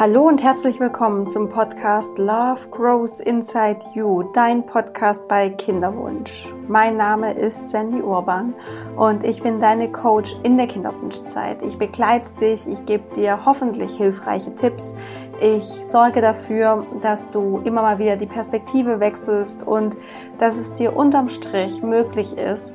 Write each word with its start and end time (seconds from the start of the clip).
Hallo 0.00 0.26
und 0.26 0.42
herzlich 0.42 0.80
willkommen 0.80 1.26
zum 1.26 1.50
Podcast 1.50 2.16
Love 2.16 2.70
Grows 2.70 3.20
Inside 3.20 3.80
You, 3.92 4.22
dein 4.32 4.64
Podcast 4.64 5.28
bei 5.28 5.50
Kinderwunsch. 5.50 6.48
Mein 6.66 6.96
Name 6.96 7.34
ist 7.34 7.68
Sandy 7.68 8.00
Urban 8.00 8.54
und 8.96 9.24
ich 9.24 9.42
bin 9.42 9.60
deine 9.60 9.92
Coach 9.92 10.34
in 10.42 10.56
der 10.56 10.68
Kinderwunschzeit. 10.68 11.60
Ich 11.60 11.76
begleite 11.76 12.32
dich, 12.40 12.66
ich 12.66 12.86
gebe 12.86 13.14
dir 13.14 13.44
hoffentlich 13.44 13.94
hilfreiche 13.94 14.54
Tipps. 14.54 14.94
Ich 15.38 15.66
sorge 15.66 16.22
dafür, 16.22 16.86
dass 17.02 17.28
du 17.28 17.60
immer 17.64 17.82
mal 17.82 17.98
wieder 17.98 18.16
die 18.16 18.24
Perspektive 18.24 19.00
wechselst 19.00 19.66
und 19.66 19.98
dass 20.38 20.56
es 20.56 20.72
dir 20.72 20.96
unterm 20.96 21.28
Strich 21.28 21.82
möglich 21.82 22.38
ist, 22.38 22.74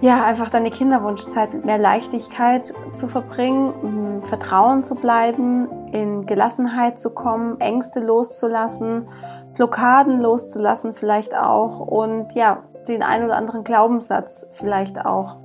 ja, 0.00 0.24
einfach 0.24 0.48
deine 0.48 0.70
Kinderwunschzeit 0.70 1.52
mit 1.52 1.64
mehr 1.64 1.76
Leichtigkeit 1.76 2.72
zu 2.92 3.06
verbringen, 3.06 4.22
Vertrauen 4.22 4.82
zu 4.82 4.94
bleiben, 4.94 5.68
in 5.92 6.26
Gelassenheit 6.26 6.98
zu 6.98 7.10
kommen, 7.10 7.60
Ängste 7.60 8.00
loszulassen, 8.00 9.08
Blockaden 9.54 10.20
loszulassen 10.20 10.94
vielleicht 10.94 11.36
auch 11.36 11.80
und 11.80 12.34
ja, 12.34 12.62
den 12.88 13.02
ein 13.02 13.24
oder 13.24 13.36
anderen 13.36 13.64
Glaubenssatz 13.64 14.48
vielleicht 14.52 15.04
auch 15.04 15.36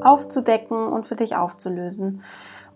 aufzudecken 0.00 0.88
und 0.88 1.06
für 1.06 1.16
dich 1.16 1.36
aufzulösen. 1.36 2.22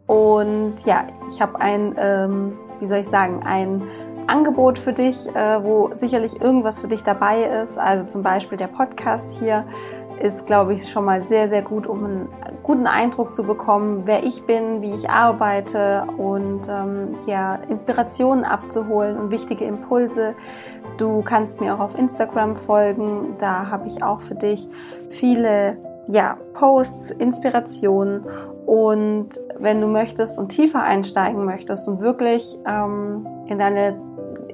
Und 0.06 0.74
ja, 0.84 1.04
ich 1.28 1.40
habe 1.40 1.60
ein, 1.60 1.94
ähm, 1.98 2.58
wie 2.80 2.86
soll 2.86 2.98
ich 2.98 3.08
sagen, 3.08 3.42
ein 3.44 3.82
Angebot 4.26 4.78
für 4.78 4.92
dich, 4.92 5.28
äh, 5.34 5.62
wo 5.62 5.90
sicherlich 5.94 6.40
irgendwas 6.40 6.78
für 6.78 6.88
dich 6.88 7.02
dabei 7.02 7.42
ist. 7.42 7.78
Also 7.78 8.04
zum 8.04 8.22
Beispiel 8.22 8.58
der 8.58 8.68
Podcast 8.68 9.30
hier 9.30 9.64
ist, 10.20 10.46
glaube 10.46 10.74
ich, 10.74 10.90
schon 10.90 11.04
mal 11.04 11.22
sehr, 11.22 11.48
sehr 11.48 11.62
gut, 11.62 11.86
um 11.86 12.04
einen 12.04 12.28
guten 12.62 12.86
Eindruck 12.86 13.34
zu 13.34 13.44
bekommen, 13.44 14.02
wer 14.06 14.24
ich 14.24 14.44
bin, 14.44 14.82
wie 14.82 14.92
ich 14.92 15.10
arbeite 15.10 16.06
und 16.16 16.62
ähm, 16.68 17.16
ja, 17.26 17.56
Inspirationen 17.68 18.44
abzuholen 18.44 19.18
und 19.18 19.30
wichtige 19.30 19.64
Impulse. 19.64 20.34
Du 20.96 21.22
kannst 21.22 21.60
mir 21.60 21.74
auch 21.74 21.80
auf 21.80 21.98
Instagram 21.98 22.56
folgen. 22.56 23.34
Da 23.38 23.70
habe 23.70 23.86
ich 23.86 24.02
auch 24.02 24.20
für 24.20 24.34
dich 24.34 24.68
viele 25.10 25.76
ja, 26.08 26.36
Posts, 26.54 27.10
Inspirationen 27.10 28.24
und 28.66 29.28
wenn 29.58 29.80
du 29.80 29.86
möchtest 29.86 30.38
und 30.38 30.48
tiefer 30.48 30.82
einsteigen 30.82 31.44
möchtest 31.44 31.88
und 31.88 32.00
wirklich 32.00 32.58
ähm, 32.66 33.26
in 33.46 33.58
deine 33.58 33.96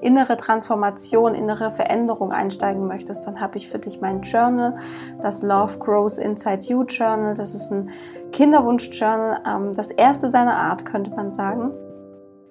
innere 0.03 0.37
Transformation, 0.37 1.35
innere 1.35 1.71
Veränderung 1.71 2.33
einsteigen 2.33 2.87
möchtest, 2.87 3.27
dann 3.27 3.41
habe 3.41 3.57
ich 3.59 3.69
für 3.69 3.79
dich 3.79 4.01
mein 4.01 4.23
Journal, 4.23 4.77
das 5.21 5.43
Love 5.43 5.79
Grows 5.79 6.19
Inside 6.19 6.67
You 6.67 6.83
Journal. 6.83 7.35
Das 7.35 7.55
ist 7.55 7.71
ein 7.71 7.91
Kinderwunsch-Journal, 8.33 9.41
ähm, 9.47 9.73
das 9.75 9.91
erste 9.91 10.29
seiner 10.29 10.57
Art, 10.57 10.85
könnte 10.85 11.11
man 11.13 11.33
sagen. 11.33 11.73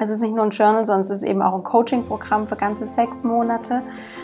Es 0.04 0.10
ist 0.10 0.20
nicht 0.20 0.34
nur 0.34 0.46
ein 0.46 0.50
Journal, 0.50 0.84
sondern 0.84 1.02
es 1.02 1.12
ist 1.12 1.22
eben 1.22 1.44
auch 1.44 1.54
ein 1.54 1.62
Coaching-Programm 1.62 2.48
für 2.48 2.56
ganze 2.56 2.88
sechs 2.88 3.24
Monate. 3.24 3.84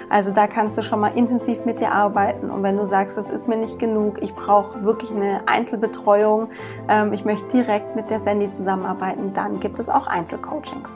Also 0.10 0.32
da 0.32 0.48
kannst 0.48 0.76
du 0.76 0.82
schon 0.82 1.00
mal 1.00 1.10
intensiv 1.10 1.66
mit 1.66 1.80
dir 1.80 1.92
arbeiten. 1.92 2.50
Und 2.50 2.64
wenn 2.64 2.78
du 2.78 2.86
sagst, 2.88 3.16
das 3.16 3.30
ist 3.30 3.48
mir 3.48 3.58
nicht 3.58 3.78
genug, 3.78 4.24
ich 4.24 4.34
brauche 4.34 4.84
wirklich 4.84 5.12
eine 5.12 5.42
Einzelbetreuung, 5.46 6.50
ähm, 6.90 7.14
ich 7.14 7.26
möchte 7.26 7.48
direkt 7.50 7.96
mit 7.96 8.10
der 8.10 8.18
Sandy 8.18 8.50
zusammenarbeiten, 8.50 9.34
dann 9.34 9.60
gibt 9.60 9.78
es 9.78 9.88
auch 9.88 10.08
Einzelcoachings. 10.08 10.96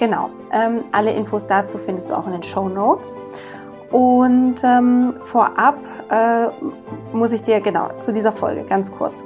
Genau. 0.00 0.30
Ähm, 0.50 0.84
alle 0.92 1.12
Infos 1.12 1.46
dazu 1.46 1.76
findest 1.76 2.08
du 2.08 2.14
auch 2.14 2.26
in 2.26 2.32
den 2.32 2.42
Show 2.42 2.68
Notes. 2.68 3.14
Und 3.90 4.56
ähm, 4.64 5.14
vorab 5.20 5.76
äh, 6.10 6.48
muss 7.12 7.32
ich 7.32 7.42
dir 7.42 7.60
genau 7.60 7.90
zu 7.98 8.12
dieser 8.12 8.32
Folge 8.32 8.64
ganz 8.64 8.90
kurz 8.90 9.24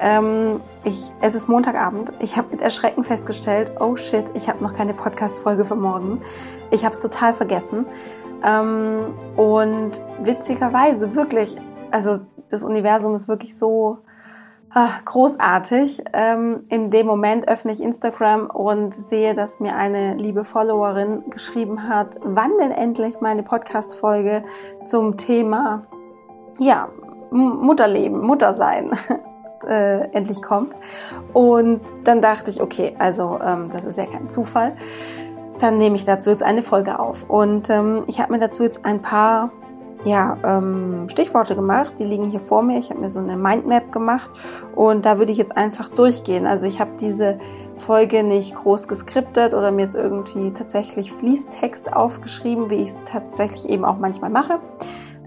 ähm, 0.00 0.60
ich, 0.84 1.10
es 1.20 1.34
ist 1.34 1.48
Montagabend. 1.48 2.12
Ich 2.20 2.36
habe 2.36 2.48
mit 2.50 2.60
Erschrecken 2.60 3.02
festgestellt, 3.02 3.72
oh 3.80 3.96
shit, 3.96 4.24
ich 4.34 4.48
habe 4.48 4.62
noch 4.62 4.74
keine 4.74 4.94
Podcast-Folge 4.94 5.64
für 5.64 5.76
morgen. 5.76 6.20
Ich 6.70 6.84
habe 6.84 6.94
es 6.94 7.00
total 7.00 7.32
vergessen. 7.32 7.86
Ähm, 8.44 9.14
und 9.36 9.92
witzigerweise, 10.22 11.14
wirklich, 11.14 11.56
also 11.90 12.18
das 12.50 12.62
Universum 12.62 13.14
ist 13.14 13.28
wirklich 13.28 13.56
so 13.56 13.98
ach, 14.70 15.04
großartig. 15.04 16.04
Ähm, 16.12 16.64
in 16.68 16.90
dem 16.90 17.06
Moment 17.06 17.48
öffne 17.48 17.72
ich 17.72 17.82
Instagram 17.82 18.50
und 18.50 18.94
sehe, 18.94 19.34
dass 19.34 19.60
mir 19.60 19.74
eine 19.76 20.14
liebe 20.14 20.44
Followerin 20.44 21.30
geschrieben 21.30 21.88
hat, 21.88 22.16
wann 22.22 22.52
denn 22.58 22.72
endlich 22.72 23.20
meine 23.20 23.42
Podcast-Folge 23.42 24.44
zum 24.84 25.16
Thema 25.16 25.86
ja, 26.58 26.88
Mutterleben, 27.30 28.20
Muttersein 28.20 28.90
äh, 29.66 30.08
endlich 30.12 30.42
kommt. 30.42 30.76
Und 31.32 31.80
dann 32.04 32.20
dachte 32.20 32.50
ich, 32.50 32.62
okay, 32.62 32.94
also 32.98 33.38
ähm, 33.44 33.70
das 33.70 33.84
ist 33.84 33.98
ja 33.98 34.06
kein 34.06 34.28
Zufall. 34.28 34.76
Dann 35.58 35.78
nehme 35.78 35.96
ich 35.96 36.04
dazu 36.04 36.30
jetzt 36.30 36.42
eine 36.42 36.62
Folge 36.62 36.98
auf. 36.98 37.28
Und 37.28 37.70
ähm, 37.70 38.04
ich 38.06 38.20
habe 38.20 38.32
mir 38.32 38.38
dazu 38.38 38.62
jetzt 38.62 38.84
ein 38.84 39.00
paar 39.00 39.50
ja, 40.06 40.38
ähm, 40.44 41.08
Stichworte 41.08 41.56
gemacht. 41.56 41.94
Die 41.98 42.04
liegen 42.04 42.24
hier 42.24 42.38
vor 42.38 42.62
mir. 42.62 42.78
Ich 42.78 42.90
habe 42.90 43.00
mir 43.00 43.10
so 43.10 43.18
eine 43.18 43.36
Mindmap 43.36 43.90
gemacht 43.90 44.30
und 44.76 45.04
da 45.04 45.18
würde 45.18 45.32
ich 45.32 45.38
jetzt 45.38 45.56
einfach 45.56 45.88
durchgehen. 45.88 46.46
Also 46.46 46.64
ich 46.64 46.78
habe 46.80 46.92
diese 47.00 47.38
Folge 47.78 48.22
nicht 48.22 48.54
groß 48.54 48.86
geskriptet 48.86 49.52
oder 49.52 49.72
mir 49.72 49.82
jetzt 49.82 49.96
irgendwie 49.96 50.52
tatsächlich 50.52 51.12
Fließtext 51.12 51.92
aufgeschrieben, 51.92 52.70
wie 52.70 52.76
ich 52.76 52.90
es 52.90 53.00
tatsächlich 53.04 53.68
eben 53.68 53.84
auch 53.84 53.98
manchmal 53.98 54.30
mache, 54.30 54.60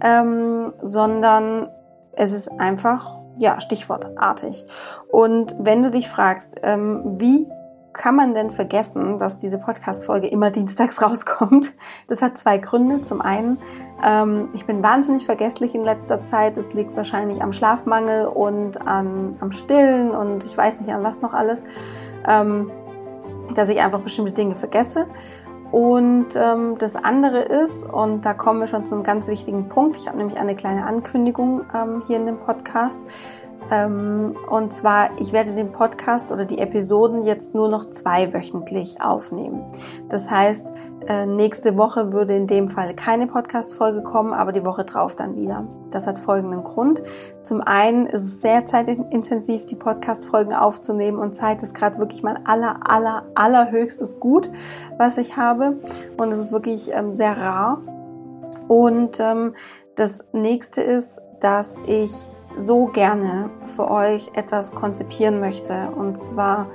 ähm, 0.02 0.72
sondern 0.82 1.68
es 2.14 2.32
ist 2.32 2.50
einfach 2.60 3.20
ja, 3.38 3.60
stichwortartig. 3.60 4.66
Und 5.10 5.58
wenn 5.60 5.84
du 5.84 5.92
dich 5.92 6.08
fragst, 6.08 6.56
ähm, 6.64 7.02
wie 7.20 7.48
kann 8.00 8.16
man 8.16 8.34
denn 8.34 8.50
vergessen, 8.50 9.18
dass 9.18 9.40
diese 9.40 9.58
Podcast-Folge 9.58 10.28
immer 10.28 10.52
dienstags 10.52 11.02
rauskommt? 11.04 11.74
Das 12.08 12.22
hat 12.22 12.38
zwei 12.38 12.58
Gründe. 12.58 13.02
Zum 13.02 13.20
einen, 13.20 13.58
ähm, 14.08 14.48
ich 14.54 14.66
bin 14.66 14.82
wahnsinnig 14.82 15.26
vergesslich 15.26 15.76
in 15.76 15.84
letzter 15.84 16.24
Zeit. 16.24 16.56
Es 16.56 16.74
liegt 16.74 16.96
wahrscheinlich 16.96 17.42
am 17.42 17.52
Schlafmangel 17.52 18.28
und 18.28 18.88
an, 18.88 19.36
am 19.42 19.52
Stillen 19.52 20.12
und 20.12 20.46
ich 20.46 20.58
weiß 20.58 20.80
nicht 20.80 20.94
an 20.94 21.04
was 21.04 21.22
noch 21.22 21.34
alles, 21.34 21.66
ähm, 22.26 22.72
dass 23.54 23.68
ich 23.68 23.82
einfach 23.82 24.00
bestimmte 24.00 24.32
Dinge 24.32 24.56
vergesse. 24.56 25.06
Und 25.74 26.38
ähm, 26.38 26.78
das 26.80 26.96
andere 26.96 27.40
ist, 27.40 27.84
und 27.84 28.24
da 28.24 28.34
kommen 28.34 28.62
wir 28.62 28.68
schon 28.68 28.86
zu 28.86 28.96
einem 28.96 29.04
ganz 29.04 29.28
wichtigen 29.28 29.68
Punkt, 29.68 29.98
ich 29.98 30.08
habe 30.08 30.18
nämlich 30.18 30.40
eine 30.40 30.56
kleine 30.56 30.86
Ankündigung 30.86 31.64
ähm, 31.76 32.02
hier 32.08 32.16
in 32.16 32.26
dem 32.26 32.38
Podcast. 32.38 33.02
Ähm, 33.72 34.36
und 34.50 34.74
zwar, 34.74 35.10
ich 35.20 35.32
werde 35.32 35.54
den 35.54 35.72
Podcast 35.72 36.32
oder 36.32 36.46
die 36.46 36.60
Episoden 36.60 37.22
jetzt 37.22 37.54
nur 37.54 37.70
noch 37.70 37.90
zweiwöchentlich 37.90 39.02
aufnehmen. 39.02 39.64
Das 40.10 40.30
heißt, 40.30 40.68
äh, 41.08 41.26
nächste 41.26 41.78
Woche 41.78 42.12
würde 42.12 42.36
in 42.36 42.48
dem 42.48 42.68
Fall 42.70 42.94
keine 42.94 43.28
Podcast-Folge 43.28 44.04
kommen, 44.04 44.34
aber 44.34 44.52
die 44.52 44.66
Woche 44.66 44.84
drauf 44.84 45.16
dann 45.16 45.36
wieder. 45.36 45.66
Das 45.92 46.08
hat 46.08 46.20
folgenden 46.20 46.64
Grund. 46.64 47.02
Zum 47.42 47.62
einen 47.62 48.06
ist 48.06 48.24
es 48.24 48.42
sehr 48.42 48.66
zeitintensiv, 48.66 49.66
die 49.66 49.76
Podcast-Folgen 49.76 50.54
aufzunehmen 50.54 51.20
und 51.20 51.36
Zeit 51.36 51.64
ist 51.64 51.74
gerade 51.74 51.98
wirklich 52.00 52.22
mein 52.22 52.46
aller, 52.46 52.80
aller, 52.88 53.24
allerhöchstes 53.36 54.20
Gut, 54.20 54.52
was 54.98 55.18
ich 55.18 55.38
habe. 55.38 55.78
Und 56.18 56.32
es 56.32 56.40
ist 56.40 56.52
wirklich 56.52 56.92
ähm, 56.94 57.12
sehr 57.12 57.38
rar. 57.38 57.82
Und 58.68 59.20
ähm, 59.20 59.56
das 59.96 60.26
nächste 60.32 60.82
ist, 60.82 61.22
dass 61.40 61.82
ich 61.88 62.12
so 62.56 62.88
gerne 62.88 63.50
für 63.66 63.90
euch 63.90 64.32
etwas 64.34 64.74
konzipieren 64.74 65.40
möchte. 65.40 65.90
Und 65.96 66.18
zwar, 66.18 66.68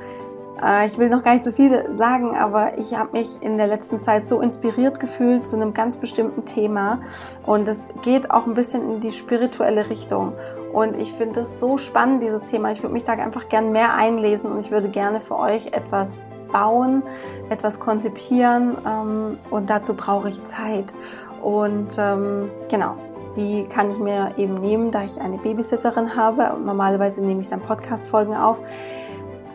äh, 0.63 0.87
ich 0.87 0.99
will 0.99 1.09
noch 1.09 1.23
gar 1.23 1.35
nicht 1.35 1.45
so 1.45 1.53
viel 1.53 1.93
sagen, 1.93 2.37
aber 2.37 2.79
ich 2.79 2.97
habe 2.97 3.13
mich 3.13 3.43
in 3.43 3.59
der 3.59 3.67
letzten 3.67 4.01
Zeit 4.01 4.27
so 4.27 4.41
inspiriert 4.41 5.01
gefühlt 5.01 5.47
zu 5.47 5.57
einem 5.57 5.75
ganz 5.75 5.99
bestimmten 5.99 6.45
Thema. 6.45 7.01
Und 7.45 7.69
es 7.69 7.89
geht 8.03 8.31
auch 8.31 8.47
ein 8.47 8.55
bisschen 8.55 8.83
in 8.89 9.01
die 9.01 9.13
spirituelle 9.13 9.89
Richtung. 9.91 10.33
Und 10.73 10.97
ich 10.97 11.13
finde 11.13 11.41
es 11.41 11.61
so 11.61 11.79
spannend, 11.79 12.23
dieses 12.23 12.43
Thema. 12.43 12.71
Ich 12.71 12.83
würde 12.83 12.93
mich 12.93 13.05
da 13.05 13.13
einfach 13.13 13.49
gern 13.49 13.73
mehr 13.73 13.95
einlesen 13.95 14.51
und 14.51 14.61
ich 14.61 14.71
würde 14.71 14.89
gerne 14.89 15.21
für 15.21 15.39
euch 15.39 15.67
etwas 15.69 16.21
bauen, 16.55 17.03
etwas 17.51 17.81
konzipieren 17.81 18.77
ähm, 18.87 19.39
und 19.51 19.69
dazu 19.69 19.95
brauche 19.95 20.29
ich 20.29 20.43
Zeit. 20.45 20.95
Und 21.43 21.97
ähm, 21.99 22.49
genau, 22.71 22.95
die 23.37 23.65
kann 23.65 23.91
ich 23.91 23.99
mir 23.99 24.35
eben 24.37 24.55
nehmen, 24.55 24.91
da 24.91 25.05
ich 25.05 25.21
eine 25.21 25.39
Babysitterin 25.39 26.17
habe. 26.17 26.55
Und 26.55 26.65
normalerweise 26.65 27.21
nehme 27.21 27.41
ich 27.41 27.49
dann 27.49 27.61
Podcast-Folgen 27.61 28.37
auf. 28.37 28.61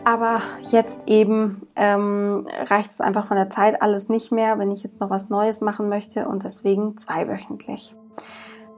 Aber 0.04 0.40
jetzt 0.70 1.02
eben 1.06 1.66
ähm, 1.76 2.46
reicht 2.64 2.90
es 2.90 3.00
einfach 3.00 3.26
von 3.26 3.36
der 3.36 3.50
Zeit 3.50 3.82
alles 3.82 4.08
nicht 4.08 4.32
mehr, 4.32 4.58
wenn 4.58 4.70
ich 4.70 4.82
jetzt 4.82 5.00
noch 5.00 5.10
was 5.10 5.28
Neues 5.28 5.60
machen 5.60 5.88
möchte 5.88 6.26
und 6.26 6.44
deswegen 6.44 6.96
zweiwöchentlich. 6.96 7.94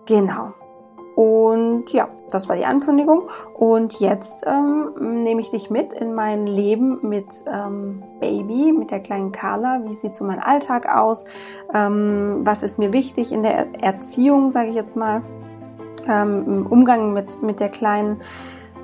Genau. 0.06 0.52
Und 1.22 1.92
ja, 1.92 2.08
das 2.30 2.48
war 2.48 2.56
die 2.56 2.64
Ankündigung. 2.64 3.28
Und 3.54 4.00
jetzt 4.00 4.44
ähm, 4.44 5.20
nehme 5.20 5.40
ich 5.40 5.50
dich 5.50 5.70
mit 5.70 5.92
in 5.92 6.14
mein 6.14 6.48
Leben 6.48 6.98
mit 7.00 7.44
ähm, 7.46 8.02
Baby, 8.18 8.72
mit 8.72 8.90
der 8.90 8.98
kleinen 8.98 9.30
Carla. 9.30 9.82
Wie 9.84 9.94
sieht 9.94 10.16
so 10.16 10.24
mein 10.24 10.40
Alltag 10.40 10.92
aus? 10.92 11.24
Ähm, 11.72 12.40
was 12.42 12.64
ist 12.64 12.76
mir 12.76 12.92
wichtig 12.92 13.30
in 13.30 13.44
der 13.44 13.68
Erziehung, 13.80 14.50
sage 14.50 14.70
ich 14.70 14.74
jetzt 14.74 14.96
mal? 14.96 15.22
Ähm, 16.08 16.42
Im 16.48 16.66
Umgang 16.66 17.12
mit, 17.12 17.40
mit 17.40 17.60
der 17.60 17.68
Kleinen. 17.68 18.20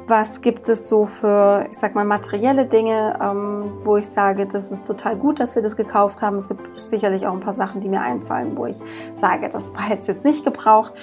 was 0.07 0.41
gibt 0.41 0.69
es 0.69 0.89
so 0.89 1.07
für, 1.07 1.67
ich 1.69 1.77
sag 1.77 1.97
mal, 1.97 2.05
materielle 2.05 2.67
Dinge, 2.67 3.19
ähm, 3.21 3.73
wo 3.85 3.97
ich 3.97 4.09
sage, 4.09 4.47
das 4.47 4.71
ist 4.71 4.87
total 4.87 5.17
gut, 5.17 5.41
dass 5.41 5.57
wir 5.57 5.63
das 5.63 5.77
gekauft 5.77 6.23
haben. 6.23 6.37
Es 6.37 6.49
gibt 6.49 6.77
sicherlich 6.77 7.27
auch 7.27 7.33
ein 7.33 7.41
paar 7.41 7.55
Sachen, 7.55 7.81
die 7.81 7.89
mir 7.89 8.01
einfallen, 8.01 8.57
wo 8.57 8.67
ich 8.67 8.79
sage, 9.15 9.51
das 9.51 9.73
hätte 9.77 10.01
es 10.03 10.07
jetzt 10.07 10.25
nicht 10.25 10.45
gebraucht. 10.45 10.95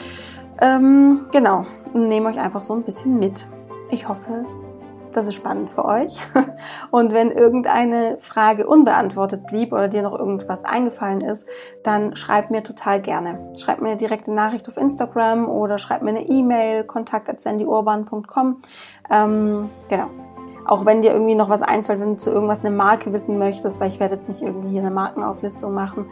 Ähm, 0.61 1.25
genau, 1.31 1.65
nehme 1.93 2.29
euch 2.29 2.39
einfach 2.39 2.61
so 2.61 2.73
ein 2.73 2.83
bisschen 2.83 3.19
mit. 3.19 3.45
Ich 3.89 4.07
hoffe, 4.07 4.45
das 5.15 5.27
ist 5.27 5.35
spannend 5.35 5.71
für 5.71 5.85
euch. 5.85 6.21
Und 6.91 7.13
wenn 7.13 7.31
irgendeine 7.31 8.17
Frage 8.19 8.67
unbeantwortet 8.67 9.45
blieb 9.47 9.71
oder 9.71 9.87
dir 9.87 10.01
noch 10.01 10.17
irgendwas 10.17 10.65
eingefallen 10.65 11.21
ist, 11.21 11.47
dann 11.83 12.15
schreib 12.15 12.51
mir 12.51 12.63
total 12.63 13.01
gerne. 13.01 13.53
Schreib 13.57 13.81
mir 13.81 13.89
eine 13.89 13.97
direkte 13.97 14.33
Nachricht 14.33 14.67
auf 14.67 14.77
Instagram 14.77 15.47
oder 15.47 15.77
schreib 15.77 16.01
mir 16.01 16.09
eine 16.09 16.27
E-Mail, 16.27 16.83
kontakt.sandyurban.com. 16.83 18.61
Ähm, 19.09 19.69
genau. 19.89 20.07
Auch 20.65 20.85
wenn 20.85 21.01
dir 21.01 21.13
irgendwie 21.13 21.35
noch 21.35 21.49
was 21.49 21.61
einfällt, 21.61 21.99
wenn 21.99 22.11
du 22.11 22.17
zu 22.17 22.31
irgendwas 22.31 22.61
eine 22.61 22.71
Marke 22.71 23.13
wissen 23.13 23.37
möchtest, 23.37 23.79
weil 23.79 23.89
ich 23.89 23.99
werde 23.99 24.15
jetzt 24.15 24.27
nicht 24.27 24.41
irgendwie 24.41 24.69
hier 24.69 24.81
eine 24.81 24.91
Markenauflistung 24.91 25.73
machen, 25.73 26.07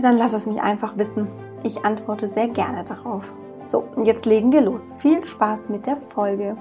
dann 0.00 0.16
lass 0.16 0.32
es 0.32 0.46
mich 0.46 0.62
einfach 0.62 0.96
wissen. 0.96 1.28
Ich 1.64 1.84
antworte 1.84 2.28
sehr 2.28 2.48
gerne 2.48 2.82
darauf. 2.82 3.32
So, 3.66 3.88
jetzt 4.02 4.26
legen 4.26 4.50
wir 4.50 4.62
los. 4.62 4.92
Viel 4.98 5.24
Spaß 5.24 5.68
mit 5.68 5.86
der 5.86 5.96
Folge. 6.08 6.56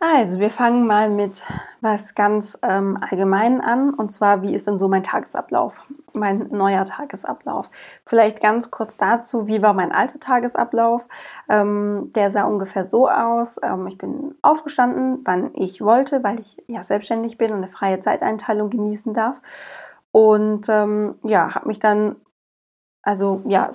Also, 0.00 0.38
wir 0.38 0.50
fangen 0.50 0.86
mal 0.86 1.08
mit 1.08 1.42
was 1.80 2.14
ganz 2.14 2.58
ähm, 2.62 2.98
Allgemeinen 3.00 3.62
an. 3.62 3.94
Und 3.94 4.12
zwar, 4.12 4.42
wie 4.42 4.54
ist 4.54 4.66
denn 4.66 4.76
so 4.76 4.88
mein 4.88 5.02
Tagesablauf? 5.02 5.80
Mein 6.12 6.48
neuer 6.48 6.84
Tagesablauf. 6.84 7.70
Vielleicht 8.06 8.40
ganz 8.40 8.70
kurz 8.70 8.96
dazu, 8.96 9.46
wie 9.46 9.62
war 9.62 9.74
mein 9.74 9.92
alter 9.92 10.18
Tagesablauf? 10.18 11.08
Ähm, 11.48 12.10
der 12.14 12.30
sah 12.30 12.44
ungefähr 12.44 12.84
so 12.84 13.08
aus. 13.08 13.58
Ähm, 13.62 13.86
ich 13.86 13.98
bin 13.98 14.34
aufgestanden, 14.42 15.20
wann 15.24 15.50
ich 15.54 15.80
wollte, 15.80 16.22
weil 16.24 16.40
ich 16.40 16.62
ja 16.66 16.82
selbstständig 16.82 17.38
bin 17.38 17.52
und 17.52 17.58
eine 17.58 17.68
freie 17.68 18.00
Zeiteinteilung 18.00 18.70
genießen 18.70 19.14
darf. 19.14 19.40
Und 20.12 20.68
ähm, 20.68 21.16
ja, 21.22 21.54
habe 21.54 21.68
mich 21.68 21.78
dann 21.78 22.16
also 23.02 23.42
ja, 23.46 23.70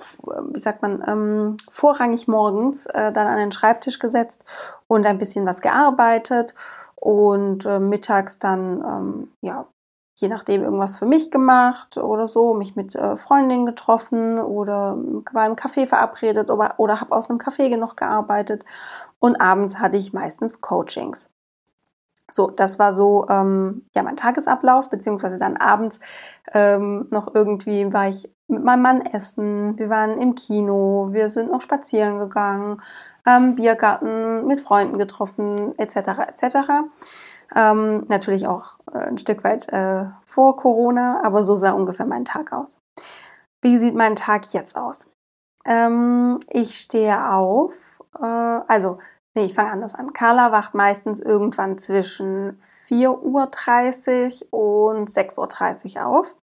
wie 0.52 0.58
sagt 0.60 0.82
man, 0.82 1.02
ähm, 1.06 1.56
vorrangig 1.68 2.28
morgens 2.28 2.86
äh, 2.86 3.10
dann 3.12 3.26
an 3.26 3.38
den 3.38 3.52
Schreibtisch 3.52 3.98
gesetzt 3.98 4.44
und 4.86 5.04
ein 5.04 5.18
bisschen 5.18 5.46
was 5.46 5.60
gearbeitet 5.60 6.54
und 6.94 7.66
äh, 7.66 7.80
mittags 7.80 8.38
dann, 8.38 8.84
ähm, 8.84 9.32
ja, 9.40 9.66
je 10.16 10.28
nachdem 10.28 10.62
irgendwas 10.62 10.96
für 10.96 11.06
mich 11.06 11.30
gemacht 11.30 11.98
oder 11.98 12.26
so, 12.26 12.54
mich 12.54 12.74
mit 12.74 12.94
äh, 12.94 13.16
Freundinnen 13.16 13.66
getroffen 13.66 14.38
oder 14.38 14.96
war 15.32 15.46
im 15.46 15.56
Café 15.56 15.86
verabredet 15.86 16.50
oder, 16.50 16.74
oder 16.78 17.00
habe 17.00 17.14
aus 17.14 17.28
einem 17.28 17.38
Café 17.38 17.76
noch 17.76 17.96
gearbeitet 17.96 18.64
und 19.18 19.40
abends 19.40 19.78
hatte 19.78 19.98
ich 19.98 20.12
meistens 20.14 20.60
Coachings. 20.60 21.28
So, 22.30 22.48
das 22.50 22.78
war 22.78 22.92
so 22.92 23.26
ähm, 23.28 23.86
ja 23.94 24.02
mein 24.02 24.16
Tagesablauf, 24.16 24.90
beziehungsweise 24.90 25.38
dann 25.38 25.56
abends 25.58 26.00
ähm, 26.52 27.06
noch 27.10 27.32
irgendwie 27.34 27.92
war 27.92 28.08
ich 28.08 28.28
mit 28.48 28.64
meinem 28.64 28.82
Mann 28.82 29.02
essen, 29.02 29.78
wir 29.78 29.90
waren 29.90 30.18
im 30.18 30.34
Kino, 30.34 31.08
wir 31.12 31.28
sind 31.28 31.52
noch 31.52 31.60
spazieren 31.60 32.18
gegangen, 32.18 32.82
ähm, 33.26 33.54
Biergarten 33.54 34.46
mit 34.46 34.60
Freunden 34.60 34.98
getroffen, 34.98 35.76
etc. 35.78 35.96
etc. 36.28 36.56
Ähm, 37.54 38.04
natürlich 38.08 38.46
auch 38.46 38.78
äh, 38.92 38.98
ein 38.98 39.18
Stück 39.18 39.44
weit 39.44 39.72
äh, 39.72 40.06
vor 40.24 40.56
Corona, 40.56 41.22
aber 41.22 41.44
so 41.44 41.56
sah 41.56 41.72
ungefähr 41.72 42.06
mein 42.06 42.24
Tag 42.24 42.52
aus. 42.52 42.78
Wie 43.62 43.78
sieht 43.78 43.94
mein 43.94 44.16
Tag 44.16 44.52
jetzt 44.52 44.76
aus? 44.76 45.10
Ähm, 45.64 46.40
ich 46.50 46.80
stehe 46.80 47.32
auf, 47.32 48.02
äh, 48.20 48.24
also 48.24 48.98
Nee, 49.36 49.44
ich 49.44 49.54
fange 49.54 49.70
anders 49.70 49.94
an. 49.94 50.14
Carla 50.14 50.50
wacht 50.50 50.74
meistens 50.74 51.20
irgendwann 51.20 51.76
zwischen 51.76 52.58
4.30 52.88 54.46
Uhr 54.50 54.94
und 54.94 55.10
6.30 55.10 55.98
Uhr 55.98 56.06
auf. 56.06 56.34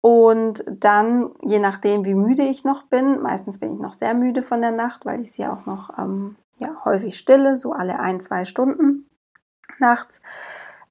Und 0.00 0.64
dann, 0.68 1.30
je 1.42 1.60
nachdem, 1.60 2.04
wie 2.04 2.16
müde 2.16 2.42
ich 2.42 2.64
noch 2.64 2.82
bin, 2.82 3.22
meistens 3.22 3.60
bin 3.60 3.72
ich 3.72 3.78
noch 3.78 3.94
sehr 3.94 4.14
müde 4.14 4.42
von 4.42 4.60
der 4.60 4.72
Nacht, 4.72 5.06
weil 5.06 5.20
ich 5.20 5.30
sie 5.30 5.46
auch 5.46 5.64
noch 5.64 5.96
ähm, 5.96 6.34
ja, 6.56 6.84
häufig 6.84 7.16
stille, 7.16 7.56
so 7.56 7.72
alle 7.72 8.00
ein, 8.00 8.18
zwei 8.18 8.44
Stunden 8.44 9.07
nachts, 9.78 10.20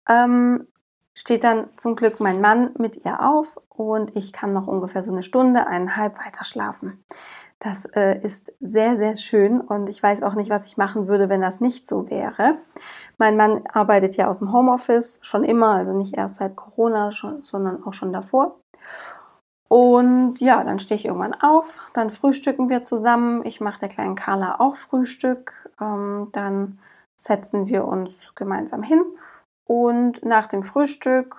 ähm, 0.10 0.68
steht 1.14 1.44
dann 1.44 1.70
zum 1.78 1.96
Glück 1.96 2.20
mein 2.20 2.42
Mann 2.42 2.72
mit 2.78 3.04
ihr 3.06 3.22
auf 3.22 3.60
und 3.70 4.16
ich 4.16 4.34
kann 4.34 4.54
noch 4.54 4.68
ungefähr 4.68 5.04
so 5.04 5.12
eine 5.12 5.24
Stunde, 5.24 5.68
eineinhalb 5.68 6.20
weiter 6.20 6.44
schlafen. 6.44 7.04
Das 7.60 7.86
äh, 7.86 8.20
ist 8.22 8.54
sehr, 8.60 8.98
sehr 8.98 9.16
schön 9.16 9.60
und 9.60 9.90
ich 9.90 10.02
weiß 10.02 10.22
auch 10.22 10.36
nicht, 10.36 10.52
was 10.52 10.68
ich 10.68 10.78
machen 10.78 11.08
würde, 11.08 11.28
wenn 11.28 11.42
das 11.42 11.60
nicht 11.60 11.88
so 11.88 12.08
wäre. 12.10 12.60
Mein 13.18 13.36
Mann 13.36 13.64
arbeitet 13.74 14.16
ja 14.16 14.28
aus 14.28 14.40
dem 14.40 14.54
Homeoffice 14.54 15.20
schon 15.24 15.44
immer, 15.44 15.72
also 15.72 15.94
nicht 15.94 16.16
erst 16.16 16.36
seit 16.36 16.56
Corona, 16.56 17.12
schon, 17.12 17.42
sondern 17.42 17.84
auch 17.84 17.94
schon 17.94 18.14
davor. 18.14 18.60
Und 19.70 20.40
ja, 20.40 20.64
dann 20.64 20.80
stehe 20.80 20.98
ich 20.98 21.06
irgendwann 21.06 21.34
auf, 21.34 21.80
dann 21.94 22.12
frühstücken 22.12 22.70
wir 22.70 22.84
zusammen. 22.84 23.44
Ich 23.44 23.60
mache 23.60 23.80
der 23.80 23.90
kleinen 23.90 24.16
Carla 24.16 24.60
auch 24.60 24.76
Frühstück. 24.76 25.70
Ähm, 25.82 26.30
dann 26.32 26.80
setzen 27.18 27.68
wir 27.68 27.86
uns 27.86 28.34
gemeinsam 28.36 28.84
hin. 28.84 29.04
Und 29.66 30.24
nach 30.24 30.48
dem 30.48 30.64
Frühstück, 30.64 31.36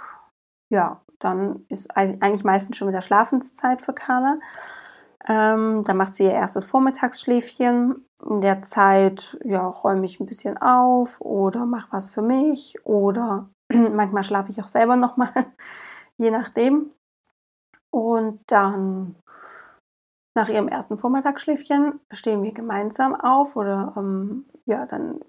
ja, 0.68 1.00
dann 1.18 1.64
ist 1.68 1.96
eigentlich 1.96 2.44
meistens 2.44 2.76
schon 2.76 2.88
wieder 2.88 3.00
Schlafenszeit 3.00 3.80
für 3.80 3.94
Carla. 3.94 4.38
Ähm, 5.26 5.82
dann 5.84 5.96
macht 5.96 6.14
sie 6.14 6.24
ihr 6.24 6.32
erstes 6.32 6.64
Vormittagsschläfchen. 6.64 8.04
In 8.24 8.40
der 8.40 8.62
Zeit 8.62 9.38
ja, 9.44 9.66
räume 9.66 10.04
ich 10.04 10.20
ein 10.20 10.26
bisschen 10.26 10.58
auf 10.58 11.20
oder 11.20 11.66
mache 11.66 11.88
was 11.92 12.10
für 12.10 12.22
mich 12.22 12.76
oder 12.84 13.48
manchmal 13.72 14.22
schlafe 14.22 14.50
ich 14.50 14.60
auch 14.60 14.68
selber 14.68 14.96
nochmal, 14.96 15.32
je 16.16 16.30
nachdem. 16.30 16.90
Und 17.90 18.40
dann 18.46 19.16
nach 20.36 20.48
ihrem 20.48 20.68
ersten 20.68 20.98
Vormittagsschläfchen 20.98 22.00
stehen 22.12 22.42
wir 22.42 22.52
gemeinsam 22.52 23.14
auf 23.14 23.56
oder 23.56 23.94
ähm, 23.96 24.46
ja, 24.66 24.86
dann 24.86 25.20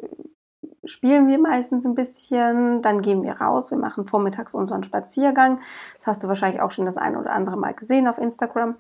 spielen 0.83 1.27
wir 1.27 1.39
meistens 1.39 1.85
ein 1.85 1.95
bisschen, 1.95 2.81
dann 2.81 3.01
gehen 3.01 3.23
wir 3.23 3.33
raus, 3.33 3.71
wir 3.71 3.77
machen 3.77 4.05
vormittags 4.05 4.53
unseren 4.53 4.83
Spaziergang. 4.83 5.61
Das 5.97 6.07
hast 6.07 6.23
du 6.23 6.27
wahrscheinlich 6.27 6.61
auch 6.61 6.71
schon 6.71 6.85
das 6.85 6.97
eine 6.97 7.19
oder 7.19 7.33
andere 7.33 7.57
Mal 7.57 7.73
gesehen 7.73 8.07
auf 8.07 8.17
Instagram 8.17 8.75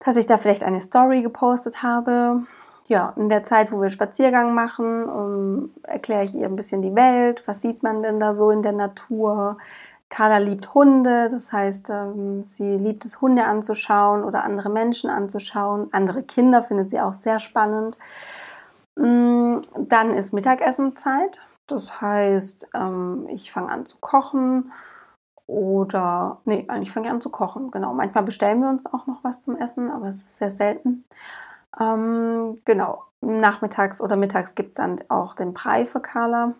dass 0.00 0.16
ich 0.16 0.26
da 0.26 0.38
vielleicht 0.38 0.62
eine 0.62 0.80
Story 0.80 1.22
gepostet 1.22 1.82
habe. 1.82 2.42
Ja, 2.86 3.12
in 3.16 3.28
der 3.28 3.42
Zeit, 3.42 3.72
wo 3.72 3.80
wir 3.82 3.90
Spaziergang 3.90 4.54
machen, 4.54 5.04
um, 5.08 5.24
ähm, 5.24 5.70
erkläre 5.82 6.24
ich 6.24 6.34
ihr 6.34 6.46
ein 6.46 6.56
bisschen 6.56 6.82
die 6.82 6.94
Welt. 6.94 7.42
Was 7.46 7.60
sieht 7.60 7.82
man 7.82 8.02
denn 8.02 8.20
da 8.20 8.32
so 8.32 8.50
in 8.50 8.62
der 8.62 8.72
Natur? 8.72 9.58
Carla 10.08 10.38
liebt 10.38 10.72
Hunde, 10.72 11.28
das 11.28 11.52
heißt, 11.52 11.90
ähm, 11.90 12.44
sie 12.44 12.76
liebt 12.76 13.04
es, 13.04 13.20
Hunde 13.20 13.44
anzuschauen 13.44 14.22
oder 14.22 14.44
andere 14.44 14.70
Menschen 14.70 15.10
anzuschauen. 15.10 15.88
Andere 15.90 16.22
Kinder 16.22 16.62
findet 16.62 16.90
sie 16.90 17.00
auch 17.00 17.14
sehr 17.14 17.40
spannend. 17.40 17.98
Mm, 18.96 19.60
dann 19.78 20.10
ist 20.10 20.32
Mittagessenzeit. 20.32 21.42
Das 21.66 22.00
heißt, 22.00 22.68
ähm, 22.74 23.26
ich 23.28 23.52
fange 23.52 23.70
an 23.70 23.86
zu 23.86 23.98
kochen 23.98 24.72
oder, 25.46 26.40
nee, 26.44 26.64
eigentlich 26.68 26.92
fange 26.92 27.06
ich 27.06 27.12
an 27.12 27.20
zu 27.20 27.30
kochen. 27.30 27.70
Genau. 27.70 27.94
Manchmal 27.94 28.24
bestellen 28.24 28.60
wir 28.60 28.68
uns 28.68 28.86
auch 28.86 29.06
noch 29.06 29.22
was 29.24 29.40
zum 29.40 29.56
Essen, 29.56 29.90
aber 29.90 30.08
es 30.08 30.16
ist 30.22 30.36
sehr 30.36 30.50
selten. 30.50 31.04
Ähm, 31.78 32.60
genau. 32.64 33.04
Nachmittags 33.20 34.00
oder 34.00 34.16
mittags 34.16 34.54
gibt 34.54 34.70
es 34.70 34.74
dann 34.76 34.98
auch 35.08 35.34
den 35.34 35.52
Brei 35.54 35.84
für 35.84 36.00
Carla. 36.00 36.54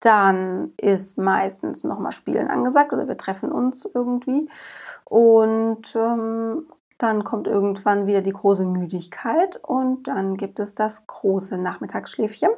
Dann 0.00 0.72
ist 0.78 1.16
meistens 1.16 1.84
nochmal 1.84 2.12
Spielen 2.12 2.48
angesagt 2.48 2.92
oder 2.92 3.06
wir 3.06 3.16
treffen 3.16 3.52
uns 3.52 3.84
irgendwie. 3.84 4.50
Und 5.04 5.94
ähm, 5.94 6.66
dann 7.02 7.24
kommt 7.24 7.46
irgendwann 7.46 8.06
wieder 8.06 8.20
die 8.20 8.32
große 8.32 8.64
Müdigkeit 8.64 9.60
und 9.62 10.08
dann 10.08 10.36
gibt 10.36 10.60
es 10.60 10.74
das 10.74 11.06
große 11.06 11.58
Nachmittagsschläfchen. 11.58 12.50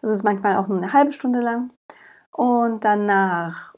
Das 0.00 0.10
ist 0.10 0.24
manchmal 0.24 0.56
auch 0.56 0.68
nur 0.68 0.78
eine 0.78 0.92
halbe 0.92 1.12
Stunde 1.12 1.40
lang. 1.40 1.70
Und 2.32 2.84
danach 2.84 3.72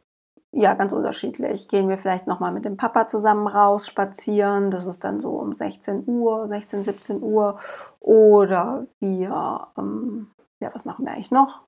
ja, 0.57 0.75
ganz 0.75 0.93
unterschiedlich. 0.93 1.67
Gehen 1.67 1.89
wir 1.89 1.99
vielleicht 1.99 2.29
nochmal 2.29 2.53
mit 2.53 2.65
dem 2.65 2.77
Papa 2.77 3.09
zusammen 3.09 3.49
raus, 3.49 3.89
spazieren. 3.89 4.71
Das 4.71 4.87
ist 4.87 5.03
dann 5.03 5.19
so 5.19 5.33
um 5.33 5.53
16 5.53 6.05
Uhr, 6.07 6.47
16, 6.47 6.85
17 6.85 7.23
Uhr. 7.23 7.59
Oder 7.99 8.87
wir, 9.01 9.67
ähm, 9.77 10.31
ja, 10.61 10.71
was 10.73 10.85
machen 10.85 11.05
wir 11.05 11.13
eigentlich 11.13 11.33
noch? 11.33 11.63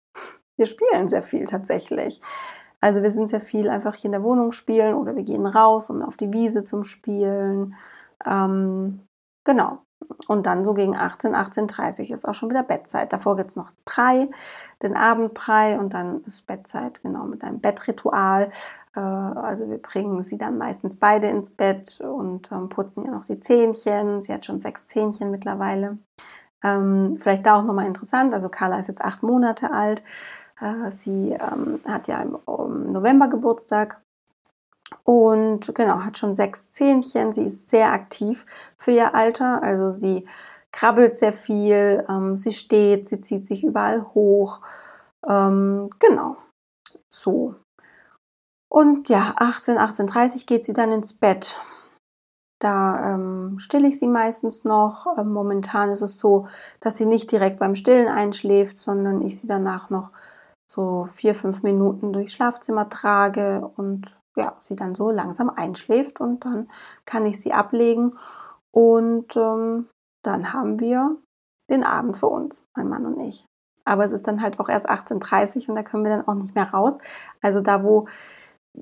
Wir 0.56 0.66
spielen 0.66 1.08
sehr 1.08 1.25
viel 1.25 1.46
tatsächlich. 1.46 2.20
Also 2.80 3.02
wir 3.02 3.11
sind 3.11 3.28
sehr 3.28 3.40
viel 3.40 3.68
einfach 3.68 3.96
hier 3.96 4.06
in 4.06 4.12
der 4.12 4.23
Wohnung 4.23 4.52
spielen 4.52 4.94
oder 4.94 5.16
wir 5.16 5.25
gehen 5.25 5.46
raus 5.46 5.90
und 5.90 6.02
auf 6.02 6.16
die 6.16 6.32
Wiese 6.32 6.62
zum 6.62 6.85
Spielen. 6.85 7.75
Ähm, 8.25 9.00
genau. 9.44 9.78
Und 10.28 10.46
dann 10.46 10.64
so 10.64 10.75
gegen 10.75 10.96
18, 10.96 11.35
18.30 11.35 12.12
ist 12.12 12.28
auch 12.28 12.35
schon 12.35 12.50
wieder 12.50 12.62
Bettzeit. 12.62 13.12
Davor 13.12 13.37
gibt 13.37 13.50
es 13.50 13.56
noch 13.56 13.73
Brei, 13.85 14.28
den 14.82 14.96
Abendbrei 14.96 15.78
und 15.78 15.94
dann 15.94 16.23
ist 16.25 16.46
Bettzeit, 16.46 17.02
genau, 17.02 17.25
mit 17.25 17.42
einem 17.42 17.61
Bettritual. 17.61 18.50
Äh, 18.94 19.00
also 19.00 19.68
wir 19.70 19.78
bringen 19.78 20.23
sie 20.23 20.38
dann 20.38 20.58
meistens 20.58 20.96
beide 20.96 21.28
ins 21.28 21.50
Bett 21.50 22.00
und 22.00 22.50
ähm, 22.52 22.68
putzen 22.68 23.04
ihr 23.04 23.11
noch 23.11 23.25
die 23.25 23.40
Zähnchen. 23.40 24.20
Sie 24.20 24.32
hat 24.32 24.44
schon 24.44 24.61
sechs 24.61 24.87
Zähnchen 24.87 25.30
mittlerweile. 25.30 25.99
Ähm, 26.62 27.16
vielleicht 27.18 27.46
da 27.46 27.56
auch 27.56 27.64
nochmal 27.64 27.87
interessant. 27.87 28.35
Also 28.35 28.49
Carla 28.49 28.78
ist 28.78 28.88
jetzt 28.88 29.02
acht 29.02 29.23
Monate 29.23 29.70
alt. 29.73 30.02
Äh, 30.61 30.90
sie 30.90 31.32
ähm, 31.32 31.80
hat 31.85 32.08
ja 32.08 32.23
im 32.23 32.38
November 32.92 33.28
Geburtstag 33.28 34.00
und 35.07 35.73
genau, 35.77 36.01
hat 36.01 36.19
schon 36.19 36.35
sechs 36.35 36.73
Zähnchen. 36.73 37.33
Sie 37.33 37.45
ist 37.45 37.71
sehr 37.71 37.93
aktiv 37.93 38.45
für 38.77 38.91
ihr 38.91 39.15
Alter. 39.15 39.63
Also 39.63 39.93
sie 39.93 40.27
krabbelt 40.73 41.17
sehr 41.17 41.33
viel, 41.33 42.05
ähm, 42.09 42.37
sie 42.37 42.51
steht, 42.51 43.09
sie 43.09 43.21
zieht 43.21 43.47
sich 43.47 43.63
überall 43.63 44.05
hoch. 44.15 44.61
Ähm, 45.25 45.91
genau, 46.01 46.39
so. 47.09 47.55
Und 48.69 49.09
ja, 49.09 49.35
18, 49.39 49.79
18.30 49.79 50.45
geht 50.47 50.65
sie 50.65 50.73
dann 50.73 50.91
ins 50.91 51.13
Bett. 51.13 51.57
Da 52.61 53.15
ähm, 53.15 53.61
stille 53.61 53.87
ich 53.87 54.01
sie 54.01 54.09
meistens 54.09 54.65
noch. 54.65 55.07
Ähm, 55.17 55.33
momentan 55.33 55.91
ist 55.91 56.03
es 56.03 56.19
so, 56.19 56.49
dass 56.81 56.97
sie 56.97 57.07
nicht 57.07 57.31
direkt 57.31 57.61
beim 57.61 57.77
Stillen 57.77 58.09
einschläft, 58.09 58.77
sondern 58.77 59.23
ich 59.23 59.39
sie 59.39 59.47
danach 59.47 59.89
noch 59.89 60.11
so 60.69 61.05
vier, 61.05 61.37
fünf 61.37 61.63
Minuten 61.63 62.13
durchs 62.13 62.33
Schlafzimmer 62.33 62.89
trage 62.89 63.71
und 63.77 64.21
ja, 64.37 64.55
sie 64.61 64.76
dann 64.76 64.95
so 64.95 65.11
langsam 65.11 65.50
einschläft 65.50 66.21
und 66.21 66.45
dann 66.45 66.69
kann 67.05 67.26
ich 67.26 67.40
sie 67.40 67.52
ablegen 67.52 68.16
und 68.71 69.37
ähm, 69.37 69.88
dann 70.23 70.52
haben 70.52 70.78
wir 70.81 71.16
den 71.71 71.85
Abend 71.85 72.16
für 72.16 72.28
uns, 72.28 72.66
mein 72.76 72.88
Mann 72.88 73.07
und 73.07 73.21
ich. 73.21 73.47
Aber 73.85 74.05
es 74.05 74.12
ist 74.12 74.26
dann 74.26 74.43
halt 74.43 74.61
auch 74.61 74.69
erst 74.69 74.90
18.30 74.90 75.62
Uhr 75.62 75.69
und 75.71 75.75
da 75.76 75.83
können 75.83 76.05
wir 76.05 76.16
dann 76.16 76.28
auch 76.28 76.35
nicht 76.35 76.55
mehr 76.55 76.71
raus. 76.71 76.99
Also 77.40 77.61
da, 77.61 77.83
wo, 77.83 78.07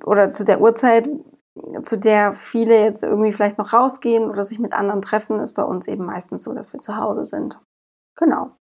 oder 0.04 0.32
zu 0.32 0.44
der 0.44 0.60
Uhrzeit, 0.60 1.08
zu 1.82 1.98
der 1.98 2.32
viele 2.32 2.80
jetzt 2.80 3.02
irgendwie 3.02 3.32
vielleicht 3.32 3.58
noch 3.58 3.72
rausgehen 3.72 4.28
oder 4.28 4.42
sich 4.42 4.58
mit 4.58 4.74
anderen 4.74 5.02
treffen, 5.02 5.38
ist 5.38 5.52
bei 5.52 5.62
uns 5.62 5.86
eben 5.86 6.04
meistens 6.04 6.42
so, 6.42 6.52
dass 6.52 6.72
wir 6.72 6.80
zu 6.80 6.96
Hause 6.96 7.24
sind. 7.26 7.60
Genau. 8.16 8.56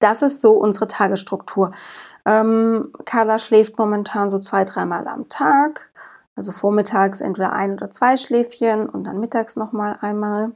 Das 0.00 0.22
ist 0.22 0.40
so 0.40 0.52
unsere 0.52 0.88
Tagesstruktur. 0.88 1.72
Ähm, 2.26 2.92
Carla 3.04 3.38
schläft 3.38 3.78
momentan 3.78 4.30
so 4.30 4.38
zwei, 4.38 4.64
dreimal 4.64 5.06
am 5.06 5.28
Tag. 5.28 5.92
Also 6.34 6.52
vormittags 6.52 7.20
entweder 7.20 7.52
ein 7.52 7.74
oder 7.74 7.90
zwei 7.90 8.16
Schläfchen 8.16 8.88
und 8.88 9.04
dann 9.04 9.20
mittags 9.20 9.56
nochmal 9.56 9.98
einmal. 10.00 10.52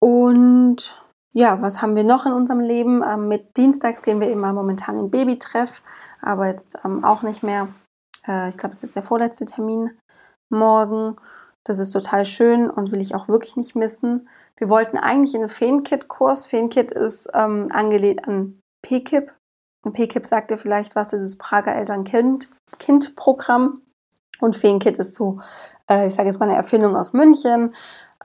Und 0.00 1.00
ja, 1.32 1.62
was 1.62 1.80
haben 1.80 1.94
wir 1.94 2.02
noch 2.02 2.26
in 2.26 2.32
unserem 2.32 2.60
Leben? 2.60 3.04
Ähm, 3.08 3.28
mit 3.28 3.56
Dienstags 3.56 4.02
gehen 4.02 4.20
wir 4.20 4.30
immer 4.30 4.52
momentan 4.52 4.96
in 4.96 5.10
Babytreff, 5.10 5.82
aber 6.20 6.48
jetzt 6.48 6.76
ähm, 6.84 7.04
auch 7.04 7.22
nicht 7.22 7.44
mehr. 7.44 7.68
Äh, 8.26 8.48
ich 8.48 8.58
glaube, 8.58 8.72
es 8.72 8.78
ist 8.78 8.82
jetzt 8.82 8.96
der 8.96 9.04
vorletzte 9.04 9.46
Termin 9.46 9.92
morgen. 10.48 11.16
Das 11.64 11.78
ist 11.78 11.90
total 11.90 12.24
schön 12.24 12.70
und 12.70 12.90
will 12.90 13.02
ich 13.02 13.14
auch 13.14 13.28
wirklich 13.28 13.54
nicht 13.56 13.76
missen. 13.76 14.30
Wir 14.56 14.70
wollten 14.70 14.96
eigentlich 14.96 15.34
in 15.34 15.40
einen 15.40 15.50
Feenkit-Kurs. 15.50 16.46
Feenkit 16.46 16.90
ist 16.90 17.28
ähm, 17.34 17.68
angelehnt 17.70 18.26
an 18.26 18.58
PKIP. 18.82 19.30
Und 19.82 19.92
PKIP 19.92 20.26
sagt 20.26 20.50
ihr 20.50 20.58
vielleicht 20.58 20.96
was, 20.96 21.10
das 21.10 21.20
ist 21.20 21.38
Prager 21.38 21.74
Eltern-Kind-Programm. 21.74 23.82
Und 24.40 24.56
Feenkit 24.56 24.96
ist 24.96 25.14
so, 25.14 25.40
äh, 25.88 26.06
ich 26.06 26.14
sage 26.14 26.28
jetzt 26.28 26.40
mal 26.40 26.46
eine 26.46 26.56
Erfindung 26.56 26.96
aus 26.96 27.12
München, 27.12 27.74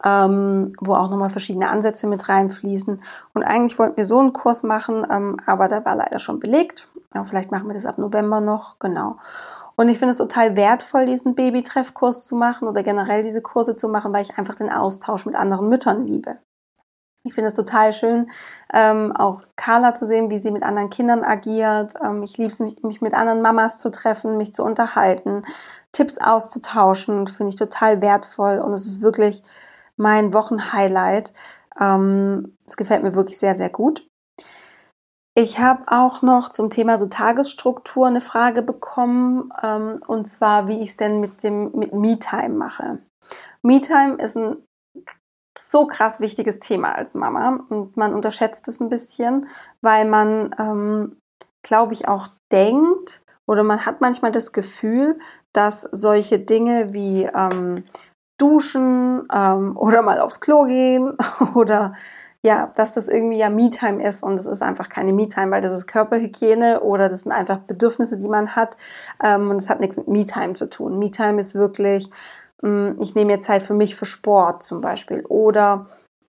ähm, 0.03 0.73
wo 0.79 0.93
auch 0.93 1.09
nochmal 1.09 1.29
verschiedene 1.29 1.69
Ansätze 1.69 2.07
mit 2.07 2.29
reinfließen. 2.29 3.01
Und 3.33 3.43
eigentlich 3.43 3.77
wollten 3.79 3.97
wir 3.97 4.05
so 4.05 4.19
einen 4.19 4.33
Kurs 4.33 4.63
machen, 4.63 5.05
ähm, 5.09 5.37
aber 5.45 5.67
der 5.67 5.85
war 5.85 5.95
leider 5.95 6.19
schon 6.19 6.39
belegt. 6.39 6.87
Ja, 7.13 7.23
vielleicht 7.23 7.51
machen 7.51 7.67
wir 7.67 7.73
das 7.73 7.85
ab 7.85 7.97
November 7.97 8.41
noch, 8.41 8.79
genau. 8.79 9.17
Und 9.75 9.89
ich 9.89 9.99
finde 9.99 10.11
es 10.11 10.17
total 10.17 10.55
wertvoll, 10.55 11.05
diesen 11.05 11.35
Babytreffkurs 11.35 12.25
zu 12.25 12.35
machen 12.35 12.67
oder 12.67 12.83
generell 12.83 13.23
diese 13.23 13.41
Kurse 13.41 13.75
zu 13.75 13.89
machen, 13.89 14.13
weil 14.13 14.21
ich 14.23 14.37
einfach 14.37 14.55
den 14.55 14.69
Austausch 14.69 15.25
mit 15.25 15.35
anderen 15.35 15.67
Müttern 15.69 16.05
liebe. 16.05 16.37
Ich 17.25 17.33
finde 17.33 17.47
es 17.47 17.55
total 17.55 17.91
schön, 17.91 18.29
ähm, 18.71 19.11
auch 19.11 19.41
Carla 19.55 19.95
zu 19.95 20.05
sehen, 20.05 20.29
wie 20.29 20.37
sie 20.37 20.51
mit 20.51 20.61
anderen 20.61 20.91
Kindern 20.91 21.23
agiert. 21.23 21.93
Ähm, 22.01 22.21
ich 22.21 22.37
liebe 22.37 22.51
es, 22.51 22.59
mich, 22.59 22.83
mich, 22.83 23.01
mit 23.01 23.15
anderen 23.15 23.41
Mamas 23.41 23.79
zu 23.79 23.89
treffen, 23.89 24.37
mich 24.37 24.53
zu 24.53 24.63
unterhalten, 24.63 25.41
Tipps 25.91 26.19
auszutauschen. 26.19 27.25
Finde 27.27 27.49
ich 27.49 27.55
total 27.55 28.01
wertvoll 28.03 28.59
und 28.59 28.73
es 28.73 28.85
ist 28.85 29.01
wirklich 29.01 29.41
mein 29.97 30.33
Wochenhighlight. 30.35 31.33
Ähm, 31.79 32.55
es 32.67 32.77
gefällt 32.77 33.01
mir 33.01 33.15
wirklich 33.15 33.39
sehr, 33.39 33.55
sehr 33.55 33.69
gut. 33.69 34.07
Ich 35.37 35.59
habe 35.59 35.83
auch 35.87 36.21
noch 36.21 36.47
zum 36.47 36.69
Thema 36.69 36.97
so 36.97 37.07
Tagesstruktur 37.07 38.07
eine 38.07 38.21
Frage 38.21 38.61
bekommen, 38.61 39.51
ähm, 39.61 40.01
und 40.07 40.25
zwar, 40.25 40.69
wie 40.69 40.81
ich 40.81 40.89
es 40.89 40.97
denn 40.97 41.19
mit 41.19 41.43
dem 41.43 41.71
mit 41.73 41.93
Me-Time 41.93 42.55
mache. 42.55 42.99
Me-Time 43.61 44.15
ist 44.15 44.37
ein 44.37 44.63
so 45.57 45.87
krass 45.87 46.21
wichtiges 46.21 46.59
Thema 46.59 46.95
als 46.95 47.15
Mama 47.15 47.65
und 47.69 47.97
man 47.97 48.13
unterschätzt 48.13 48.67
es 48.69 48.79
ein 48.79 48.89
bisschen, 48.89 49.49
weil 49.81 50.05
man, 50.05 50.55
ähm, 50.57 51.17
glaube 51.63 51.93
ich, 51.93 52.07
auch 52.07 52.29
denkt 52.51 53.21
oder 53.45 53.63
man 53.63 53.85
hat 53.85 53.99
manchmal 53.99 54.31
das 54.31 54.53
Gefühl, 54.53 55.19
dass 55.53 55.81
solche 55.81 56.39
Dinge 56.39 56.93
wie 56.93 57.23
ähm, 57.23 57.83
Duschen 58.37 59.27
ähm, 59.33 59.77
oder 59.77 60.01
mal 60.01 60.19
aufs 60.19 60.39
Klo 60.39 60.63
gehen 60.63 61.13
oder 61.55 61.93
ja, 62.45 62.71
dass 62.75 62.93
das 62.93 63.07
irgendwie 63.07 63.39
ja 63.39 63.49
Me-Time 63.49 64.07
ist 64.07 64.21
und 64.21 64.39
es 64.39 64.45
ist 64.45 64.61
einfach 64.61 64.87
keine 64.87 65.11
Me-Time, 65.13 65.49
weil 65.49 65.61
das 65.61 65.73
ist 65.73 65.87
Körperhygiene 65.87 66.81
oder 66.81 67.09
das 67.09 67.21
sind 67.21 67.31
einfach 67.31 67.57
Bedürfnisse, 67.57 68.19
die 68.19 68.27
man 68.27 68.55
hat 68.55 68.77
ähm, 69.23 69.49
und 69.49 69.57
es 69.57 69.67
hat 69.67 69.79
nichts 69.79 69.97
mit 69.97 70.07
Me-Time 70.07 70.53
zu 70.53 70.69
tun. 70.69 70.99
Me-Time 70.99 71.41
ist 71.41 71.55
wirklich, 71.55 72.09
ähm, 72.63 72.97
ich 73.01 73.15
nehme 73.15 73.33
mir 73.33 73.39
Zeit 73.39 73.63
für 73.63 73.73
mich 73.73 73.95
für 73.95 74.05
Sport 74.05 74.61
zum 74.61 74.79
Beispiel 74.79 75.25
oder 75.25 75.87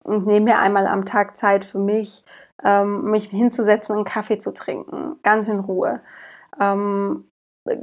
ich 0.08 0.24
nehme 0.24 0.52
mir 0.52 0.58
einmal 0.58 0.86
am 0.86 1.04
Tag 1.04 1.36
Zeit 1.36 1.66
für 1.66 1.78
mich, 1.78 2.24
ähm, 2.64 3.10
mich 3.10 3.24
hinzusetzen, 3.24 3.94
einen 3.94 4.04
Kaffee 4.04 4.38
zu 4.38 4.54
trinken, 4.54 5.16
ganz 5.22 5.48
in 5.48 5.60
Ruhe. 5.60 6.00
Ähm, 6.58 7.28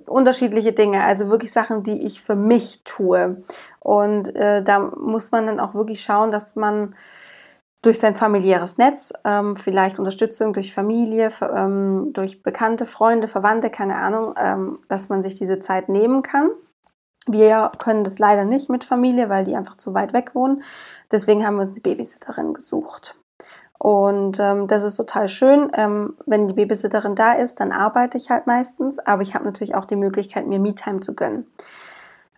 unterschiedliche 0.07 0.71
Dinge, 0.71 1.03
also 1.03 1.29
wirklich 1.29 1.51
Sachen, 1.51 1.83
die 1.83 2.05
ich 2.05 2.21
für 2.23 2.35
mich 2.35 2.81
tue. 2.83 3.43
Und 3.79 4.35
äh, 4.35 4.63
da 4.63 4.79
muss 4.79 5.31
man 5.31 5.45
dann 5.45 5.59
auch 5.59 5.75
wirklich 5.75 6.01
schauen, 6.01 6.31
dass 6.31 6.55
man 6.55 6.95
durch 7.83 7.99
sein 7.99 8.15
familiäres 8.15 8.77
Netz, 8.77 9.13
ähm, 9.25 9.55
vielleicht 9.55 9.99
Unterstützung 9.99 10.53
durch 10.53 10.73
Familie, 10.73 11.29
ähm, 11.41 12.11
durch 12.13 12.41
bekannte 12.41 12.85
Freunde, 12.85 13.27
Verwandte, 13.27 13.69
keine 13.69 13.97
Ahnung, 13.97 14.33
ähm, 14.37 14.79
dass 14.87 15.09
man 15.09 15.21
sich 15.21 15.35
diese 15.35 15.59
Zeit 15.59 15.89
nehmen 15.89 16.23
kann. 16.23 16.49
Wir 17.27 17.71
können 17.77 18.03
das 18.03 18.19
leider 18.19 18.45
nicht 18.45 18.69
mit 18.69 18.83
Familie, 18.83 19.29
weil 19.29 19.43
die 19.43 19.55
einfach 19.55 19.77
zu 19.77 19.93
weit 19.93 20.13
weg 20.13 20.33
wohnen. 20.33 20.63
Deswegen 21.11 21.45
haben 21.45 21.55
wir 21.55 21.63
uns 21.63 21.71
eine 21.71 21.81
Babysitterin 21.81 22.53
gesucht. 22.53 23.15
Und 23.79 24.39
ähm, 24.39 24.67
das 24.67 24.83
ist 24.83 24.95
total 24.95 25.27
schön. 25.27 25.69
Ähm, 25.73 26.15
wenn 26.25 26.47
die 26.47 26.53
Babysitterin 26.53 27.15
da 27.15 27.33
ist, 27.33 27.59
dann 27.59 27.73
arbeite 27.73 28.17
ich 28.17 28.29
halt 28.29 28.47
meistens, 28.47 28.97
aber 28.99 29.23
ich 29.23 29.35
habe 29.35 29.43
natürlich 29.43 29.75
auch 29.75 29.85
die 29.85 29.97
Möglichkeit, 29.97 30.47
mir 30.47 30.61
zu 31.01 31.15
gönnen. 31.15 31.47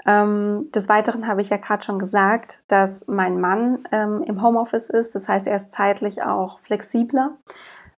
Ähm, 0.05 0.69
des 0.73 0.87
Weiteren 0.87 1.27
habe 1.27 1.41
ich 1.41 1.49
ja 1.49 1.57
gerade 1.57 1.83
schon 1.83 1.97
gesagt, 1.97 2.61
dass 2.67 3.05
mein 3.07 3.39
Mann 3.39 3.83
ähm, 3.91 4.23
im 4.27 4.41
Homeoffice 4.41 4.89
ist. 4.89 5.15
Das 5.15 5.27
heißt, 5.27 5.47
er 5.47 5.55
ist 5.57 5.71
zeitlich 5.71 6.23
auch 6.23 6.59
flexibler. 6.59 7.37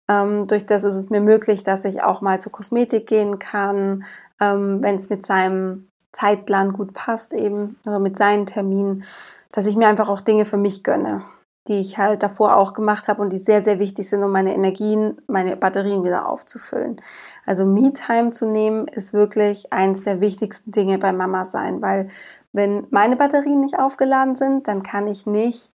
Ähm, 0.08 0.48
durch 0.48 0.66
das 0.66 0.84
ist 0.84 0.96
es 0.96 1.10
mir 1.10 1.22
möglich, 1.22 1.64
dass 1.64 1.84
ich 1.84 2.04
auch 2.04 2.22
mal 2.22 2.40
zur 2.40 2.52
Kosmetik 2.52 3.08
gehen 3.08 3.40
kann, 3.40 4.06
ähm, 4.40 4.84
wenn 4.84 4.96
es 4.96 5.10
mit 5.10 5.26
seinem 5.26 5.90
Zeitplan 6.12 6.74
gut 6.74 6.94
passt, 6.94 7.34
eben 7.34 7.78
oder 7.86 8.00
mit 8.00 8.18
seinen 8.18 8.46
Terminen, 8.46 9.04
dass 9.52 9.66
ich 9.66 9.76
mir 9.76 9.88
einfach 9.88 10.10
auch 10.10 10.22
Dinge 10.22 10.46
für 10.46 10.58
mich 10.58 10.84
gönne 10.84 11.24
die 11.68 11.80
ich 11.80 11.98
halt 11.98 12.22
davor 12.22 12.58
auch 12.58 12.74
gemacht 12.74 13.08
habe 13.08 13.22
und 13.22 13.34
die 13.34 13.38
sehr, 13.38 13.62
sehr 13.62 13.80
wichtig 13.80 14.08
sind, 14.08 14.24
um 14.24 14.32
meine 14.32 14.54
Energien, 14.54 15.22
meine 15.28 15.58
Batterien 15.58 16.04
wieder 16.04 16.30
aufzufüllen. 16.30 17.02
Also 17.46 17.66
Me-Time 17.66 18.32
zu 18.32 18.46
nehmen 18.46 18.88
ist 18.88 19.14
wirklich 19.14 19.74
eins 19.74 20.04
der 20.04 20.22
wichtigsten 20.22 20.72
Dinge 20.72 21.00
bei 21.00 21.12
Mama 21.12 21.44
sein, 21.46 21.82
weil 21.82 22.10
wenn 22.54 22.88
meine 22.92 23.16
Batterien 23.16 23.62
nicht 23.62 23.80
aufgeladen 23.80 24.36
sind, 24.36 24.68
dann 24.68 24.84
kann 24.84 25.08
ich 25.08 25.26
nicht 25.26 25.74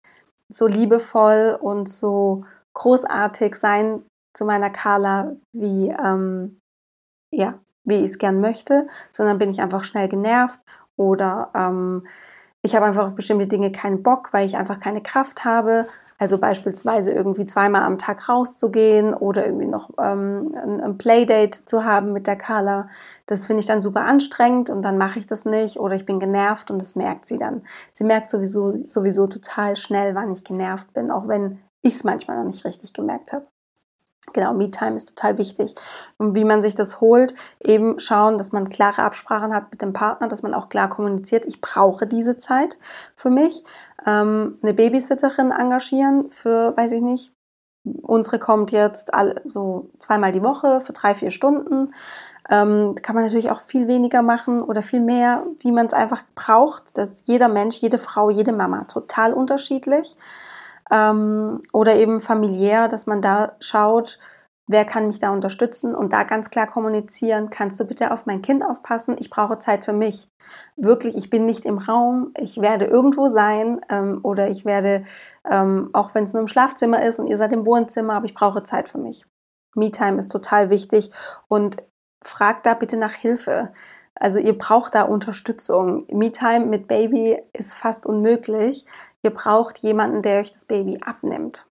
so 0.50 0.66
liebevoll 0.66 1.59
und 1.61 1.88
so 1.88 2.45
großartig 2.75 3.54
sein 3.57 4.02
zu 4.35 4.45
meiner 4.45 4.71
Carla, 4.71 5.37
wie, 5.52 5.88
ähm, 5.88 6.61
ja, 7.33 7.59
wie 7.85 7.97
ich 7.97 8.04
es 8.04 8.18
gern 8.18 8.40
möchte, 8.40 8.87
sondern 9.11 9.38
bin 9.38 9.50
ich 9.50 9.61
einfach 9.61 9.85
schnell 9.85 10.09
genervt 10.09 10.61
oder 10.97 11.50
ähm, 11.54 12.07
ich 12.62 12.75
habe 12.75 12.87
einfach 12.87 13.09
auf 13.09 13.15
bestimmte 13.15 13.47
Dinge 13.47 13.73
keinen 13.73 14.03
Bock, 14.03 14.33
weil 14.33 14.47
ich 14.47 14.57
einfach 14.57 14.81
keine 14.81 15.03
Kraft 15.03 15.45
habe. 15.45 15.87
Also 16.21 16.38
beispielsweise 16.38 17.12
irgendwie 17.12 17.47
zweimal 17.47 17.83
am 17.83 17.97
Tag 17.97 18.29
rauszugehen 18.29 19.15
oder 19.15 19.47
irgendwie 19.47 19.69
noch 19.69 19.91
ähm, 20.00 20.53
ein, 20.57 20.99
Playdate 20.99 21.65
zu 21.65 21.85
haben 21.85 22.12
mit 22.12 22.27
der 22.27 22.35
Carla. 22.35 22.88
Das 23.27 23.47
finde 23.47 23.61
ich 23.61 23.67
dann 23.67 23.81
super 23.81 24.00
anstrengend 24.03 24.69
und 24.69 24.83
dann 24.83 24.99
mache 24.99 25.21
ich 25.21 25.29
das 25.29 25.45
nicht 25.45 25.79
oder 25.79 25.95
ich 25.95 26.07
bin 26.07 26.19
genervt 26.19 26.73
und 26.73 26.81
das 26.81 26.97
merkt 26.97 27.25
sie 27.25 27.38
dann. 27.38 27.62
Sie 27.93 28.03
merkt 28.03 28.31
sowieso, 28.31 28.85
sowieso 28.85 29.29
total 29.29 29.77
schnell, 29.77 30.17
wann 30.17 30.33
ich 30.33 30.43
genervt 30.43 30.93
bin, 30.93 31.12
auch 31.12 31.29
wenn 31.29 31.61
ich 31.83 31.95
es 31.95 32.05
manchmal 32.05 32.38
noch 32.38 32.47
nicht 32.47 32.65
richtig 32.65 32.93
gemerkt 32.93 33.33
habe. 33.33 33.47
Genau, 34.32 34.52
Me-Time 34.54 34.97
ist 34.97 35.16
total 35.16 35.38
wichtig. 35.38 35.75
Und 36.18 36.35
wie 36.35 36.44
man 36.44 36.62
sich 36.62 36.75
das 36.75 37.00
holt, 37.00 37.35
eben 37.61 37.99
schauen, 37.99 38.38
dass 38.38 38.52
man 38.52 38.68
klare 38.68 39.02
Absprachen 39.02 39.54
hat 39.54 39.70
mit 39.70 39.82
dem 39.82 39.92
Partner, 39.92 40.28
dass 40.28 40.42
man 40.42 40.54
auch 40.54 40.68
klar 40.68 40.88
kommuniziert, 40.88 41.44
ich 41.44 41.61
brauche 41.61 42.06
diese 42.06 42.38
Zeit 42.38 42.78
für 43.14 43.30
mich. 43.30 43.62
Ähm, 44.06 44.58
eine 44.62 44.75
Babysitterin 44.75 45.50
engagieren 45.50 46.30
für, 46.30 46.76
weiß 46.76 46.92
ich 46.92 47.02
nicht, 47.02 47.32
unsere 48.02 48.38
kommt 48.38 48.70
jetzt 48.70 49.14
all, 49.14 49.40
so 49.44 49.90
zweimal 49.99 50.32
die 50.32 50.44
Woche 50.44 50.80
für 50.80 50.92
drei, 50.92 51.14
vier 51.14 51.30
Stunden. 51.30 51.94
Ähm, 52.50 52.94
kann 53.02 53.14
man 53.14 53.25
natürlich 53.25 53.50
auch 53.50 53.61
viel 53.61 53.88
weniger 53.88 54.23
machen 54.23 54.62
oder 54.62 54.82
viel 54.82 55.00
mehr, 55.00 55.44
wie 55.61 55.73
man 55.73 55.87
es 55.87 55.92
einfach 55.92 56.23
braucht. 56.35 56.97
Das 56.97 57.11
ist 57.11 57.28
jeder 57.28 57.49
Mensch, 57.49 57.76
jede 57.76 57.99
Frau, 57.99 58.30
jede 58.30 58.52
Mama 58.52 58.85
total 58.85 59.35
unterschiedlich. 59.35 60.16
Ähm, 60.90 61.61
oder 61.73 61.97
eben 61.97 62.21
familiär, 62.21 62.88
dass 62.88 63.07
man 63.07 63.21
da 63.21 63.52
schaut, 63.61 64.18
wer 64.68 64.85
kann 64.85 65.07
mich 65.07 65.18
da 65.18 65.30
unterstützen 65.30 65.95
und 65.95 66.12
da 66.12 66.23
ganz 66.23 66.50
klar 66.50 66.66
kommunizieren, 66.66 67.50
kannst 67.50 67.80
du 67.80 67.85
bitte 67.85 68.12
auf 68.12 68.26
mein 68.26 68.42
Kind 68.42 68.62
aufpassen, 68.64 69.16
ich 69.18 69.30
brauche 69.30 69.59
Zeit 69.59 69.85
für 69.85 69.92
mich. 69.92 70.28
Wirklich, 70.76 71.16
ich 71.16 71.30
bin 71.30 71.47
nicht 71.47 71.64
im 71.64 71.78
Raum, 71.78 72.33
ich 72.38 72.61
werde 72.61 72.85
irgendwo 72.85 73.28
sein 73.28 73.80
ähm, 73.88 74.21
oder 74.23 74.49
ich 74.50 74.64
werde, 74.64 75.04
ähm, 75.50 75.90
auch 75.95 76.14
wenn 76.14 76.25
es 76.25 76.35
nur 76.35 76.42
im 76.42 76.49
Schlafzimmer 76.49 77.02
ist 77.02 77.18
und 77.18 77.26
ihr 77.26 77.38
seid 77.38 77.52
im 77.52 77.66
Wohnzimmer, 77.66 78.14
aber 78.14 78.26
ich 78.26 78.35
brauche 78.35 78.62
Zeit 78.62 78.88
für 78.88 78.99
mich. 78.99 79.26
Me-Time 79.75 80.18
ist 80.18 80.30
total 80.30 80.71
wichtig 80.71 81.11
und 81.49 81.76
fragt 82.23 82.66
da 82.66 82.75
bitte 82.75 82.97
nach 82.97 83.12
Hilfe. 83.12 83.73
Also 84.14 84.38
ihr 84.38 84.57
braucht 84.59 84.95
da 84.95 85.02
Unterstützung. 85.02 86.04
Me-Time 86.11 86.66
mit 86.66 86.88
Baby 86.88 87.40
ist 87.52 87.75
fast 87.75 88.04
unmöglich. 88.04 88.85
Ihr 89.23 89.31
braucht 89.31 89.79
jemanden, 89.79 90.23
der 90.23 90.41
euch 90.41 90.53
das 90.53 90.65
Baby 90.65 91.01
abnimmt. 91.05 91.67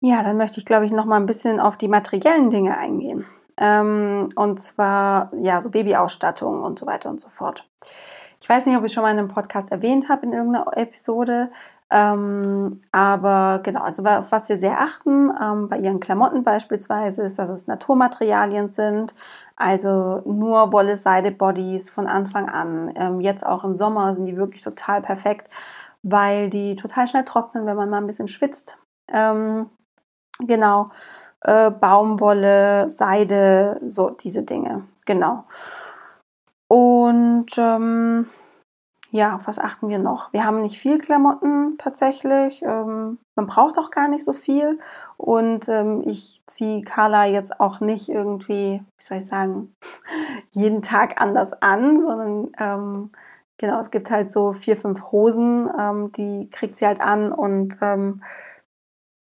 Ja, 0.00 0.22
dann 0.22 0.36
möchte 0.36 0.58
ich, 0.58 0.66
glaube 0.66 0.84
ich, 0.84 0.92
noch 0.92 1.04
mal 1.04 1.16
ein 1.16 1.26
bisschen 1.26 1.60
auf 1.60 1.76
die 1.76 1.88
materiellen 1.88 2.50
Dinge 2.50 2.76
eingehen. 2.76 3.24
Ähm, 3.56 4.28
und 4.34 4.58
zwar, 4.58 5.30
ja, 5.36 5.60
so 5.60 5.70
Babyausstattung 5.70 6.62
und 6.62 6.78
so 6.78 6.86
weiter 6.86 7.08
und 7.08 7.20
so 7.20 7.28
fort. 7.28 7.68
Ich 8.40 8.48
weiß 8.48 8.66
nicht, 8.66 8.76
ob 8.76 8.84
ich 8.84 8.92
schon 8.92 9.04
mal 9.04 9.12
in 9.12 9.18
einem 9.18 9.28
Podcast 9.28 9.70
erwähnt 9.70 10.08
habe 10.08 10.26
in 10.26 10.32
irgendeiner 10.32 10.76
Episode, 10.76 11.50
ähm, 11.92 12.80
aber 12.90 13.60
genau, 13.62 13.82
also 13.82 14.02
auf 14.02 14.32
was 14.32 14.48
wir 14.48 14.58
sehr 14.58 14.80
achten 14.80 15.30
ähm, 15.40 15.68
bei 15.68 15.76
ihren 15.76 16.00
Klamotten 16.00 16.42
beispielsweise 16.42 17.22
ist, 17.22 17.38
dass 17.38 17.50
es 17.50 17.66
Naturmaterialien 17.66 18.66
sind, 18.66 19.14
also 19.56 20.22
nur 20.24 20.72
Wolle, 20.72 20.96
Seide, 20.96 21.30
Bodies 21.30 21.90
von 21.90 22.06
Anfang 22.06 22.48
an. 22.48 22.92
Ähm, 22.96 23.20
jetzt 23.20 23.44
auch 23.44 23.62
im 23.62 23.74
Sommer 23.74 24.14
sind 24.14 24.24
die 24.24 24.38
wirklich 24.38 24.62
total 24.62 25.02
perfekt, 25.02 25.48
weil 26.02 26.50
die 26.50 26.76
total 26.76 27.08
schnell 27.08 27.24
trocknen, 27.24 27.66
wenn 27.66 27.76
man 27.76 27.90
mal 27.90 27.98
ein 27.98 28.06
bisschen 28.06 28.28
schwitzt. 28.28 28.78
Ähm, 29.12 29.70
Genau. 30.46 30.90
Äh, 31.40 31.70
Baumwolle, 31.70 32.88
Seide, 32.88 33.80
so 33.86 34.10
diese 34.10 34.42
Dinge. 34.42 34.84
Genau. 35.06 35.44
Und 36.68 37.46
ähm, 37.58 38.26
ja, 39.10 39.34
auf 39.34 39.46
was 39.46 39.58
achten 39.58 39.88
wir 39.88 39.98
noch? 39.98 40.32
Wir 40.32 40.44
haben 40.46 40.62
nicht 40.62 40.78
viel 40.78 40.98
Klamotten 40.98 41.76
tatsächlich. 41.76 42.62
Ähm, 42.62 43.18
man 43.34 43.46
braucht 43.46 43.78
auch 43.78 43.90
gar 43.90 44.08
nicht 44.08 44.24
so 44.24 44.32
viel. 44.32 44.78
Und 45.16 45.68
ähm, 45.68 46.02
ich 46.06 46.40
ziehe 46.46 46.82
Carla 46.82 47.26
jetzt 47.26 47.60
auch 47.60 47.80
nicht 47.80 48.08
irgendwie, 48.08 48.82
wie 48.96 49.04
soll 49.04 49.18
ich 49.18 49.26
sagen, 49.26 49.74
jeden 50.50 50.80
Tag 50.80 51.20
anders 51.20 51.52
an, 51.60 52.00
sondern 52.00 52.52
ähm, 52.58 53.10
genau, 53.62 53.80
es 53.80 53.90
gibt 53.90 54.10
halt 54.10 54.30
so 54.30 54.52
vier, 54.52 54.76
fünf 54.76 55.12
Hosen, 55.12 55.70
ähm, 55.78 56.12
die 56.12 56.50
kriegt 56.50 56.76
sie 56.76 56.86
halt 56.86 57.00
an 57.00 57.32
und 57.32 57.78
ähm, 57.80 58.22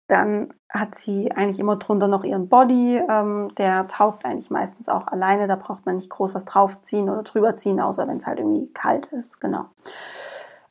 dann 0.07 0.53
hat 0.69 0.95
sie 0.95 1.31
eigentlich 1.31 1.59
immer 1.59 1.75
drunter 1.75 2.07
noch 2.07 2.23
ihren 2.23 2.49
Body. 2.49 3.01
Ähm, 3.09 3.49
der 3.57 3.87
taugt 3.87 4.25
eigentlich 4.25 4.49
meistens 4.49 4.89
auch 4.89 5.07
alleine. 5.07 5.47
Da 5.47 5.55
braucht 5.55 5.85
man 5.85 5.95
nicht 5.95 6.09
groß 6.09 6.33
was 6.33 6.45
draufziehen 6.45 7.09
oder 7.09 7.23
drüber 7.23 7.55
ziehen, 7.55 7.79
außer 7.79 8.07
wenn 8.07 8.17
es 8.17 8.25
halt 8.25 8.39
irgendwie 8.39 8.71
kalt 8.73 9.07
ist. 9.07 9.39
Genau. 9.39 9.65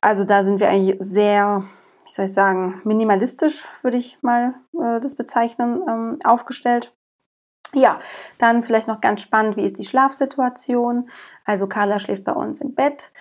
Also 0.01 0.25
da 0.25 0.45
sind 0.45 0.61
wir 0.61 0.69
eigentlich 0.69 0.97
sehr, 1.01 1.65
wie 2.05 2.13
soll 2.13 2.25
ich 2.27 2.35
sagen, 2.35 2.81
minimalistisch, 2.85 3.67
würde 3.83 3.99
ich 3.99 4.19
mal 4.23 4.55
äh, 4.79 5.01
das 5.01 5.15
bezeichnen, 5.15 5.83
ähm, 5.87 6.19
aufgestellt. 6.25 6.95
Ja, 7.73 8.01
dann 8.39 8.63
vielleicht 8.63 8.89
noch 8.89 9.01
ganz 9.01 9.21
spannend, 9.21 9.57
wie 9.57 9.65
ist 9.65 9.79
die 9.79 9.85
Schlafsituation? 9.85 11.09
Also 11.45 11.69
Carla 11.69 11.99
schläft 11.99 12.25
bei 12.25 12.33
uns 12.33 12.61
im 12.61 12.75
Bett. 12.75 13.13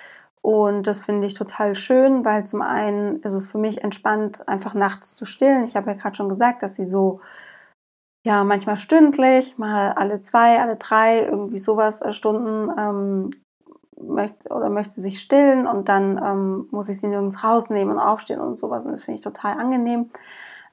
Und 0.41 0.83
das 0.83 1.01
finde 1.01 1.27
ich 1.27 1.33
total 1.33 1.75
schön, 1.75 2.23
weil 2.23 2.45
zum 2.45 2.61
einen 2.61 3.17
ist 3.17 3.33
es 3.33 3.47
für 3.47 3.57
mich 3.57 3.83
entspannt, 3.83 4.47
einfach 4.47 4.73
nachts 4.73 5.15
zu 5.15 5.25
stillen. 5.25 5.65
Ich 5.65 5.75
habe 5.75 5.91
ja 5.91 5.97
gerade 5.97 6.15
schon 6.15 6.29
gesagt, 6.29 6.63
dass 6.63 6.75
sie 6.75 6.85
so, 6.85 7.19
ja, 8.25 8.43
manchmal 8.43 8.77
stündlich, 8.77 9.57
mal 9.57 9.91
alle 9.93 10.21
zwei, 10.21 10.61
alle 10.61 10.77
drei, 10.77 11.23
irgendwie 11.23 11.59
sowas 11.59 12.01
äh, 12.01 12.13
Stunden 12.13 12.71
ähm, 12.77 13.31
möchte 14.01 14.49
oder 14.49 14.69
möchte 14.69 15.01
sich 15.01 15.19
stillen 15.19 15.67
und 15.67 15.89
dann 15.89 16.17
ähm, 16.23 16.67
muss 16.71 16.89
ich 16.89 16.99
sie 16.99 17.07
nirgends 17.07 17.43
rausnehmen 17.43 17.95
und 17.95 17.99
aufstehen 17.99 18.39
und 18.39 18.57
sowas. 18.57 18.85
Und 18.85 18.93
das 18.93 19.03
finde 19.03 19.17
ich 19.17 19.23
total 19.23 19.59
angenehm. 19.59 20.09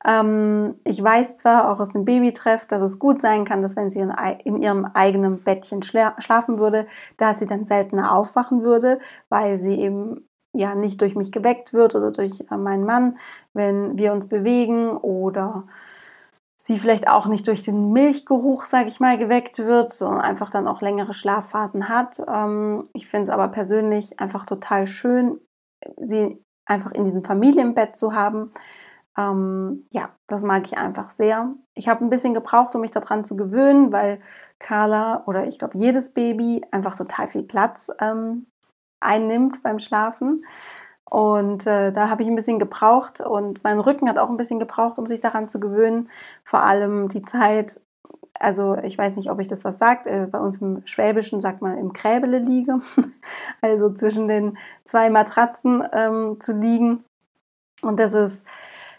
Ähm, 0.06 0.76
ich 0.84 1.02
weiß 1.02 1.36
zwar 1.36 1.70
auch 1.70 1.80
aus 1.80 1.90
dem 1.92 2.04
Babytreff, 2.04 2.66
dass 2.66 2.82
es 2.82 2.98
gut 2.98 3.20
sein 3.20 3.44
kann, 3.44 3.60
dass 3.60 3.76
wenn 3.76 3.90
sie 3.90 3.98
in, 3.98 4.62
ihrem 4.62 4.84
eigenen 4.84 5.42
Bettchen 5.42 5.82
schla 5.82 6.14
schlafen 6.18 6.58
würde, 6.58 6.86
dass 7.16 7.40
sie 7.40 7.46
dann 7.46 7.64
seltener 7.64 8.12
aufwachen 8.12 8.62
würde, 8.62 9.00
weil 9.28 9.58
sie 9.58 9.80
eben 9.80 10.28
ja 10.54 10.74
nicht 10.74 11.00
durch 11.00 11.16
mich 11.16 11.32
geweckt 11.32 11.72
wird 11.72 11.94
oder 11.94 12.12
durch 12.12 12.44
äh, 12.50 12.56
meinen 12.56 12.84
Mann, 12.84 13.18
wenn 13.52 13.98
wir 13.98 14.12
uns 14.12 14.28
bewegen 14.28 14.96
oder 14.96 15.64
sie 16.56 16.78
vielleicht 16.78 17.08
auch 17.08 17.26
nicht 17.26 17.46
durch 17.46 17.62
den 17.62 17.92
Milchgeruch, 17.92 18.64
sage 18.64 18.88
ich 18.88 19.00
mal, 19.00 19.18
geweckt 19.18 19.58
wird, 19.58 19.92
sondern 19.92 20.20
einfach 20.20 20.50
dann 20.50 20.66
auch 20.68 20.80
längere 20.82 21.12
Schlafphasen 21.12 21.88
hat. 21.88 22.20
Ähm, 22.28 22.88
ich 22.92 23.08
finde 23.08 23.24
es 23.24 23.30
aber 23.30 23.48
persönlich 23.48 24.20
einfach 24.20 24.46
total 24.46 24.86
schön, 24.86 25.40
sie 25.96 26.42
einfach 26.64 26.92
in 26.92 27.04
diesem 27.04 27.24
Familienbett 27.24 27.96
zu 27.96 28.14
haben, 28.14 28.52
ähm, 29.16 29.86
ja, 29.92 30.10
das 30.26 30.42
mag 30.42 30.66
ich 30.66 30.76
einfach 30.76 31.10
sehr. 31.10 31.54
Ich 31.74 31.88
habe 31.88 32.04
ein 32.04 32.10
bisschen 32.10 32.34
gebraucht, 32.34 32.74
um 32.74 32.82
mich 32.82 32.90
daran 32.90 33.24
zu 33.24 33.36
gewöhnen, 33.36 33.92
weil 33.92 34.20
Carla 34.58 35.22
oder 35.26 35.46
ich 35.46 35.58
glaube 35.58 35.78
jedes 35.78 36.12
Baby 36.12 36.62
einfach 36.70 36.96
total 36.96 37.28
viel 37.28 37.42
Platz 37.42 37.90
ähm, 38.00 38.46
einnimmt 39.00 39.62
beim 39.62 39.78
Schlafen. 39.78 40.44
Und 41.08 41.66
äh, 41.66 41.92
da 41.92 42.10
habe 42.10 42.22
ich 42.22 42.28
ein 42.28 42.34
bisschen 42.34 42.58
gebraucht 42.58 43.20
und 43.20 43.62
mein 43.62 43.78
Rücken 43.78 44.08
hat 44.08 44.18
auch 44.18 44.28
ein 44.28 44.36
bisschen 44.36 44.58
gebraucht, 44.58 44.98
um 44.98 45.06
sich 45.06 45.20
daran 45.20 45.48
zu 45.48 45.60
gewöhnen. 45.60 46.10
Vor 46.42 46.62
allem 46.64 47.08
die 47.08 47.22
Zeit, 47.22 47.80
also 48.40 48.76
ich 48.78 48.98
weiß 48.98 49.14
nicht, 49.16 49.30
ob 49.30 49.38
ich 49.40 49.46
das 49.46 49.64
was 49.64 49.78
sagt, 49.78 50.06
äh, 50.06 50.26
bei 50.30 50.40
uns 50.40 50.60
im 50.60 50.84
Schwäbischen 50.84 51.40
sagt 51.40 51.62
man 51.62 51.78
im 51.78 51.92
Kräbele 51.92 52.38
liege, 52.38 52.80
also 53.62 53.92
zwischen 53.94 54.26
den 54.26 54.58
zwei 54.84 55.08
Matratzen 55.08 55.86
ähm, 55.92 56.40
zu 56.40 56.52
liegen. 56.52 57.04
Und 57.82 58.00
das 58.00 58.12
ist 58.12 58.44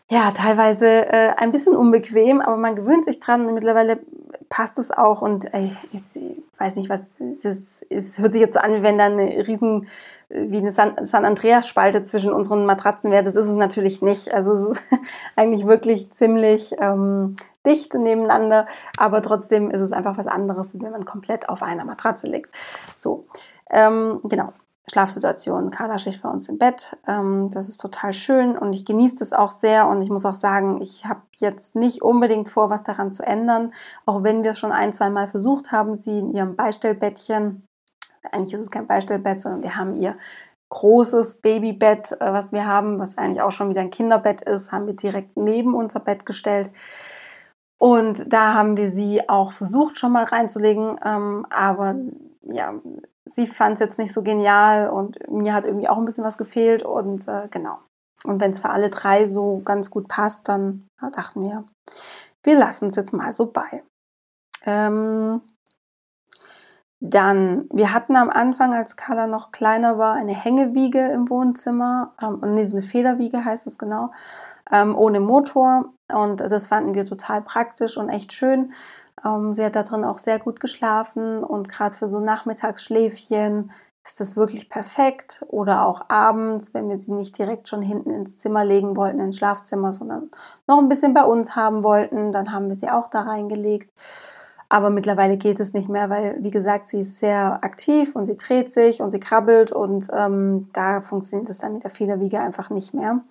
ja, 0.10 0.32
teilweise 0.32 0.88
äh, 0.88 1.34
ein 1.36 1.52
bisschen 1.52 1.76
unbequem, 1.76 2.40
aber 2.40 2.56
man 2.56 2.76
gewöhnt 2.76 3.04
sich 3.04 3.20
dran 3.20 3.46
und 3.46 3.54
mittlerweile 3.54 4.00
passt 4.50 4.78
es 4.80 4.92
auch 4.92 5.22
und 5.22 5.54
äh, 5.54 5.70
ich 5.92 6.02
weiß 6.58 6.78
nicht, 6.78 6.90
was 6.90 7.16
das 7.44 7.82
ist, 7.82 8.18
hört 8.18 8.32
sich 8.32 8.42
jetzt 8.42 8.54
so 8.54 8.62
an, 8.62 8.74
wie 8.74 8.84
wenn 8.84 8.98
da 8.98 9.06
eine 9.06 9.48
riesen, 9.48 9.88
wie 10.30 10.58
eine 10.58 10.72
San, 10.72 10.94
San 11.06 11.26
Andreas 11.26 11.68
Spalte 11.68 12.04
zwischen 12.04 12.32
unseren 12.32 12.66
Matratzen 12.66 13.12
wäre. 13.12 13.24
Das 13.24 13.36
ist 13.36 13.48
es 13.48 13.56
natürlich 13.56 14.02
nicht. 14.02 14.34
Also 14.34 14.54
es 14.54 14.62
ist 14.62 14.82
eigentlich 15.36 15.66
wirklich 15.66 16.10
ziemlich 16.12 16.74
ähm, 16.80 17.36
dicht 17.66 17.94
nebeneinander, 17.94 18.68
aber 18.98 19.22
trotzdem 19.22 19.70
ist 19.72 19.82
es 19.82 19.92
einfach 19.92 20.18
was 20.18 20.28
anderes, 20.28 20.80
wenn 20.80 20.92
man 20.92 21.04
komplett 21.04 21.50
auf 21.50 21.62
einer 21.62 21.84
Matratze 21.84 22.28
liegt. 22.28 22.50
So, 22.96 23.26
ähm, 23.70 24.22
genau. 24.24 24.54
Schlafsituation. 24.90 25.70
Carla 25.70 25.98
schläft 25.98 26.22
bei 26.22 26.30
uns 26.30 26.48
im 26.48 26.58
Bett. 26.58 26.98
Ähm, 27.08 27.50
das 27.52 27.68
ist 27.68 27.80
total 27.80 28.14
schön 28.14 28.58
und 28.58 28.74
ich 28.74 28.86
genieße 28.86 29.18
das 29.18 29.34
auch 29.34 29.52
sehr. 29.52 29.88
Und 29.88 30.02
ich 30.02 30.10
muss 30.10 30.26
auch 30.26 30.36
sagen, 30.36 30.82
ich 30.82 31.06
habe 31.06 31.22
jetzt 31.36 31.76
nicht 31.76 32.02
unbedingt 32.02 32.48
vor, 32.48 32.70
was 32.70 32.84
daran 32.84 33.12
zu 33.12 33.24
ändern. 33.24 33.74
Auch 34.06 34.24
wenn 34.24 34.44
wir 34.44 34.52
es 34.52 34.60
schon 34.60 34.72
ein, 34.72 34.94
zwei 34.94 35.10
Mal 35.10 35.28
versucht 35.28 35.72
haben, 35.72 35.94
sie 35.94 36.20
in 36.20 36.32
ihrem 36.32 36.56
Beistellbettchen, 36.56 37.66
eigentlich 38.32 38.54
ist 38.54 38.62
es 38.62 38.72
kein 38.72 38.88
Beistellbett, 38.88 39.42
sondern 39.42 39.64
wir 39.64 39.76
haben 39.76 39.96
ihr 39.98 40.18
großes 40.70 41.38
Babybett, 41.38 42.14
äh, 42.14 42.32
was 42.34 42.54
wir 42.54 42.66
haben, 42.66 43.00
was 43.00 43.18
eigentlich 43.18 43.42
auch 43.42 43.52
schon 43.52 43.70
wieder 43.70 43.82
ein 43.82 43.90
Kinderbett 43.90 44.42
ist, 44.42 44.72
haben 44.72 44.88
wir 44.88 44.96
direkt 44.96 45.36
neben 45.36 45.74
unser 45.74 46.00
Bett 46.00 46.26
gestellt. 46.26 46.72
Und 47.78 48.32
da 48.32 48.54
haben 48.54 48.76
wir 48.78 48.90
sie 48.90 49.28
auch 49.30 49.52
versucht, 49.52 50.00
schon 50.00 50.12
mal 50.12 50.24
reinzulegen. 50.24 50.98
Ähm, 51.06 51.46
aber 51.50 51.96
ja, 52.42 52.74
sie 53.28 53.48
fand 53.48 53.76
es 53.76 53.80
jetzt 53.80 54.00
nicht 54.00 54.14
so 54.14 54.24
genial 54.24 54.90
und 54.90 55.18
mir 55.30 55.54
hat 55.54 55.66
irgendwie 55.66 55.90
auch 55.90 55.98
ein 55.98 56.06
bisschen 56.06 56.24
was 56.24 56.38
gefehlt 56.38 56.84
und 56.84 57.28
äh, 57.28 57.48
genau. 57.50 57.80
Und 58.24 58.42
wenn 58.42 58.52
es 58.52 58.60
für 58.60 58.70
alle 58.70 58.90
drei 58.90 59.30
so 59.30 59.62
ganz 59.64 59.90
gut 59.90 60.08
passt, 60.08 60.48
dann 60.48 60.88
ja, 61.02 61.10
dachten 61.10 61.44
wir, 61.44 61.66
wir 62.44 62.58
lassen 62.58 62.88
es 62.88 62.96
jetzt 62.96 63.14
mal 63.14 63.32
so 63.32 63.52
bei. 63.52 63.84
Ähm, 64.66 65.42
dann, 67.00 67.68
wir 67.72 67.94
hatten 67.94 68.16
am 68.16 68.30
Anfang, 68.30 68.74
als 68.74 68.96
Carla 68.96 69.28
noch 69.28 69.52
kleiner 69.52 70.00
war, 70.00 70.16
eine 70.16 70.34
Hängewiege 70.34 71.08
im 71.10 71.30
Wohnzimmer. 71.30 72.14
Ähm, 72.22 72.42
nee, 72.54 72.64
so 72.64 72.76
eine 72.76 72.86
Federwiege 72.86 73.46
heißt 73.46 73.68
es 73.68 73.78
genau. 73.78 74.12
ähm, 74.72 74.98
ohne 74.98 75.20
Motor. 75.20 75.94
Und 76.12 76.40
das 76.40 76.68
fanden 76.68 76.96
wir 76.96 77.06
total 77.06 77.42
praktisch 77.44 77.98
und 77.98 78.10
echt 78.10 78.34
schön. 78.34 78.74
Ähm, 79.28 79.54
sie 79.54 79.64
hat 79.64 79.76
da 79.76 79.84
drin 79.84 80.04
auch 80.04 80.20
sehr 80.20 80.40
gut 80.40 80.60
geschlafen 80.60 81.44
und 81.44 81.70
gerade 81.70 81.96
für 81.96 82.10
so 82.10 82.20
Nachmittagsschläfchen 82.20 83.72
ist 84.08 84.20
das 84.22 84.38
wirklich 84.38 84.70
perfekt. 84.70 85.46
Oder 85.50 85.86
auch 85.86 86.10
abends, 86.10 86.74
wenn 86.74 86.90
wir 86.90 87.00
sie 87.00 87.12
nicht 87.12 87.38
direkt 87.38 87.68
schon 87.68 87.82
hinten 87.82 88.12
ins 88.12 88.38
Zimmer 88.38 88.64
legen 88.64 88.96
wollten, 88.96 89.20
ins 89.20 89.38
Schlafzimmer, 89.38 89.92
sondern 89.94 90.32
noch 90.68 90.78
ein 90.80 90.90
bisschen 90.90 91.14
bei 91.14 91.24
uns 91.24 91.56
haben 91.56 91.84
wollten, 91.84 92.32
dann 92.32 92.52
haben 92.52 92.70
wir 92.70 92.76
sie 92.76 92.90
auch 92.90 93.10
da 93.10 93.22
reingelegt. 93.22 93.92
Aber 94.70 94.90
mittlerweile 94.90 95.38
geht 95.38 95.60
es 95.60 95.74
nicht 95.74 95.88
mehr, 95.88 96.10
weil, 96.10 96.38
wie 96.42 96.52
gesagt, 96.52 96.88
sie 96.90 97.02
ist 97.02 97.18
sehr 97.18 97.64
aktiv 97.64 98.16
und 98.16 98.26
sie 98.26 98.36
dreht 98.36 98.74
sich 98.74 99.02
und 99.02 99.12
sie 99.12 99.20
krabbelt 99.20 99.72
und 99.72 100.08
ähm, 100.14 100.70
da 100.74 101.00
funktioniert 101.02 101.50
es 101.50 101.60
dann 101.60 101.74
mit 101.74 101.84
der 101.84 101.90
Federwiege 101.90 102.40
einfach 102.42 102.70
nicht 102.70 102.94
mehr. 102.94 103.22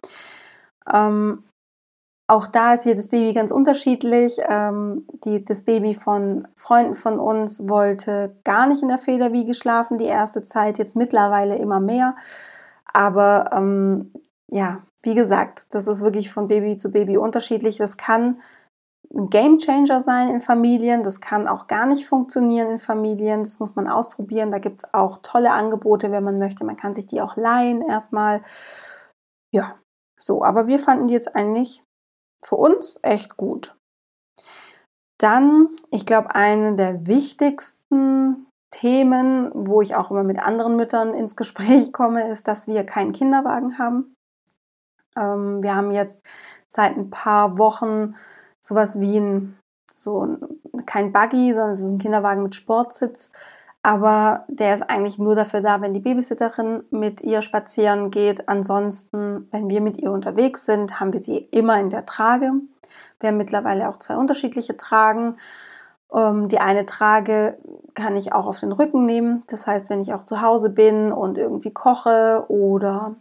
Ähm, 0.93 1.45
auch 2.29 2.49
da 2.49 2.75
ist 2.75 2.85
jedes 2.85 3.09
Baby 3.09 3.33
ganz 3.33 3.53
unterschiedlich. 3.53 4.39
Ähm, 4.49 5.07
die, 5.25 5.45
das 5.45 5.63
Baby 5.63 5.95
von 5.95 6.49
Freunden 6.57 6.95
von 6.95 7.21
uns 7.21 7.69
wollte 7.69 8.37
gar 8.43 8.67
nicht 8.67 8.83
in 8.83 8.89
der 8.89 8.99
Federwiege 8.99 9.55
schlafen, 9.55 9.97
die 9.97 10.07
erste 10.07 10.43
Zeit, 10.43 10.79
jetzt 10.79 10.97
mittlerweile 10.97 11.57
immer 11.57 11.79
mehr. 11.79 12.17
Aber 12.93 13.51
ähm, 13.53 14.13
ja, 14.49 14.83
wie 15.03 15.15
gesagt, 15.15 15.67
das 15.71 15.87
ist 15.87 16.03
wirklich 16.03 16.33
von 16.33 16.49
Baby 16.49 16.77
zu 16.77 16.91
Baby 16.91 17.17
unterschiedlich. 17.17 17.77
Das 17.77 17.97
kann 17.97 18.41
ein 19.15 19.31
Game 19.31 19.59
Changer 19.59 20.01
sein 20.01 20.29
in 20.29 20.41
Familien. 20.41 21.05
Das 21.05 21.21
kann 21.21 21.47
auch 21.47 21.69
gar 21.69 21.87
nicht 21.87 22.09
funktionieren 22.09 22.73
in 22.73 22.79
Familien. 22.81 23.45
Das 23.45 23.61
muss 23.61 23.77
man 23.77 23.89
ausprobieren. 23.89 24.51
Da 24.51 24.59
gibt 24.59 24.81
es 24.83 24.95
auch 24.95 25.19
tolle 25.23 25.53
Angebote, 25.53 26.11
wenn 26.11 26.25
man 26.25 26.41
möchte. 26.41 26.65
Man 26.65 26.77
kann 26.77 26.93
sich 26.93 27.07
die 27.07 27.21
auch 27.21 27.37
leihen 27.37 27.83
erstmal. 27.83 28.43
Ja, 29.53 29.77
so. 30.19 30.43
Aber 30.43 30.67
wir 30.67 30.81
fanden 30.81 31.07
die 31.07 31.15
jetzt 31.15 31.37
eigentlich 31.37 31.86
für 32.45 32.57
uns 32.57 32.99
echt 33.03 33.37
gut. 33.37 33.77
Dann, 35.19 35.69
ich 35.91 36.05
glaube, 36.05 36.35
eine 36.35 36.75
der 36.75 37.07
wichtigsten 37.07 38.47
Themen, 38.71 39.51
wo 39.55 39.81
ich 39.81 39.95
auch 39.95 40.11
immer 40.11 40.25
mit 40.25 40.39
anderen 40.39 40.77
Müttern 40.77 41.15
ins 41.15 41.37
Gespräch 41.37 41.93
komme, 41.93 42.29
ist, 42.29 42.49
dass 42.49 42.67
wir 42.67 42.85
keinen 42.85 43.13
Kinderwagen 43.13 43.79
haben. 43.79 44.15
Ähm, 45.17 45.63
wir 45.63 45.75
haben 45.75 45.91
jetzt 45.91 46.19
seit 46.69 46.97
ein 46.97 47.11
paar 47.11 47.59
Wochen 47.59 48.15
sowas 48.61 49.01
wie 49.01 49.19
ein, 49.19 49.59
so 49.93 50.27
ein, 50.27 50.39
kein 50.85 51.13
Buggy, 51.13 51.53
sondern 51.53 51.71
es 51.71 51.81
ist 51.81 51.89
ein 51.89 51.99
Kinderwagen 51.99 52.43
mit 52.43 52.55
Sportsitz. 52.55 53.31
Aber 53.87 54.47
der 54.49 54.75
ist 54.75 54.91
eigentlich 54.91 55.17
nur 55.17 55.37
dafür 55.37 55.61
da, 55.61 55.81
wenn 55.81 55.95
die 55.95 56.01
Babysitterin 56.01 56.83
mit 56.91 57.21
ihr 57.21 57.41
spazieren 57.41 58.11
geht. 58.11 58.49
Ansonsten, 58.49 59.47
wenn 59.53 59.71
wir 59.71 59.81
mit 59.81 59.97
ihr 59.99 60.11
unterwegs 60.11 60.65
sind, 60.65 60.99
haben 60.99 61.13
wir 61.13 61.23
sie 61.23 61.37
immer 61.37 61.79
in 61.79 61.89
der 61.89 62.05
Trage. 62.05 62.51
Wir 63.21 63.29
haben 63.29 63.37
mittlerweile 63.37 63.89
auch 63.89 64.01
zwei 64.01 64.17
unterschiedliche 64.17 64.77
Tragen. 64.77 65.37
Ähm, 66.13 66.49
die 66.49 66.59
eine 66.59 66.85
Trage 66.85 67.59
kann 67.95 68.17
ich 68.17 68.33
auch 68.33 68.49
auf 68.49 68.59
den 68.59 68.73
Rücken 68.73 69.05
nehmen. 69.05 69.45
Das 69.47 69.69
heißt, 69.69 69.89
wenn 69.89 70.01
ich 70.01 70.13
auch 70.15 70.25
zu 70.25 70.43
Hause 70.43 70.71
bin 70.71 71.13
und 71.13 71.39
irgendwie 71.39 71.73
koche 71.73 72.45
oder 72.49 73.15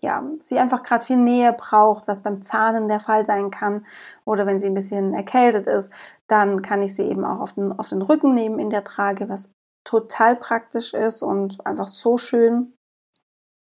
ja, 0.00 0.22
sie 0.38 0.60
einfach 0.60 0.84
gerade 0.84 1.04
viel 1.04 1.16
Nähe 1.16 1.52
braucht, 1.52 2.06
was 2.06 2.22
beim 2.22 2.40
Zahnen 2.40 2.86
der 2.86 3.00
Fall 3.00 3.26
sein 3.26 3.50
kann, 3.50 3.84
oder 4.24 4.46
wenn 4.46 4.60
sie 4.60 4.66
ein 4.66 4.74
bisschen 4.74 5.12
erkältet 5.12 5.66
ist, 5.66 5.92
dann 6.28 6.62
kann 6.62 6.82
ich 6.82 6.94
sie 6.94 7.02
eben 7.02 7.24
auch 7.24 7.40
auf 7.40 7.54
den, 7.54 7.76
auf 7.76 7.88
den 7.88 8.02
Rücken 8.02 8.32
nehmen 8.32 8.60
in 8.60 8.70
der 8.70 8.84
Trage, 8.84 9.28
was 9.28 9.50
total 9.88 10.36
praktisch 10.36 10.92
ist 10.92 11.22
und 11.22 11.64
einfach 11.66 11.88
so 11.88 12.18
schön. 12.18 12.74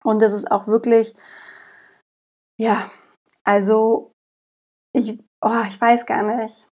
Und 0.05 0.23
das 0.23 0.33
ist 0.33 0.51
auch 0.51 0.69
wirklich, 0.69 1.15
ja, 2.57 2.91
also 3.43 4.13
ich, 4.93 5.19
oh, 5.41 5.63
ich 5.67 5.81
weiß 5.81 6.07
gar 6.07 6.23
nicht. 6.23 6.69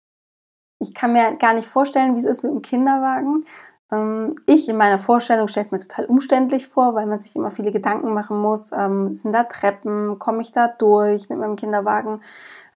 Ich 0.80 0.94
kann 0.94 1.12
mir 1.12 1.36
gar 1.36 1.54
nicht 1.54 1.66
vorstellen, 1.66 2.14
wie 2.14 2.20
es 2.20 2.24
ist 2.24 2.44
mit 2.44 2.52
dem 2.52 2.62
Kinderwagen. 2.62 3.44
Ähm, 3.90 4.36
ich 4.46 4.68
in 4.68 4.76
meiner 4.76 4.98
Vorstellung 4.98 5.48
stelle 5.48 5.66
es 5.66 5.72
mir 5.72 5.80
total 5.80 6.04
umständlich 6.06 6.68
vor, 6.68 6.94
weil 6.94 7.06
man 7.06 7.18
sich 7.18 7.34
immer 7.34 7.50
viele 7.50 7.72
Gedanken 7.72 8.14
machen 8.14 8.40
muss. 8.40 8.70
Ähm, 8.72 9.12
sind 9.12 9.32
da 9.32 9.42
Treppen? 9.44 10.20
Komme 10.20 10.42
ich 10.42 10.52
da 10.52 10.68
durch 10.68 11.28
mit 11.28 11.38
meinem 11.38 11.56
Kinderwagen? 11.56 12.22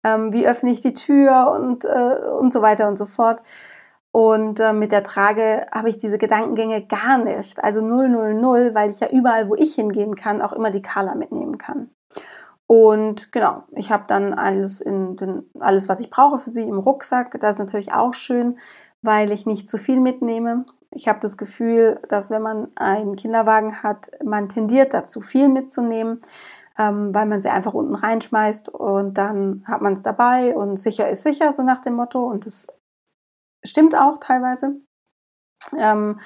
Ähm, 0.02 0.32
wie 0.32 0.48
öffne 0.48 0.70
ich 0.70 0.80
die 0.80 0.94
Tür 0.94 1.52
und, 1.52 1.84
äh, 1.84 2.28
und 2.40 2.52
so 2.52 2.60
weiter 2.62 2.88
und 2.88 2.96
so 2.96 3.06
fort. 3.06 3.42
Und 4.16 4.60
äh, 4.60 4.72
mit 4.72 4.92
der 4.92 5.02
Trage 5.02 5.66
habe 5.70 5.90
ich 5.90 5.98
diese 5.98 6.16
Gedankengänge 6.16 6.86
gar 6.86 7.18
nicht. 7.18 7.62
Also 7.62 7.80
000, 7.80 8.74
weil 8.74 8.88
ich 8.88 9.00
ja 9.00 9.10
überall, 9.10 9.50
wo 9.50 9.54
ich 9.56 9.74
hingehen 9.74 10.14
kann, 10.14 10.40
auch 10.40 10.54
immer 10.54 10.70
die 10.70 10.80
Kala 10.80 11.14
mitnehmen 11.14 11.58
kann. 11.58 11.90
Und 12.66 13.30
genau, 13.30 13.64
ich 13.72 13.90
habe 13.90 14.04
dann 14.06 14.32
alles 14.32 14.80
in 14.80 15.16
den, 15.16 15.42
alles, 15.60 15.90
was 15.90 16.00
ich 16.00 16.08
brauche 16.08 16.38
für 16.38 16.48
sie 16.48 16.62
im 16.62 16.78
Rucksack. 16.78 17.38
Das 17.40 17.56
ist 17.56 17.58
natürlich 17.58 17.92
auch 17.92 18.14
schön, 18.14 18.58
weil 19.02 19.32
ich 19.32 19.44
nicht 19.44 19.68
zu 19.68 19.76
viel 19.76 20.00
mitnehme. 20.00 20.64
Ich 20.90 21.08
habe 21.08 21.20
das 21.20 21.36
Gefühl, 21.36 22.00
dass 22.08 22.30
wenn 22.30 22.40
man 22.40 22.68
einen 22.74 23.16
Kinderwagen 23.16 23.82
hat, 23.82 24.08
man 24.24 24.48
tendiert 24.48 24.94
dazu, 24.94 25.20
viel 25.20 25.50
mitzunehmen, 25.50 26.22
ähm, 26.78 27.14
weil 27.14 27.26
man 27.26 27.42
sie 27.42 27.50
einfach 27.50 27.74
unten 27.74 27.94
reinschmeißt 27.94 28.70
und 28.70 29.18
dann 29.18 29.62
hat 29.66 29.82
man 29.82 29.92
es 29.92 30.00
dabei 30.00 30.56
und 30.56 30.78
sicher 30.78 31.10
ist 31.10 31.22
sicher, 31.22 31.52
so 31.52 31.62
nach 31.62 31.82
dem 31.82 31.96
Motto. 31.96 32.20
Und 32.20 32.46
das 32.46 32.66
stimmt 33.66 33.96
auch 33.96 34.18
teilweise. 34.18 34.80
Ähm, 35.76 36.20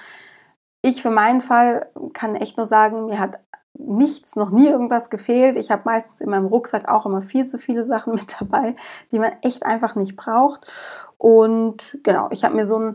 ich 0.82 1.02
für 1.02 1.10
meinen 1.10 1.40
Fall 1.40 1.90
kann 2.12 2.36
echt 2.36 2.56
nur 2.56 2.66
sagen, 2.66 3.06
mir 3.06 3.18
hat 3.18 3.38
nichts, 3.78 4.36
noch 4.36 4.50
nie 4.50 4.68
irgendwas 4.68 5.10
gefehlt. 5.10 5.56
Ich 5.56 5.70
habe 5.70 5.82
meistens 5.84 6.20
in 6.20 6.30
meinem 6.30 6.46
Rucksack 6.46 6.88
auch 6.88 7.06
immer 7.06 7.22
viel 7.22 7.46
zu 7.46 7.58
viele 7.58 7.84
Sachen 7.84 8.12
mit 8.14 8.40
dabei, 8.40 8.76
die 9.10 9.18
man 9.18 9.32
echt 9.42 9.64
einfach 9.64 9.94
nicht 9.94 10.16
braucht. 10.16 10.70
Und 11.18 11.98
genau, 12.02 12.28
ich 12.30 12.44
habe 12.44 12.54
mir 12.54 12.66
so 12.66 12.94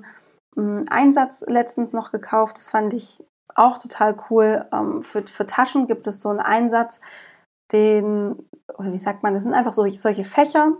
einen 0.57 0.87
Einsatz 0.89 1.43
letztens 1.47 1.93
noch 1.93 2.11
gekauft. 2.11 2.57
Das 2.57 2.69
fand 2.69 2.93
ich 2.93 3.23
auch 3.55 3.77
total 3.77 4.15
cool. 4.29 4.65
Ähm, 4.71 5.03
für, 5.03 5.25
für 5.25 5.45
Taschen 5.45 5.87
gibt 5.87 6.07
es 6.07 6.21
so 6.21 6.29
einen 6.29 6.39
Einsatz, 6.39 7.01
den, 7.71 8.47
wie 8.77 8.97
sagt 8.97 9.23
man, 9.23 9.33
das 9.33 9.43
sind 9.43 9.53
einfach 9.53 9.73
solche, 9.73 9.97
solche 9.97 10.23
Fächer, 10.23 10.73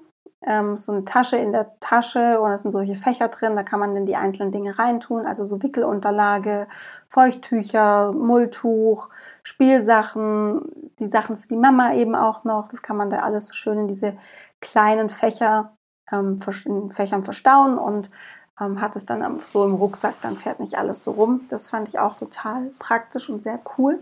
ähm, 0.46 0.78
so 0.78 0.92
eine 0.92 1.06
Tasche 1.06 1.38
in 1.38 1.52
der 1.52 1.80
Tasche 1.80 2.40
und 2.40 2.52
da 2.52 2.58
sind 2.58 2.72
solche 2.72 2.96
Fächer 2.96 3.30
drin, 3.30 3.56
da 3.56 3.64
kann 3.64 3.80
man 3.80 3.96
dann 3.96 4.06
die 4.06 4.16
einzelnen 4.16 4.52
Dinge 4.52 4.78
reintun, 4.78 5.26
also 5.26 5.46
so 5.46 5.62
Wickelunterlage, 5.64 6.68
Feuchttücher, 7.10 8.12
Mulltuch, 8.12 9.10
Spielsachen, 9.44 10.62
die 11.00 11.10
Sachen 11.10 11.38
für 11.38 11.48
die 11.48 11.58
Mama 11.58 11.94
eben 11.94 12.16
auch 12.16 12.44
noch, 12.44 12.68
das 12.68 12.82
kann 12.82 12.98
man 12.98 13.10
da 13.10 13.20
alles 13.20 13.48
so 13.48 13.54
schön 13.54 13.80
in 13.80 13.88
diese 13.88 14.16
kleinen 14.62 15.10
Fächer, 15.10 15.76
ähm, 16.12 16.40
in 16.66 16.92
Fächern 16.92 17.24
verstauen 17.24 17.78
und 17.78 18.12
ähm, 18.60 18.80
hat 18.80 18.96
es 18.96 19.06
dann 19.06 19.42
so 19.42 19.66
im 19.66 19.74
Rucksack, 19.74 20.16
dann 20.22 20.36
fährt 20.36 20.60
nicht 20.60 20.78
alles 20.78 21.04
so 21.04 21.12
rum. 21.12 21.46
Das 21.50 21.70
fand 21.70 21.88
ich 21.90 22.00
auch 22.00 22.18
total 22.18 22.72
praktisch 22.80 23.30
und 23.30 23.40
sehr 23.40 23.60
cool. 23.78 24.00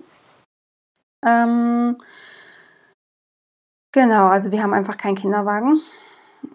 Ähm, 1.26 1.98
genau, 3.92 4.28
also 4.28 4.52
wir 4.52 4.62
haben 4.62 4.74
einfach 4.74 4.98
keinen 4.98 5.16
Kinderwagen. 5.16 5.82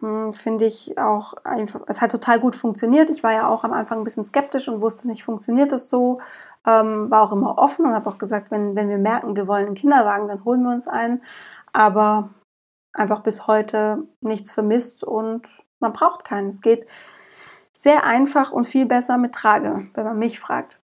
Hm, 0.00 0.32
finde 0.32 0.66
ich 0.66 0.98
auch 0.98 1.34
einfach, 1.44 1.80
es 1.86 2.00
hat 2.00 2.10
total 2.10 2.40
gut 2.40 2.56
funktioniert. 2.56 3.10
Ich 3.10 3.22
war 3.22 3.32
ja 3.32 3.48
auch 3.48 3.64
am 3.64 3.72
Anfang 3.72 3.98
ein 3.98 4.04
bisschen 4.04 4.24
skeptisch 4.24 4.68
und 4.68 4.80
wusste 4.80 5.08
nicht, 5.08 5.24
funktioniert 5.24 5.72
das 5.72 5.88
so. 5.88 6.20
Ähm, 6.66 7.10
war 7.10 7.22
auch 7.22 7.32
immer 7.32 7.58
offen 7.58 7.86
und 7.86 7.94
habe 7.94 8.08
auch 8.08 8.18
gesagt, 8.18 8.50
wenn, 8.50 8.76
wenn 8.76 8.88
wir 8.88 8.98
merken, 8.98 9.36
wir 9.36 9.48
wollen 9.48 9.66
einen 9.66 9.74
Kinderwagen, 9.74 10.28
dann 10.28 10.44
holen 10.44 10.62
wir 10.62 10.72
uns 10.72 10.88
einen. 10.88 11.22
Aber 11.72 12.30
einfach 12.92 13.20
bis 13.22 13.46
heute 13.46 14.06
nichts 14.20 14.50
vermisst 14.52 15.04
und 15.04 15.48
man 15.80 15.92
braucht 15.92 16.24
keinen. 16.24 16.48
Es 16.48 16.60
geht 16.60 16.86
sehr 17.72 18.04
einfach 18.04 18.52
und 18.52 18.64
viel 18.64 18.86
besser 18.86 19.18
mit 19.18 19.34
Trage, 19.34 19.88
wenn 19.94 20.04
man 20.04 20.18
mich 20.18 20.40
fragt. 20.40 20.80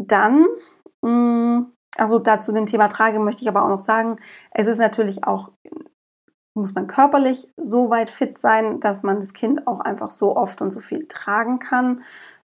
Dann, 0.00 0.46
hm, 1.04 1.72
also 1.96 2.18
dazu 2.18 2.52
dem 2.52 2.66
Thema 2.66 2.88
Trage 2.88 3.18
möchte 3.20 3.42
ich 3.42 3.48
aber 3.48 3.64
auch 3.64 3.68
noch 3.68 3.78
sagen, 3.78 4.16
es 4.50 4.66
ist 4.66 4.78
natürlich 4.78 5.24
auch 5.24 5.52
muss 6.58 6.74
man 6.74 6.86
körperlich 6.86 7.48
so 7.56 7.90
weit 7.90 8.10
fit 8.10 8.38
sein, 8.38 8.80
dass 8.80 9.02
man 9.02 9.20
das 9.20 9.32
Kind 9.32 9.66
auch 9.66 9.80
einfach 9.80 10.10
so 10.10 10.36
oft 10.36 10.60
und 10.60 10.70
so 10.70 10.80
viel 10.80 11.06
tragen 11.06 11.58
kann. 11.58 12.02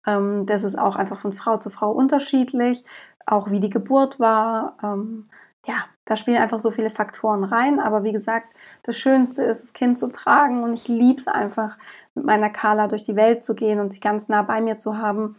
Ähm, 0.06 0.46
das 0.46 0.64
ist 0.64 0.78
auch 0.78 0.96
einfach 0.96 1.20
von 1.20 1.32
Frau 1.32 1.56
zu 1.58 1.70
Frau 1.70 1.90
unterschiedlich, 1.92 2.84
auch 3.26 3.50
wie 3.50 3.60
die 3.60 3.70
Geburt 3.70 4.20
war. 4.20 4.76
Ähm, 4.82 5.28
ja, 5.66 5.84
da 6.04 6.16
spielen 6.16 6.42
einfach 6.42 6.60
so 6.60 6.70
viele 6.70 6.90
Faktoren 6.90 7.44
rein. 7.44 7.80
Aber 7.80 8.02
wie 8.02 8.12
gesagt, 8.12 8.48
das 8.82 8.96
Schönste 8.96 9.42
ist, 9.42 9.62
das 9.62 9.72
Kind 9.72 9.98
zu 9.98 10.08
tragen. 10.08 10.62
Und 10.62 10.72
ich 10.72 10.88
liebe 10.88 11.20
es 11.20 11.28
einfach, 11.28 11.78
mit 12.14 12.24
meiner 12.24 12.50
Carla 12.50 12.88
durch 12.88 13.02
die 13.02 13.16
Welt 13.16 13.44
zu 13.44 13.54
gehen 13.54 13.80
und 13.80 13.92
sie 13.92 14.00
ganz 14.00 14.28
nah 14.28 14.42
bei 14.42 14.60
mir 14.60 14.78
zu 14.78 14.98
haben. 14.98 15.36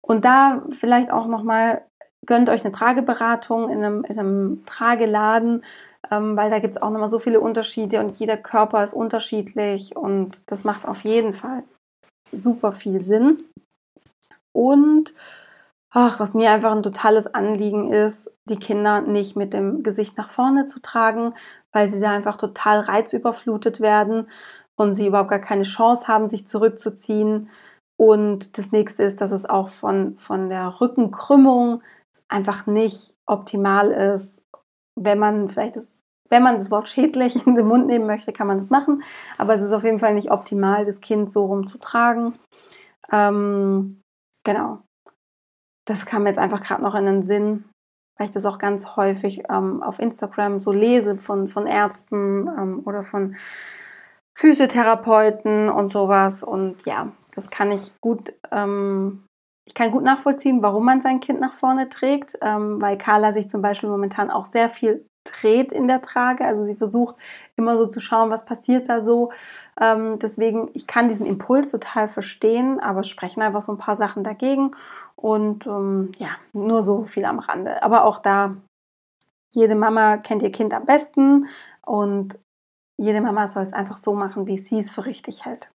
Und 0.00 0.24
da 0.24 0.62
vielleicht 0.70 1.10
auch 1.10 1.26
nochmal, 1.26 1.82
gönnt 2.26 2.50
euch 2.50 2.62
eine 2.64 2.72
Trageberatung 2.72 3.68
in 3.70 3.84
einem, 3.84 4.04
in 4.04 4.18
einem 4.18 4.66
Trageladen 4.66 5.64
ähm, 6.10 6.36
weil 6.36 6.50
da 6.50 6.58
gibt 6.58 6.76
es 6.76 6.82
auch 6.82 6.90
nochmal 6.90 7.08
so 7.08 7.18
viele 7.18 7.40
Unterschiede 7.40 8.00
und 8.00 8.18
jeder 8.18 8.36
Körper 8.36 8.82
ist 8.82 8.92
unterschiedlich 8.92 9.96
und 9.96 10.50
das 10.50 10.64
macht 10.64 10.86
auf 10.86 11.02
jeden 11.02 11.32
Fall 11.32 11.64
super 12.32 12.72
viel 12.72 13.00
Sinn. 13.00 13.44
Und 14.52 15.14
ach, 15.90 16.20
was 16.20 16.34
mir 16.34 16.50
einfach 16.50 16.72
ein 16.72 16.82
totales 16.82 17.34
Anliegen 17.34 17.90
ist, 17.90 18.30
die 18.48 18.58
Kinder 18.58 19.00
nicht 19.00 19.36
mit 19.36 19.52
dem 19.52 19.82
Gesicht 19.82 20.16
nach 20.16 20.30
vorne 20.30 20.66
zu 20.66 20.80
tragen, 20.80 21.34
weil 21.72 21.88
sie 21.88 22.00
da 22.00 22.10
einfach 22.10 22.36
total 22.36 22.80
reizüberflutet 22.80 23.80
werden 23.80 24.28
und 24.76 24.94
sie 24.94 25.06
überhaupt 25.06 25.30
gar 25.30 25.38
keine 25.38 25.62
Chance 25.62 26.08
haben, 26.08 26.28
sich 26.28 26.46
zurückzuziehen. 26.46 27.50
Und 27.96 28.58
das 28.58 28.72
nächste 28.72 29.04
ist, 29.04 29.20
dass 29.20 29.30
es 29.30 29.44
auch 29.44 29.68
von, 29.68 30.18
von 30.18 30.48
der 30.48 30.80
Rückenkrümmung 30.80 31.82
einfach 32.28 32.66
nicht 32.66 33.14
optimal 33.26 33.90
ist. 33.90 34.43
Wenn 34.96 35.18
man 35.18 35.48
vielleicht 35.48 35.76
das, 35.76 36.02
wenn 36.30 36.42
man 36.42 36.54
das 36.54 36.70
Wort 36.70 36.88
schädlich 36.88 37.34
in 37.46 37.54
den 37.54 37.66
Mund 37.66 37.86
nehmen 37.86 38.06
möchte, 38.06 38.32
kann 38.32 38.46
man 38.46 38.58
das 38.58 38.70
machen. 38.70 39.02
Aber 39.38 39.54
es 39.54 39.62
ist 39.62 39.72
auf 39.72 39.84
jeden 39.84 39.98
Fall 39.98 40.14
nicht 40.14 40.30
optimal, 40.30 40.84
das 40.84 41.00
Kind 41.00 41.30
so 41.30 41.46
rumzutragen. 41.46 42.38
Ähm, 43.12 44.00
genau 44.44 44.82
das 45.84 46.06
kam 46.06 46.26
jetzt 46.26 46.38
einfach 46.38 46.62
gerade 46.62 46.82
noch 46.82 46.94
in 46.94 47.06
den 47.06 47.22
Sinn, 47.22 47.64
weil 48.16 48.26
ich 48.26 48.32
das 48.32 48.46
auch 48.46 48.58
ganz 48.58 48.96
häufig 48.96 49.44
ähm, 49.50 49.82
auf 49.82 49.98
Instagram 49.98 50.58
so 50.58 50.72
lese 50.72 51.18
von, 51.18 51.48
von 51.48 51.66
Ärzten 51.66 52.48
ähm, 52.48 52.82
oder 52.84 53.04
von 53.04 53.36
Physiotherapeuten 54.36 55.68
und 55.68 55.88
sowas. 55.88 56.42
Und 56.42 56.84
ja, 56.86 57.12
das 57.34 57.50
kann 57.50 57.70
ich 57.70 57.92
gut, 58.00 58.32
ähm, 58.50 59.24
ich 59.66 59.74
kann 59.74 59.90
gut 59.90 60.02
nachvollziehen, 60.02 60.62
warum 60.62 60.84
man 60.84 61.00
sein 61.00 61.20
Kind 61.20 61.40
nach 61.40 61.54
vorne 61.54 61.88
trägt, 61.88 62.38
ähm, 62.42 62.80
weil 62.80 62.98
Carla 62.98 63.32
sich 63.32 63.48
zum 63.48 63.62
Beispiel 63.62 63.88
momentan 63.88 64.30
auch 64.30 64.46
sehr 64.46 64.68
viel 64.68 65.06
dreht 65.24 65.72
in 65.72 65.88
der 65.88 66.02
Trage. 66.02 66.44
Also 66.44 66.64
sie 66.64 66.74
versucht 66.74 67.16
immer 67.56 67.78
so 67.78 67.86
zu 67.86 67.98
schauen, 67.98 68.30
was 68.30 68.44
passiert 68.44 68.88
da 68.88 69.02
so. 69.02 69.32
Ähm, 69.80 70.18
deswegen, 70.18 70.68
ich 70.74 70.86
kann 70.86 71.08
diesen 71.08 71.26
Impuls 71.26 71.70
total 71.70 72.08
verstehen, 72.08 72.78
aber 72.80 73.00
es 73.00 73.08
sprechen 73.08 73.42
einfach 73.42 73.62
so 73.62 73.72
ein 73.72 73.78
paar 73.78 73.96
Sachen 73.96 74.22
dagegen. 74.22 74.72
Und 75.16 75.66
ähm, 75.66 76.12
ja, 76.18 76.36
nur 76.52 76.82
so 76.82 77.04
viel 77.04 77.24
am 77.24 77.38
Rande. 77.38 77.82
Aber 77.82 78.04
auch 78.04 78.18
da, 78.18 78.56
jede 79.54 79.74
Mama 79.74 80.18
kennt 80.18 80.42
ihr 80.42 80.52
Kind 80.52 80.74
am 80.74 80.84
besten 80.84 81.48
und 81.86 82.38
jede 83.00 83.20
Mama 83.20 83.46
soll 83.46 83.62
es 83.62 83.72
einfach 83.72 83.96
so 83.96 84.14
machen, 84.14 84.46
wie 84.46 84.58
sie 84.58 84.78
es 84.78 84.90
für 84.90 85.06
richtig 85.06 85.44
hält. 85.46 85.70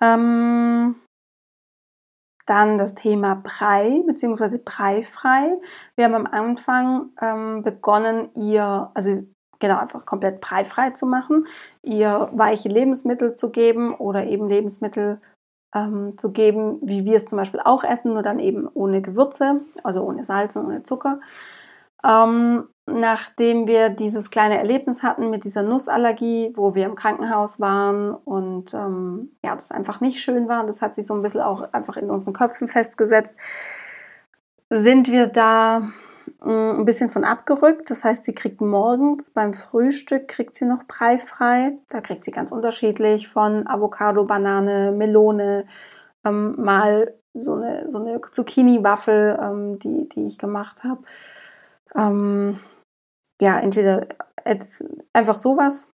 Ähm, 0.00 0.96
dann 2.48 2.78
das 2.78 2.94
Thema 2.94 3.34
Brei 3.34 4.02
bzw. 4.06 4.58
breifrei. 4.64 5.58
Wir 5.96 6.06
haben 6.06 6.14
am 6.14 6.26
Anfang 6.26 7.10
ähm, 7.20 7.62
begonnen, 7.62 8.30
ihr, 8.34 8.90
also 8.94 9.22
genau, 9.58 9.78
einfach 9.78 10.06
komplett 10.06 10.40
breifrei 10.40 10.90
zu 10.90 11.06
machen, 11.06 11.46
ihr 11.82 12.30
weiche 12.32 12.68
Lebensmittel 12.68 13.34
zu 13.34 13.50
geben 13.50 13.94
oder 13.94 14.26
eben 14.26 14.48
Lebensmittel 14.48 15.20
ähm, 15.74 16.16
zu 16.16 16.32
geben, 16.32 16.78
wie 16.82 17.04
wir 17.04 17.16
es 17.16 17.26
zum 17.26 17.38
Beispiel 17.38 17.60
auch 17.62 17.84
essen, 17.84 18.14
nur 18.14 18.22
dann 18.22 18.38
eben 18.38 18.68
ohne 18.72 19.02
Gewürze, 19.02 19.60
also 19.82 20.02
ohne 20.02 20.24
Salz 20.24 20.56
und 20.56 20.66
ohne 20.66 20.82
Zucker. 20.82 21.20
Ähm, 22.04 22.68
nachdem 22.92 23.66
wir 23.66 23.88
dieses 23.88 24.30
kleine 24.30 24.58
Erlebnis 24.58 25.02
hatten 25.02 25.30
mit 25.30 25.44
dieser 25.44 25.62
Nussallergie, 25.62 26.52
wo 26.56 26.74
wir 26.74 26.86
im 26.86 26.94
Krankenhaus 26.94 27.60
waren 27.60 28.12
und 28.12 28.74
ähm, 28.74 29.32
ja, 29.44 29.54
das 29.54 29.70
einfach 29.70 30.00
nicht 30.00 30.20
schön 30.20 30.48
war, 30.48 30.60
und 30.60 30.68
das 30.68 30.82
hat 30.82 30.94
sich 30.94 31.06
so 31.06 31.14
ein 31.14 31.22
bisschen 31.22 31.40
auch 31.40 31.72
einfach 31.72 31.96
in 31.96 32.10
unseren 32.10 32.32
Köpfen 32.32 32.68
festgesetzt, 32.68 33.34
sind 34.70 35.10
wir 35.10 35.28
da 35.28 35.80
mm, 36.40 36.80
ein 36.80 36.84
bisschen 36.84 37.10
von 37.10 37.24
abgerückt. 37.24 37.90
Das 37.90 38.04
heißt, 38.04 38.24
sie 38.24 38.34
kriegt 38.34 38.60
morgens 38.60 39.30
beim 39.30 39.54
Frühstück, 39.54 40.28
kriegt 40.28 40.54
sie 40.54 40.64
noch 40.64 40.84
breifrei. 40.84 41.78
Da 41.88 42.00
kriegt 42.00 42.24
sie 42.24 42.30
ganz 42.30 42.52
unterschiedlich 42.52 43.28
von 43.28 43.66
Avocado, 43.66 44.24
Banane, 44.24 44.92
Melone, 44.92 45.66
ähm, 46.24 46.54
mal 46.62 47.14
so 47.34 47.54
eine, 47.54 47.90
so 47.90 47.98
eine 47.98 48.20
Zucchini-Waffel, 48.20 49.38
ähm, 49.40 49.78
die, 49.78 50.08
die 50.08 50.26
ich 50.26 50.38
gemacht 50.38 50.82
habe 50.84 51.02
ähm, 51.94 52.58
ja, 53.40 53.58
entweder 53.58 54.06
einfach 55.12 55.36
sowas, 55.36 55.90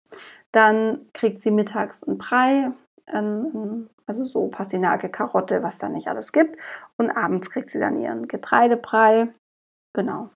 dann 0.53 1.09
kriegt 1.13 1.41
sie 1.41 1.51
mittags 1.51 2.03
einen 2.03 2.19
Brei, 2.19 2.73
also 3.07 4.25
so 4.25 4.49
Pastinake, 4.49 5.09
Karotte, 5.09 5.63
was 5.63 5.79
da 5.79 5.89
nicht 5.89 6.09
alles 6.09 6.33
gibt. 6.33 6.61
Und 6.97 7.11
abends 7.11 7.51
kriegt 7.51 7.71
sie 7.71 7.79
dann 7.79 7.99
ihren 7.99 8.27
Getreidebrei. 8.29 9.33
Genau. 9.95 10.31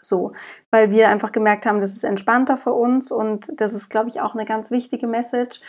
So, 0.00 0.32
weil 0.70 0.90
wir 0.90 1.08
einfach 1.08 1.32
gemerkt 1.32 1.64
haben, 1.64 1.80
das 1.80 1.92
ist 1.92 2.04
entspannter 2.04 2.56
für 2.56 2.72
uns 2.72 3.12
und 3.12 3.52
das 3.60 3.72
ist, 3.72 3.88
glaube 3.88 4.08
ich, 4.08 4.20
auch 4.20 4.34
eine 4.34 4.44
ganz 4.44 4.70
wichtige 4.70 5.06
Message. 5.06 5.60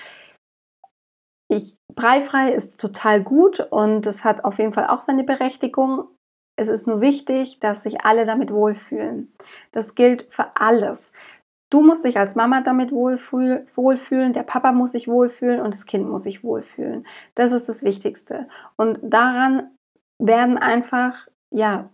Ich, 1.49 1.75
breifrei 1.93 2.51
ist 2.51 2.79
total 2.79 3.21
gut 3.21 3.59
und 3.59 4.05
das 4.05 4.23
hat 4.23 4.43
auf 4.43 4.57
jeden 4.57 4.73
Fall 4.73 4.87
auch 4.87 5.01
seine 5.01 5.23
Berechtigung, 5.23 6.07
es 6.55 6.67
ist 6.67 6.87
nur 6.87 7.01
wichtig, 7.01 7.59
dass 7.59 7.83
sich 7.83 8.05
alle 8.05 8.25
damit 8.25 8.51
wohlfühlen. 8.51 9.31
Das 9.71 9.95
gilt 9.95 10.27
für 10.33 10.55
alles. 10.55 11.11
Du 11.71 11.81
musst 11.81 12.05
dich 12.05 12.19
als 12.19 12.35
Mama 12.35 12.61
damit 12.61 12.91
wohlfühlen, 12.91 14.33
der 14.33 14.43
Papa 14.43 14.71
muss 14.71 14.91
sich 14.91 15.07
wohlfühlen 15.07 15.59
und 15.59 15.73
das 15.73 15.87
Kind 15.87 16.07
muss 16.07 16.23
sich 16.23 16.43
wohlfühlen. 16.43 17.07
Das 17.33 17.51
ist 17.51 17.67
das 17.67 17.81
Wichtigste. 17.81 18.47
Und 18.75 18.99
daran 19.01 19.71
werden 20.19 20.59
einfach, 20.59 21.27
ja, 21.49 21.89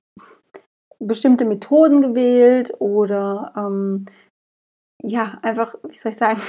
bestimmte 0.99 1.45
Methoden 1.45 2.01
gewählt 2.01 2.73
oder 2.79 3.53
ähm, 3.55 4.05
ja, 5.01 5.39
einfach, 5.41 5.75
wie 5.87 5.97
soll 5.97 6.11
ich 6.11 6.17
sagen, 6.17 6.41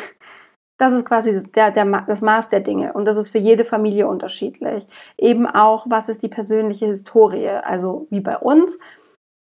das 0.80 0.94
ist 0.94 1.04
quasi 1.04 1.32
das, 1.32 1.50
der, 1.52 1.70
der, 1.70 1.84
das 2.06 2.22
Maß 2.22 2.48
der 2.48 2.60
Dinge 2.60 2.94
und 2.94 3.04
das 3.06 3.18
ist 3.18 3.28
für 3.28 3.38
jede 3.38 3.64
Familie 3.64 4.08
unterschiedlich. 4.08 4.86
Eben 5.18 5.46
auch, 5.46 5.86
was 5.90 6.08
ist 6.08 6.22
die 6.22 6.28
persönliche 6.28 6.86
Historie? 6.86 7.50
Also 7.50 8.06
wie 8.08 8.20
bei 8.20 8.38
uns. 8.38 8.78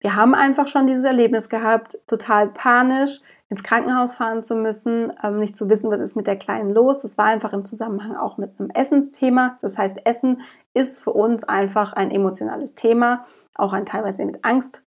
Wir 0.01 0.17
haben 0.17 0.35
einfach 0.35 0.67
schon 0.67 0.89
dieses 0.89 1.05
Erlebnis 1.05 1.49
gehabt, 1.49 1.97
total 2.09 2.49
panisch 2.49 3.21
ins 3.51 3.63
Krankenhaus 3.63 4.15
fahren 4.15 4.43
zu 4.43 4.57
müssen, 4.57 5.13
ähm, 5.23 5.39
nicht 5.39 5.57
zu 5.57 5.71
wissen, 5.71 5.91
was 5.93 6.01
ist 6.01 6.17
mit 6.17 6.27
der 6.27 6.39
Kleinen 6.39 6.71
los. 6.71 7.03
Das 7.03 7.17
war 7.19 7.27
einfach 7.27 7.53
im 7.53 7.65
Zusammenhang 7.65 8.17
auch 8.17 8.37
mit 8.37 8.59
einem 8.59 8.71
Essensthema. 8.71 9.59
Das 9.63 9.79
heißt, 9.79 10.05
Essen 10.05 10.41
ist 10.75 10.99
für 10.99 11.13
uns 11.13 11.45
einfach 11.45 11.93
ein 11.93 12.11
emotionales 12.11 12.75
Thema, 12.75 13.27
auch 13.55 13.75
ein 13.75 13.87
teilweise 13.87 14.25
mit 14.25 14.45
Angst, 14.45 14.83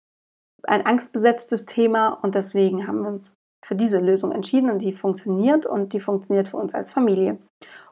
ein 0.63 0.85
angstbesetztes 0.85 1.65
Thema 1.65 2.09
und 2.21 2.35
deswegen 2.35 2.87
haben 2.87 3.01
wir 3.01 3.09
uns 3.09 3.35
für 3.63 3.75
diese 3.75 3.99
Lösung 3.99 4.31
entschieden 4.31 4.69
und 4.69 4.79
die 4.79 4.93
funktioniert 4.93 5.65
und 5.65 5.93
die 5.93 5.99
funktioniert 5.99 6.47
für 6.47 6.57
uns 6.57 6.73
als 6.73 6.91
Familie. 6.91 7.37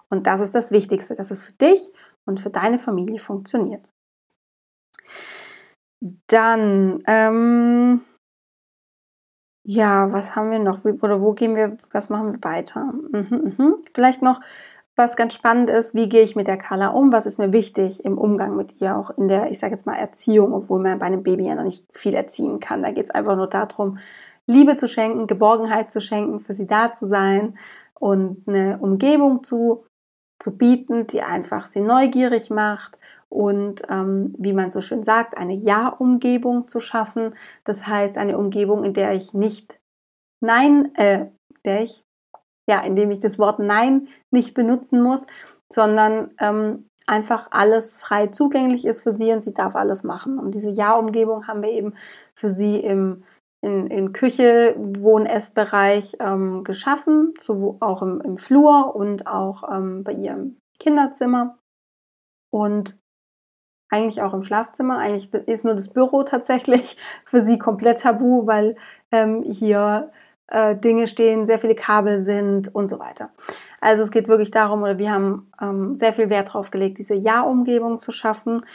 Und 0.10 0.26
das 0.26 0.42
ist 0.42 0.56
das 0.56 0.72
Wichtigste, 0.72 1.16
dass 1.16 1.32
es 1.32 1.44
für 1.44 1.54
dich 1.54 1.92
und 2.26 2.40
für 2.40 2.50
deine 2.50 2.80
Familie 2.80 3.20
funktioniert. 3.20 3.90
Dann, 6.28 7.04
ähm, 7.08 8.02
ja, 9.64 10.12
was 10.12 10.36
haben 10.36 10.52
wir 10.52 10.60
noch? 10.60 10.84
Oder 10.86 11.22
wo 11.22 11.34
gehen 11.34 11.56
wir, 11.56 11.78
was 11.92 12.10
machen 12.10 12.34
wir 12.34 12.44
weiter? 12.44 12.94
Mhm, 13.12 13.56
mhm. 13.58 13.76
Vielleicht 13.94 14.22
noch, 14.22 14.40
was 14.96 15.16
ganz 15.16 15.34
spannend 15.34 15.70
ist, 15.70 15.94
wie 15.94 16.10
gehe 16.10 16.24
ich 16.24 16.36
mit 16.36 16.48
der 16.48 16.58
Carla 16.58 16.90
um? 16.90 17.14
Was 17.14 17.26
ist 17.26 17.40
mir 17.40 17.54
wichtig 17.54 18.04
im 18.04 18.18
Umgang 18.18 18.56
mit 18.56 18.82
ihr, 18.82 18.98
auch 18.98 19.12
in 19.12 19.28
der, 19.28 19.50
ich 19.50 19.60
sage 19.60 19.74
jetzt 19.74 19.86
mal, 19.86 19.96
Erziehung, 19.96 20.54
obwohl 20.54 20.82
man 20.82 21.00
bei 21.00 21.06
einem 21.06 21.24
Baby 21.24 21.46
ja 21.48 21.56
noch 21.56 21.64
nicht 21.64 21.86
viel 21.94 22.14
erziehen 22.14 22.60
kann. 22.60 22.84
Da 22.84 22.92
geht 22.92 23.06
es 23.06 23.12
einfach 23.12 23.38
nur 23.38 23.48
darum, 23.48 24.00
Liebe 24.50 24.76
zu 24.76 24.88
schenken, 24.88 25.28
Geborgenheit 25.28 25.92
zu 25.92 26.02
schenken, 26.02 26.40
für 26.40 26.54
sie 26.54 26.66
da 26.66 26.92
zu 26.92 27.06
sein 27.06 27.58
und 27.94 28.48
eine 28.48 28.80
Umgebung 28.80 29.44
zu, 29.44 29.86
zu 30.40 30.58
bieten, 30.58 31.06
die 31.06 31.22
einfach 31.22 31.68
sie 31.68 31.82
neugierig 31.82 32.50
macht 32.50 32.98
und 33.30 33.84
ähm, 33.90 34.34
wie 34.40 34.54
man 34.54 34.72
so 34.72 34.82
schön 34.82 35.04
sagt, 35.04 35.38
eine 35.38 35.54
Ja-Umgebung 35.54 36.68
zu 36.68 36.80
schaffen. 36.80 37.36
Das 37.64 37.86
heißt, 37.86 38.18
eine 38.18 38.40
Umgebung, 38.40 38.84
in 38.84 38.94
der 38.94 39.14
ich 39.14 39.36
nicht 39.36 39.80
Nein, 40.42 40.96
äh, 40.96 41.28
der 41.64 41.84
ich, 41.84 42.04
ja, 42.68 42.80
in 42.82 42.96
dem 42.96 43.12
ich 43.12 43.20
das 43.20 43.38
Wort 43.38 43.60
Nein 43.60 44.08
nicht 44.32 44.56
benutzen 44.56 45.04
muss, 45.04 45.28
sondern 45.72 46.32
ähm, 46.40 46.90
einfach 47.06 47.50
alles 47.52 47.98
frei 47.98 48.28
zugänglich 48.28 48.86
ist 48.86 49.04
für 49.04 49.12
sie 49.12 49.32
und 49.32 49.44
sie 49.44 49.54
darf 49.54 49.76
alles 49.76 50.04
machen. 50.04 50.40
Und 50.40 50.56
diese 50.56 50.70
Ja-Umgebung 50.70 51.48
haben 51.48 51.62
wir 51.62 51.70
eben 51.70 51.94
für 52.34 52.50
sie 52.50 52.80
im 52.80 53.24
in, 53.62 53.88
in 53.88 54.14
Küche, 54.14 54.76
Wohn-, 54.78 55.26
Essbereich 55.26 56.18
ähm, 56.20 56.64
geschaffen, 56.64 57.34
so 57.40 57.78
auch 57.80 58.02
im, 58.02 58.22
im 58.22 58.38
Flur 58.38 58.96
und 58.96 59.28
auch 59.28 59.64
ähm, 59.70 60.04
bei 60.04 60.14
ihrem 60.14 60.58
Kinderzimmer 60.80 61.58
und 62.52 62.98
eigentlich 63.90 64.22
auch 64.22 64.34
im 64.34 64.44
Schlafzimmer. 64.44 65.00
Eigentlich 65.00 65.34
ist 65.34 65.66
nur 65.66 65.76
das 65.76 65.90
Büro 65.90 66.24
tatsächlich 66.24 66.98
für 67.26 67.42
sie 67.42 67.58
komplett 67.58 68.02
tabu, 68.02 68.48
weil 68.48 68.76
ähm, 69.12 69.44
hier 69.44 70.12
äh, 70.48 70.76
Dinge 70.76 71.08
stehen, 71.08 71.46
sehr 71.46 71.60
viele 71.60 71.76
Kabel 71.76 72.20
sind 72.20 72.74
und 72.74 72.88
so 72.88 73.00
weiter. 73.00 73.32
Also 73.82 74.04
es 74.04 74.12
geht 74.12 74.28
wirklich 74.28 74.52
darum, 74.52 74.84
oder 74.84 75.00
wir 75.00 75.12
haben 75.12 75.52
ähm, 75.62 75.96
sehr 75.96 76.14
viel 76.14 76.30
Wert 76.30 76.50
darauf 76.50 76.72
gelegt, 76.72 76.98
diese 76.98 77.16
Ja-Umgebung 77.16 78.00
zu 78.00 78.12
schaffen 78.12 78.66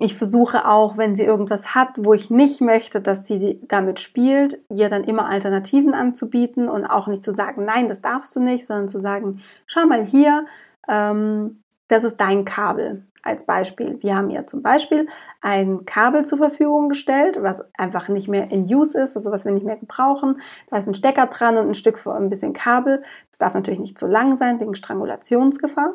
ich 0.00 0.16
versuche 0.16 0.66
auch, 0.66 0.96
wenn 0.96 1.14
sie 1.14 1.22
irgendwas 1.22 1.76
hat, 1.76 1.90
wo 2.04 2.12
ich 2.12 2.30
nicht 2.30 2.60
möchte, 2.60 3.00
dass 3.00 3.26
sie 3.26 3.60
damit 3.68 4.00
spielt, 4.00 4.58
ihr 4.68 4.88
dann 4.88 5.04
immer 5.04 5.26
Alternativen 5.26 5.94
anzubieten 5.94 6.68
und 6.68 6.84
auch 6.84 7.06
nicht 7.06 7.22
zu 7.22 7.30
sagen, 7.30 7.64
nein, 7.64 7.88
das 7.88 8.00
darfst 8.00 8.34
du 8.34 8.40
nicht, 8.40 8.66
sondern 8.66 8.88
zu 8.88 8.98
sagen, 8.98 9.40
schau 9.66 9.86
mal 9.86 10.04
hier, 10.04 10.46
ähm, 10.88 11.62
das 11.88 12.04
ist 12.04 12.16
dein 12.16 12.44
Kabel. 12.44 13.06
als 13.22 13.46
Beispiel. 13.46 13.98
Wir 14.02 14.16
haben 14.16 14.30
ihr 14.30 14.46
zum 14.46 14.62
Beispiel 14.62 15.06
ein 15.40 15.84
Kabel 15.84 16.24
zur 16.24 16.38
Verfügung 16.38 16.88
gestellt, 16.88 17.38
was 17.40 17.62
einfach 17.78 18.08
nicht 18.08 18.28
mehr 18.28 18.50
in 18.50 18.64
Use 18.64 19.00
ist, 19.00 19.16
also 19.16 19.30
was 19.30 19.44
wir 19.44 19.52
nicht 19.52 19.64
mehr 19.64 19.78
brauchen. 19.86 20.40
Da 20.68 20.78
ist 20.78 20.88
ein 20.88 20.94
Stecker 20.94 21.26
dran 21.26 21.56
und 21.56 21.68
ein 21.68 21.74
Stück 21.74 21.98
für 21.98 22.14
ein 22.14 22.30
bisschen 22.30 22.52
Kabel. 22.52 23.02
Das 23.30 23.38
darf 23.38 23.54
natürlich 23.54 23.80
nicht 23.80 23.98
zu 23.98 24.06
lang 24.08 24.34
sein, 24.34 24.58
wegen 24.60 24.74
Strangulationsgefahr. 24.74 25.94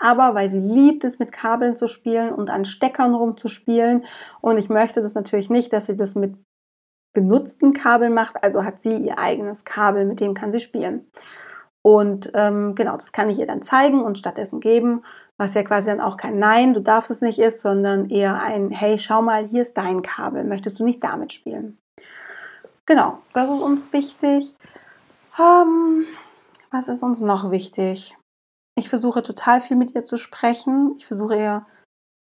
Aber 0.00 0.34
weil 0.34 0.50
sie 0.50 0.58
liebt 0.58 1.04
es, 1.04 1.18
mit 1.18 1.30
Kabeln 1.30 1.76
zu 1.76 1.86
spielen 1.86 2.32
und 2.32 2.50
an 2.50 2.64
Steckern 2.64 3.14
rumzuspielen. 3.14 4.04
Und 4.40 4.58
ich 4.58 4.70
möchte 4.70 5.02
das 5.02 5.14
natürlich 5.14 5.50
nicht, 5.50 5.72
dass 5.72 5.86
sie 5.86 5.96
das 5.96 6.14
mit 6.14 6.34
benutzten 7.12 7.72
Kabeln 7.74 8.14
macht. 8.14 8.42
Also 8.42 8.64
hat 8.64 8.80
sie 8.80 8.96
ihr 8.96 9.18
eigenes 9.18 9.64
Kabel, 9.64 10.06
mit 10.06 10.20
dem 10.20 10.34
kann 10.34 10.50
sie 10.50 10.60
spielen. 10.60 11.06
Und 11.82 12.30
ähm, 12.34 12.74
genau, 12.74 12.96
das 12.96 13.12
kann 13.12 13.30
ich 13.30 13.38
ihr 13.38 13.46
dann 13.46 13.62
zeigen 13.62 14.02
und 14.02 14.18
stattdessen 14.18 14.60
geben, 14.60 15.02
was 15.38 15.54
ja 15.54 15.62
quasi 15.62 15.88
dann 15.88 16.00
auch 16.00 16.16
kein 16.16 16.38
Nein, 16.38 16.74
du 16.74 16.80
darfst 16.80 17.10
es 17.10 17.22
nicht 17.22 17.38
ist, 17.38 17.60
sondern 17.60 18.10
eher 18.10 18.42
ein 18.42 18.70
Hey, 18.70 18.98
schau 18.98 19.22
mal, 19.22 19.46
hier 19.46 19.62
ist 19.62 19.74
dein 19.74 20.02
Kabel, 20.02 20.44
möchtest 20.44 20.80
du 20.80 20.84
nicht 20.84 21.02
damit 21.02 21.32
spielen? 21.32 21.78
Genau, 22.84 23.18
das 23.32 23.48
ist 23.48 23.60
uns 23.60 23.92
wichtig. 23.92 24.54
Ähm, 25.38 26.04
was 26.70 26.88
ist 26.88 27.02
uns 27.02 27.20
noch 27.20 27.50
wichtig? 27.50 28.16
Ich 28.76 28.88
versuche 28.88 29.22
total 29.22 29.60
viel 29.60 29.76
mit 29.76 29.94
ihr 29.94 30.04
zu 30.04 30.16
sprechen. 30.16 30.94
Ich 30.96 31.06
versuche 31.06 31.36
ihr 31.36 31.66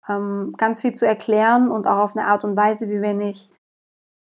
ähm, 0.07 0.53
ganz 0.57 0.81
viel 0.81 0.93
zu 0.93 1.05
erklären 1.05 1.69
und 1.69 1.85
auch 1.87 1.97
auf 1.97 2.15
eine 2.15 2.25
Art 2.27 2.43
und 2.43 2.57
Weise, 2.57 2.89
wie 2.89 3.01
wenn 3.01 3.21
ich 3.21 3.49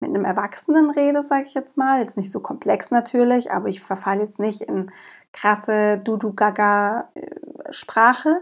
mit 0.01 0.09
einem 0.09 0.25
Erwachsenen 0.25 0.89
rede, 0.89 1.23
sage 1.23 1.45
ich 1.47 1.53
jetzt 1.53 1.77
mal. 1.77 1.99
Jetzt 1.99 2.17
nicht 2.17 2.31
so 2.31 2.39
komplex 2.39 2.89
natürlich, 2.91 3.51
aber 3.51 3.67
ich 3.67 3.81
verfalle 3.81 4.21
jetzt 4.21 4.39
nicht 4.39 4.61
in 4.61 4.91
krasse 5.33 5.99
Dudu-Gaga-Sprache, 5.99 8.29
äh, 8.29 8.41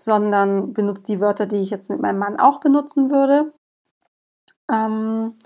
sondern 0.00 0.72
benutze 0.72 1.04
die 1.04 1.20
Wörter, 1.20 1.46
die 1.46 1.62
ich 1.62 1.70
jetzt 1.70 1.90
mit 1.90 2.00
meinem 2.00 2.18
Mann 2.18 2.38
auch 2.38 2.60
benutzen 2.60 3.10
würde. 3.10 3.52
Ähm 4.70 5.38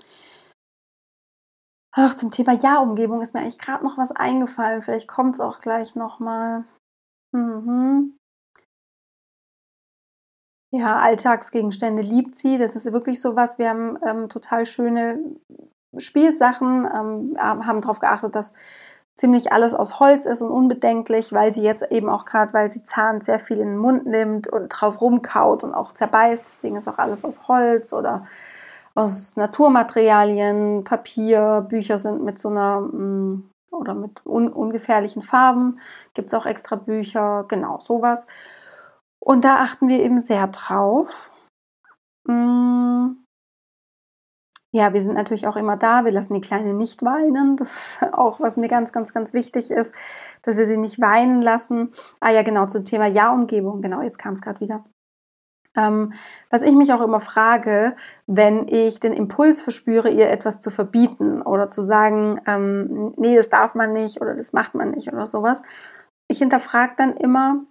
Ach, 1.97 2.13
zum 2.13 2.29
Thema 2.29 2.53
Ja-Umgebung 2.53 3.21
ist 3.21 3.33
mir 3.33 3.39
eigentlich 3.39 3.57
gerade 3.57 3.85
noch 3.85 3.97
was 3.97 4.11
eingefallen. 4.11 4.81
Vielleicht 4.81 5.07
kommt 5.07 5.35
es 5.35 5.39
auch 5.39 5.59
gleich 5.59 5.95
nochmal. 5.95 6.65
Mhm. 7.35 8.17
Ja, 10.71 10.99
Alltagsgegenstände 10.99 12.01
liebt 12.01 12.35
sie. 12.35 12.57
Das 12.57 12.75
ist 12.75 12.91
wirklich 12.91 13.21
so 13.21 13.35
was. 13.35 13.57
Wir 13.59 13.69
haben 13.69 13.97
ähm, 14.07 14.29
total 14.29 14.65
schöne 14.65 15.19
Spielsachen, 15.97 16.85
ähm, 16.85 17.35
haben 17.39 17.81
darauf 17.81 17.99
geachtet, 17.99 18.35
dass 18.35 18.53
ziemlich 19.15 19.51
alles 19.53 19.73
aus 19.73 19.99
Holz 19.99 20.25
ist 20.25 20.41
und 20.41 20.51
unbedenklich, 20.51 21.31
weil 21.33 21.53
sie 21.53 21.61
jetzt 21.61 21.89
eben 21.91 22.09
auch 22.09 22.25
gerade, 22.25 22.53
weil 22.53 22.69
sie 22.69 22.83
Zahn 22.83 23.21
sehr 23.21 23.39
viel 23.39 23.59
in 23.59 23.69
den 23.69 23.77
Mund 23.77 24.05
nimmt 24.05 24.47
und 24.51 24.69
drauf 24.69 25.01
rumkaut 25.01 25.63
und 25.63 25.73
auch 25.73 25.93
zerbeißt. 25.93 26.43
Deswegen 26.45 26.75
ist 26.77 26.87
auch 26.87 26.97
alles 26.97 27.23
aus 27.23 27.47
Holz 27.47 27.93
oder 27.93 28.25
aus 28.95 29.35
Naturmaterialien, 29.37 30.83
Papier, 30.83 31.65
Bücher 31.69 31.99
sind 31.99 32.23
mit 32.23 32.37
so 32.39 32.49
einer 32.49 32.81
mm, 32.81 33.49
oder 33.75 33.93
mit 33.93 34.25
un 34.25 34.49
ungefährlichen 34.51 35.21
Farben. 35.21 35.79
Gibt 36.13 36.27
es 36.29 36.33
auch 36.33 36.45
extra 36.45 36.75
Bücher, 36.75 37.45
genau 37.47 37.79
sowas. 37.79 38.25
Und 39.19 39.43
da 39.43 39.57
achten 39.57 39.87
wir 39.87 40.03
eben 40.03 40.19
sehr 40.19 40.47
drauf. 40.47 41.31
Mm. 42.27 43.25
Ja, 44.71 44.93
wir 44.93 45.01
sind 45.01 45.13
natürlich 45.13 45.47
auch 45.47 45.55
immer 45.55 45.77
da. 45.77 46.03
Wir 46.03 46.11
lassen 46.11 46.33
die 46.33 46.41
Kleine 46.41 46.73
nicht 46.73 47.01
weinen. 47.03 47.55
Das 47.57 47.75
ist 48.01 48.03
auch, 48.13 48.39
was 48.39 48.57
mir 48.57 48.67
ganz, 48.67 48.91
ganz, 48.91 49.13
ganz 49.13 49.33
wichtig 49.33 49.71
ist, 49.71 49.95
dass 50.41 50.57
wir 50.57 50.65
sie 50.65 50.77
nicht 50.77 50.99
weinen 50.99 51.41
lassen. 51.41 51.91
Ah 52.19 52.31
ja, 52.31 52.43
genau, 52.43 52.65
zum 52.67 52.85
Thema 52.85 53.07
Ja-Umgebung. 53.07 53.81
Genau, 53.81 54.01
jetzt 54.01 54.19
kam 54.19 54.33
es 54.33 54.41
gerade 54.41 54.59
wieder. 54.59 54.83
Ähm, 55.75 56.13
was 56.49 56.61
ich 56.61 56.75
mich 56.75 56.93
auch 56.93 57.01
immer 57.01 57.19
frage, 57.19 57.95
wenn 58.27 58.67
ich 58.67 58.99
den 58.99 59.13
Impuls 59.13 59.61
verspüre, 59.61 60.09
ihr 60.09 60.29
etwas 60.29 60.59
zu 60.59 60.69
verbieten 60.69 61.41
oder 61.41 61.71
zu 61.71 61.81
sagen, 61.81 62.41
ähm, 62.47 63.13
nee, 63.17 63.35
das 63.35 63.49
darf 63.49 63.75
man 63.75 63.91
nicht 63.91 64.21
oder 64.21 64.35
das 64.35 64.53
macht 64.53 64.75
man 64.75 64.91
nicht 64.91 65.11
oder 65.11 65.25
sowas. 65.25 65.61
Ich 66.27 66.39
hinterfrage 66.39 66.93
dann 66.97 67.13
immer, 67.13 67.65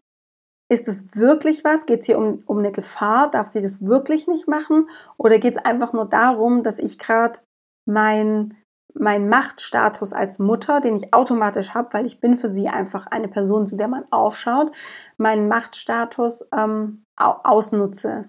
ist 0.71 0.89
es 0.89 1.15
wirklich 1.17 1.65
was? 1.65 1.87
Geht 1.87 2.01
es 2.01 2.07
hier 2.07 2.19
um, 2.19 2.41
um 2.47 2.59
eine 2.59 2.73
Gefahr? 2.73 3.31
Darf 3.31 3.49
sie 3.49 3.63
das 3.63 3.85
wirklich 3.85 4.27
nicht 4.27 4.49
machen? 4.49 4.89
Oder 5.17 5.39
geht 5.39 5.57
es 5.57 5.65
einfach 5.65 5.93
nur 5.93 6.07
darum, 6.07 6.63
dass 6.63 6.79
ich 6.79 6.99
gerade 6.99 7.41
mein, 7.87 8.57
mein 8.95 9.29
Machtstatus 9.29 10.13
als 10.13 10.39
Mutter, 10.39 10.81
den 10.81 10.97
ich 10.97 11.13
automatisch 11.13 11.75
habe, 11.75 11.93
weil 11.93 12.07
ich 12.07 12.21
bin 12.21 12.37
für 12.37 12.49
sie 12.49 12.69
einfach 12.69 13.07
eine 13.07 13.29
Person, 13.29 13.67
zu 13.67 13.77
der 13.77 13.89
man 13.89 14.05
aufschaut, 14.11 14.73
meinen 15.17 15.49
Machtstatus 15.49 16.47
ähm, 16.57 17.05
ausnutze. 17.17 18.29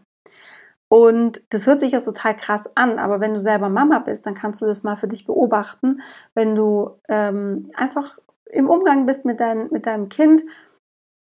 Und 0.87 1.41
das 1.49 1.65
hört 1.65 1.79
sich 1.79 1.91
jetzt 1.91 2.05
total 2.05 2.35
krass 2.35 2.69
an, 2.75 2.99
aber 2.99 3.19
wenn 3.19 3.33
du 3.33 3.39
selber 3.39 3.69
Mama 3.69 3.99
bist, 3.99 4.25
dann 4.25 4.35
kannst 4.35 4.61
du 4.61 4.65
das 4.65 4.83
mal 4.83 4.95
für 4.95 5.07
dich 5.07 5.25
beobachten, 5.25 6.01
wenn 6.35 6.55
du 6.55 6.99
ähm, 7.09 7.71
einfach 7.75 8.17
im 8.45 8.69
Umgang 8.69 9.05
bist 9.05 9.25
mit, 9.25 9.39
dein, 9.39 9.69
mit 9.71 9.85
deinem 9.87 10.09
Kind 10.09 10.43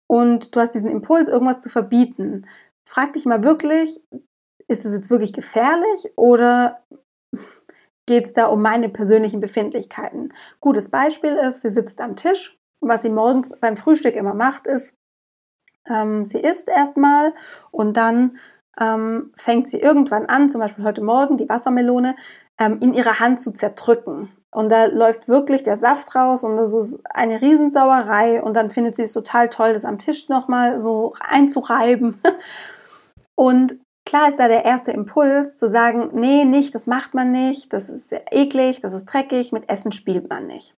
und 0.08 0.56
du 0.56 0.60
hast 0.60 0.76
diesen 0.76 0.90
Impuls, 0.90 1.28
irgendwas 1.28 1.62
zu 1.62 1.70
verbieten. 1.70 2.48
Frag 2.88 3.14
dich 3.14 3.26
mal 3.26 3.44
wirklich, 3.44 4.02
ist 4.68 4.86
es 4.86 4.94
jetzt 4.94 5.10
wirklich 5.10 5.34
gefährlich 5.34 6.12
oder 6.16 6.84
geht 8.06 8.26
es 8.26 8.34
da 8.34 8.46
um 8.46 8.62
meine 8.62 8.90
persönlichen 8.90 9.40
Befindlichkeiten? 9.40 10.34
Gutes 10.60 10.90
Beispiel 10.90 11.34
ist, 11.34 11.62
sie 11.62 11.72
sitzt 11.72 12.02
am 12.02 12.16
Tisch 12.16 12.58
und 12.80 12.90
was 12.90 13.02
sie 13.02 13.10
morgens 13.10 13.54
beim 13.60 13.78
Frühstück 13.78 14.16
immer 14.16 14.34
macht, 14.34 14.68
ist, 14.68 14.98
ähm, 15.88 16.26
sie 16.26 16.40
isst 16.40 16.68
erstmal 16.68 17.34
und 17.72 17.98
dann 17.98 18.38
ähm, 18.80 19.32
fängt 19.38 19.70
sie 19.70 19.80
irgendwann 19.80 20.26
an, 20.26 20.50
zum 20.50 20.62
Beispiel 20.62 20.84
heute 20.84 21.04
Morgen 21.04 21.38
die 21.38 21.50
Wassermelone, 21.50 22.16
ähm, 22.60 22.80
in 22.82 22.94
ihrer 22.94 23.20
Hand 23.20 23.40
zu 23.40 23.52
zerdrücken. 23.52 24.32
Und 24.52 24.70
da 24.70 24.86
läuft 24.86 25.28
wirklich 25.28 25.64
der 25.64 25.76
Saft 25.76 26.16
raus 26.16 26.46
und 26.46 26.56
das 26.56 26.72
ist 26.72 27.00
eine 27.14 27.42
Riesensauerei. 27.42 28.42
Und 28.42 28.56
dann 28.56 28.70
findet 28.70 28.96
sie 28.96 29.04
es 29.04 29.12
total 29.12 29.50
toll, 29.50 29.74
das 29.74 29.84
am 29.84 30.00
Tisch 30.00 30.30
nochmal 30.30 30.80
so 30.80 31.14
einzureiben. 31.20 32.22
Und 33.38 33.76
klar 34.06 34.30
ist 34.30 34.40
da 34.40 34.48
der 34.48 34.66
erste 34.66 34.92
Impuls 34.92 35.58
zu 35.58 35.68
sagen, 35.68 36.12
nee, 36.14 36.46
nicht, 36.46 36.74
das 36.76 36.88
macht 36.88 37.14
man 37.14 37.32
nicht, 37.32 37.74
das 37.74 37.90
ist 37.90 38.14
eklig, 38.32 38.80
das 38.80 38.94
ist 38.94 39.06
dreckig, 39.06 39.52
mit 39.52 39.70
Essen 39.70 39.92
spielt 39.92 40.30
man 40.30 40.48
nicht. 40.48 40.76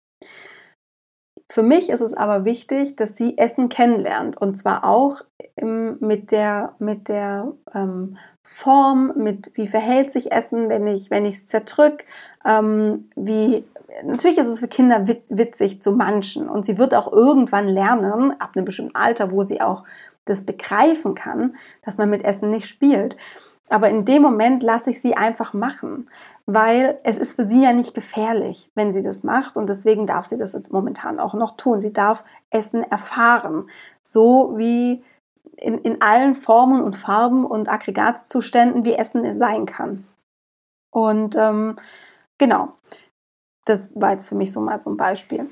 Für 1.49 1.63
mich 1.63 1.89
ist 1.89 2.01
es 2.01 2.13
aber 2.13 2.43
wichtig, 2.43 2.97
dass 2.97 3.15
sie 3.15 3.37
Essen 3.37 3.69
kennenlernt 3.69 4.37
und 4.37 4.55
zwar 4.55 4.83
auch 4.83 5.21
mit 5.61 6.31
der, 6.31 6.75
mit 6.79 7.07
der 7.07 7.53
ähm, 7.73 8.17
Form, 8.43 9.13
mit 9.15 9.51
wie 9.55 9.67
verhält 9.67 10.11
sich 10.11 10.31
Essen, 10.31 10.67
wenn 10.67 10.85
ich 10.87 11.09
wenn 11.09 11.25
ich 11.25 11.35
es 11.35 11.47
zerdrück, 11.47 12.03
ähm, 12.45 13.09
wie 13.15 13.63
natürlich 14.03 14.37
ist 14.37 14.47
es 14.47 14.59
für 14.59 14.67
Kinder 14.67 15.07
witzig 15.29 15.81
zu 15.81 15.93
manchen 15.93 16.49
und 16.49 16.65
sie 16.65 16.77
wird 16.77 16.93
auch 16.93 17.11
irgendwann 17.11 17.67
lernen 17.69 18.33
ab 18.39 18.51
einem 18.55 18.65
bestimmten 18.65 18.95
Alter, 18.95 19.31
wo 19.31 19.43
sie 19.43 19.61
auch 19.61 19.85
das 20.29 20.45
begreifen 20.45 21.15
kann, 21.15 21.55
dass 21.83 21.97
man 21.97 22.09
mit 22.09 22.23
Essen 22.23 22.49
nicht 22.49 22.67
spielt. 22.67 23.17
Aber 23.69 23.89
in 23.89 24.05
dem 24.05 24.21
Moment 24.21 24.63
lasse 24.63 24.91
ich 24.91 25.01
sie 25.01 25.17
einfach 25.17 25.53
machen, 25.53 26.09
weil 26.45 26.99
es 27.03 27.17
ist 27.17 27.33
für 27.33 27.43
sie 27.43 27.63
ja 27.63 27.73
nicht 27.73 27.93
gefährlich, 27.93 28.71
wenn 28.75 28.93
sie 28.93 29.03
das 29.03 29.23
macht. 29.23 29.57
Und 29.57 29.67
deswegen 29.67 30.07
darf 30.07 30.25
sie 30.25 30.37
das 30.37 30.53
jetzt 30.53 30.71
momentan 30.71 31.19
auch 31.19 31.33
noch 31.33 31.57
tun. 31.57 31.81
Sie 31.81 31.91
darf 31.91 32.23
Essen 32.49 32.83
erfahren, 32.83 33.69
so 34.01 34.53
wie 34.55 35.03
in, 35.57 35.79
in 35.79 36.01
allen 36.01 36.35
Formen 36.35 36.81
und 36.81 36.95
Farben 36.95 37.45
und 37.45 37.67
Aggregatzuständen, 37.67 38.85
wie 38.85 38.93
Essen 38.93 39.37
sein 39.37 39.65
kann. 39.65 40.05
Und 40.91 41.35
ähm, 41.35 41.77
genau, 42.37 42.73
das 43.65 43.91
war 43.99 44.11
jetzt 44.11 44.27
für 44.27 44.35
mich 44.35 44.53
so 44.53 44.61
mal 44.61 44.77
so 44.77 44.89
ein 44.89 44.97
Beispiel. 44.97 45.49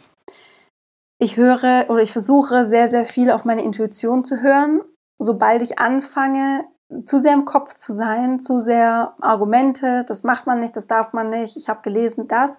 Ich 1.18 1.38
höre 1.38 1.86
oder 1.90 2.02
ich 2.02 2.12
versuche 2.12 2.66
sehr, 2.66 2.90
sehr 2.90 3.06
viel 3.06 3.32
auf 3.32 3.46
meine 3.46 3.64
Intuition 3.64 4.24
zu 4.26 4.42
hören. 4.42 4.82
Sobald 5.18 5.62
ich 5.62 5.80
anfange, 5.80 6.66
zu 7.06 7.20
sehr 7.20 7.34
im 7.34 7.46
Kopf 7.46 7.74
zu 7.74 7.94
sein, 7.94 8.40
zu 8.40 8.60
sehr 8.60 9.16
Argumente, 9.22 10.04
das 10.08 10.24
macht 10.24 10.46
man 10.46 10.60
nicht, 10.60 10.76
das 10.76 10.88
darf 10.88 11.14
man 11.14 11.30
nicht, 11.30 11.56
ich 11.58 11.70
habe 11.70 11.82
gelesen 11.82 12.28
das. 12.28 12.58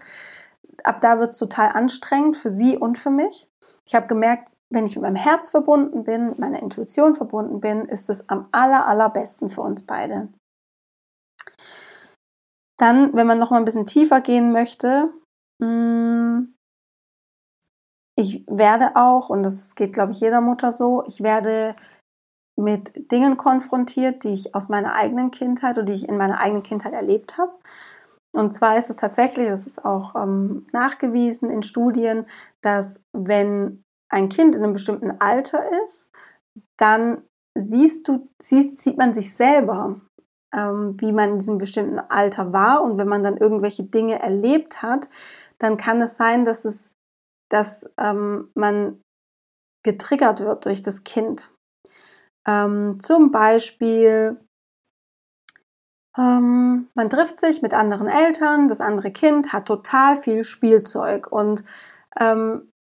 Ab 0.85 1.01
da 1.01 1.19
wird 1.19 1.33
es 1.33 1.39
total 1.39 1.69
anstrengend 1.69 2.37
für 2.37 2.51
sie 2.51 2.77
und 2.77 2.99
für 2.99 3.11
mich. 3.11 3.49
Ich 3.87 3.95
habe 3.95 4.07
gemerkt, 4.07 4.57
wenn 4.71 4.85
ich 4.85 4.97
mit 4.97 5.03
meinem 5.03 5.17
Herz 5.17 5.51
verbunden 5.51 6.05
bin, 6.05 6.31
mit 6.31 6.39
meiner 6.39 6.61
Intuition 6.61 7.15
verbunden 7.15 7.61
bin, 7.61 7.85
ist 7.85 8.11
es 8.11 8.29
am 8.29 8.49
aller, 8.53 8.87
allerbesten 8.87 9.49
für 9.49 9.61
uns 9.61 9.87
beide. 9.87 10.29
Dann, 12.79 13.15
wenn 13.15 13.27
man 13.27 13.39
noch 13.39 13.51
mal 13.51 13.59
ein 13.59 13.65
bisschen 13.65 13.87
tiefer 13.87 14.21
gehen 14.21 14.53
möchte, 14.53 15.11
mm, 15.61 16.56
ich 18.17 18.45
werde 18.49 18.97
auch, 18.97 19.29
und 19.29 19.43
das 19.43 19.75
geht, 19.75 19.93
glaube 19.93 20.13
ich, 20.13 20.21
jeder 20.21 20.41
Mutter 20.41 20.73
so, 20.73 21.05
ich 21.07 21.23
werde 21.23 21.77
mit 22.59 23.13
Dingen 23.13 23.37
konfrontiert, 23.37 24.25
die 24.25 24.33
ich 24.33 24.55
aus 24.55 24.69
meiner 24.69 24.95
eigenen 24.95 25.31
Kindheit 25.31 25.77
oder 25.77 25.85
die 25.85 25.93
ich 25.93 26.09
in 26.09 26.17
meiner 26.17 26.41
eigenen 26.41 26.63
Kindheit 26.63 26.95
erlebt 26.95 27.37
habe. 27.37 27.53
Und 28.33 28.53
zwar 28.53 28.79
ist 28.79 28.91
es 28.91 28.97
tatsächlich, 28.97 29.49
das 29.49 29.67
ist 29.67 29.85
auch 29.85 30.15
ähm, 30.15 30.67
nachgewiesen 30.73 31.51
in 31.51 31.63
Studien, 31.63 32.27
dass 32.63 33.01
wenn 33.13 33.83
ein 34.09 34.29
Kind 34.29 34.55
in 34.55 34.63
einem 34.63 34.73
bestimmten 34.73 35.21
Alter 35.21 35.61
ist, 35.85 36.11
dann 36.79 37.23
siehst 37.55 38.09
du, 38.09 38.29
siehst, 38.41 38.79
sieht 38.79 38.99
man 38.99 39.15
sich 39.15 39.35
selber, 39.35 40.01
ähm, 40.55 40.97
wie 41.01 41.13
man 41.13 41.33
in 41.33 41.39
diesem 41.39 41.59
bestimmten 41.59 41.99
Alter 41.99 42.53
war 42.53 42.83
und 42.83 42.99
wenn 42.99 43.09
man 43.09 43.23
dann 43.23 43.37
irgendwelche 43.37 43.85
Dinge 43.85 44.21
erlebt 44.21 44.83
hat, 44.83 45.09
dann 45.59 45.77
kann 45.77 46.01
es 46.03 46.17
sein, 46.17 46.45
dass 46.45 46.65
es, 46.65 46.93
dass 47.49 47.89
ähm, 47.99 48.51
man 48.55 49.03
getriggert 49.83 50.41
wird 50.41 50.65
durch 50.65 50.83
das 50.83 51.05
Kind. 51.05 51.51
Ähm, 52.47 52.99
zum 53.01 53.31
Beispiel, 53.31 54.41
ähm, 56.17 56.89
man 56.95 57.11
trifft 57.11 57.41
sich 57.41 57.63
mit 57.63 57.75
anderen 57.75 58.09
Eltern, 58.09 58.69
das 58.69 58.81
andere 58.81 59.11
Kind 59.11 59.53
hat 59.53 59.67
total 59.67 60.17
viel 60.17 60.45
Spielzeug 60.45 61.31
und 61.31 61.65
ähm, 62.19 62.73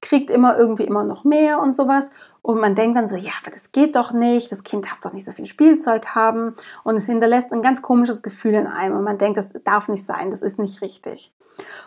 kriegt 0.00 0.30
immer 0.30 0.58
irgendwie 0.58 0.84
immer 0.84 1.04
noch 1.04 1.24
mehr 1.24 1.60
und 1.60 1.74
sowas. 1.74 2.10
Und 2.42 2.60
man 2.60 2.74
denkt 2.74 2.96
dann 2.96 3.06
so, 3.06 3.16
ja, 3.16 3.32
aber 3.40 3.50
das 3.50 3.72
geht 3.72 3.96
doch 3.96 4.12
nicht, 4.12 4.52
das 4.52 4.64
Kind 4.64 4.84
darf 4.86 5.00
doch 5.00 5.12
nicht 5.12 5.24
so 5.24 5.32
viel 5.32 5.44
Spielzeug 5.44 6.14
haben. 6.14 6.54
Und 6.84 6.96
es 6.96 7.06
hinterlässt 7.06 7.52
ein 7.52 7.62
ganz 7.62 7.82
komisches 7.82 8.22
Gefühl 8.22 8.54
in 8.54 8.66
einem. 8.66 8.96
Und 8.96 9.04
man 9.04 9.18
denkt, 9.18 9.38
das 9.38 9.48
darf 9.64 9.88
nicht 9.88 10.04
sein, 10.04 10.30
das 10.30 10.42
ist 10.42 10.58
nicht 10.58 10.82
richtig. 10.82 11.32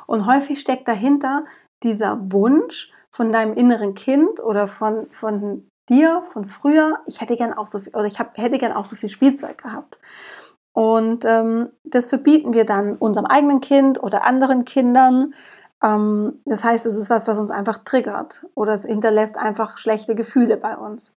Und 0.07 0.25
häufig 0.25 0.59
steckt 0.59 0.87
dahinter 0.87 1.45
dieser 1.85 2.19
Wunsch 2.31 2.91
von 3.09 3.31
deinem 3.31 3.53
inneren 3.53 3.93
Kind 3.93 4.43
oder 4.43 4.67
von, 4.67 5.07
von 5.11 5.69
dir, 5.87 6.21
von 6.23 6.43
früher, 6.43 6.99
ich 7.07 7.21
hätte 7.21 7.37
gern 7.37 7.53
auch 7.53 7.67
so 7.67 7.79
viel, 7.79 7.95
oder 7.95 8.05
ich 8.05 8.19
hab, 8.19 8.37
hätte 8.37 8.57
gern 8.57 8.73
auch 8.73 8.85
so 8.85 8.97
viel 8.97 9.09
Spielzeug 9.09 9.57
gehabt. 9.57 9.97
Und 10.73 11.23
ähm, 11.23 11.69
das 11.85 12.07
verbieten 12.07 12.51
wir 12.51 12.65
dann 12.65 12.97
unserem 12.97 13.25
eigenen 13.27 13.61
Kind 13.61 14.03
oder 14.03 14.25
anderen 14.25 14.65
Kindern 14.65 15.33
ähm, 15.85 16.41
das 16.45 16.63
heißt, 16.63 16.85
es 16.85 16.95
ist 16.95 17.09
was, 17.09 17.27
was 17.27 17.39
uns 17.39 17.51
einfach 17.51 17.79
triggert 17.79 18.45
oder 18.55 18.73
es 18.73 18.85
hinterlässt 18.85 19.37
einfach 19.37 19.77
schlechte 19.77 20.15
Gefühle 20.15 20.57
bei 20.57 20.75
uns. 20.77 21.13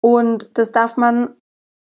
Und 0.00 0.50
das 0.54 0.72
darf 0.72 0.96
man, 0.96 1.34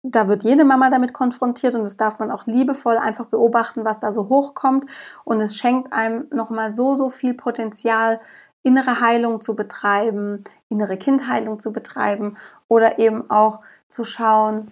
da 0.04 0.28
wird 0.28 0.44
jede 0.44 0.66
Mama 0.66 0.90
damit 0.90 1.14
konfrontiert 1.14 1.76
und 1.76 1.84
das 1.84 1.98
darf 1.98 2.20
man 2.20 2.32
auch 2.32 2.48
liebevoll 2.48 2.98
einfach 2.98 3.26
beobachten, 3.26 3.86
was 3.86 4.00
da 4.00 4.12
so 4.12 4.30
hochkommt. 4.30 4.86
Und 5.24 5.40
es 5.42 5.56
schenkt 5.56 5.94
einem 5.94 6.28
nochmal 6.32 6.74
so, 6.74 6.96
so 6.96 7.10
viel 7.10 7.34
Potenzial, 7.34 8.20
innere 8.64 9.00
Heilung 9.00 9.42
zu 9.42 9.56
betreiben, 9.56 10.44
innere 10.70 10.98
Kindheilung 10.98 11.60
zu 11.60 11.72
betreiben 11.74 12.38
oder 12.68 13.00
eben 13.00 13.30
auch 13.30 13.62
zu 13.90 14.04
schauen, 14.04 14.72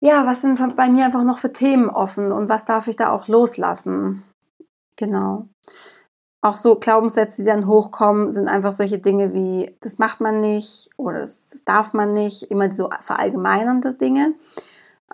ja, 0.00 0.26
was 0.26 0.42
sind 0.42 0.76
bei 0.76 0.90
mir 0.90 1.06
einfach 1.06 1.24
noch 1.24 1.38
für 1.38 1.52
Themen 1.52 1.88
offen 1.88 2.30
und 2.30 2.50
was 2.50 2.66
darf 2.66 2.88
ich 2.88 2.96
da 2.96 3.10
auch 3.10 3.26
loslassen? 3.26 4.22
Genau. 4.96 5.48
Auch 6.44 6.52
so 6.52 6.76
Glaubenssätze, 6.76 7.40
die 7.40 7.48
dann 7.48 7.66
hochkommen, 7.66 8.30
sind 8.30 8.48
einfach 8.48 8.74
solche 8.74 8.98
Dinge 8.98 9.32
wie, 9.32 9.74
das 9.80 9.96
macht 9.96 10.20
man 10.20 10.40
nicht 10.40 10.90
oder 10.98 11.20
das, 11.20 11.46
das 11.46 11.64
darf 11.64 11.94
man 11.94 12.12
nicht, 12.12 12.50
immer 12.50 12.70
so 12.70 12.90
verallgemeinernde 13.00 13.94
Dinge. 13.94 14.34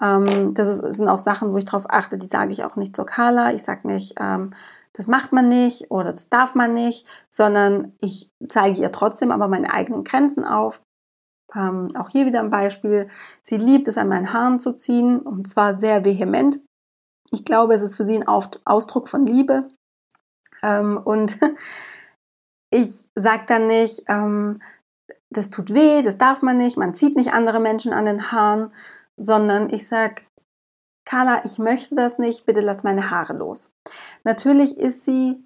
Ähm, 0.03 0.55
das 0.55 0.66
ist, 0.66 0.95
sind 0.97 1.09
auch 1.09 1.18
Sachen, 1.18 1.53
wo 1.53 1.57
ich 1.57 1.66
darauf 1.66 1.89
achte, 1.89 2.18
die 2.18 2.26
sage 2.26 2.51
ich 2.51 2.64
auch 2.64 2.74
nicht 2.74 2.97
zur 2.97 3.07
Carla. 3.07 3.53
Ich 3.53 3.62
sage 3.62 3.87
nicht, 3.87 4.16
ähm, 4.18 4.55
das 4.93 5.07
macht 5.07 5.31
man 5.33 5.47
nicht 5.47 5.93
oder 5.93 6.11
das 6.11 6.31
darf 6.31 6.57
man 6.57 6.74
nicht, 6.74 7.07
sondern 7.28 7.93
ich 8.01 8.33
zeige 8.49 8.81
ihr 8.81 8.91
trotzdem 8.91 9.31
aber 9.31 9.47
meine 9.47 9.72
eigenen 9.72 10.03
Grenzen 10.03 10.45
auf. 10.45 10.83
Ähm, 11.55 11.95
auch 11.95 12.09
hier 12.09 12.26
wieder 12.26 12.41
ein 12.41 12.51
Beispiel. 12.51 13.07
Sie 13.41 13.57
liebt 13.57 13.87
es, 13.87 13.99
an 13.99 14.09
meinen 14.09 14.33
Haaren 14.33 14.59
zu 14.59 14.72
ziehen 14.72 15.20
und 15.20 15.47
zwar 15.47 15.78
sehr 15.78 16.05
vehement. 16.05 16.59
Ich 17.31 17.45
glaube, 17.45 17.74
es 17.74 17.83
ist 17.83 17.95
für 17.95 18.05
sie 18.05 18.18
ein 18.18 18.26
Ausdruck 18.26 19.09
von 19.09 19.26
Liebe. 19.26 19.68
Ähm, 20.63 20.99
und 20.99 21.39
ich 22.71 23.09
sage 23.15 23.45
dann 23.47 23.67
nicht, 23.67 24.05
ähm, 24.09 24.61
das 25.31 25.51
tut 25.51 25.73
weh, 25.73 26.03
das 26.03 26.19
darf 26.19 26.43
man 26.43 26.57
nicht, 26.57 26.77
man 26.77 26.95
zieht 26.95 27.17
nicht 27.17 27.33
andere 27.33 27.61
Menschen 27.61 27.93
an 27.93 28.05
den 28.05 28.33
Haaren, 28.33 28.69
sondern 29.17 29.73
ich 29.73 29.87
sage, 29.87 30.23
Carla, 31.05 31.43
ich 31.45 31.59
möchte 31.59 31.95
das 31.95 32.19
nicht, 32.19 32.47
bitte 32.47 32.61
lass 32.61 32.85
meine 32.85 33.11
Haare 33.11 33.33
los. 33.33 33.73
Natürlich 34.25 34.77
ist 34.79 35.05
sie 35.05 35.45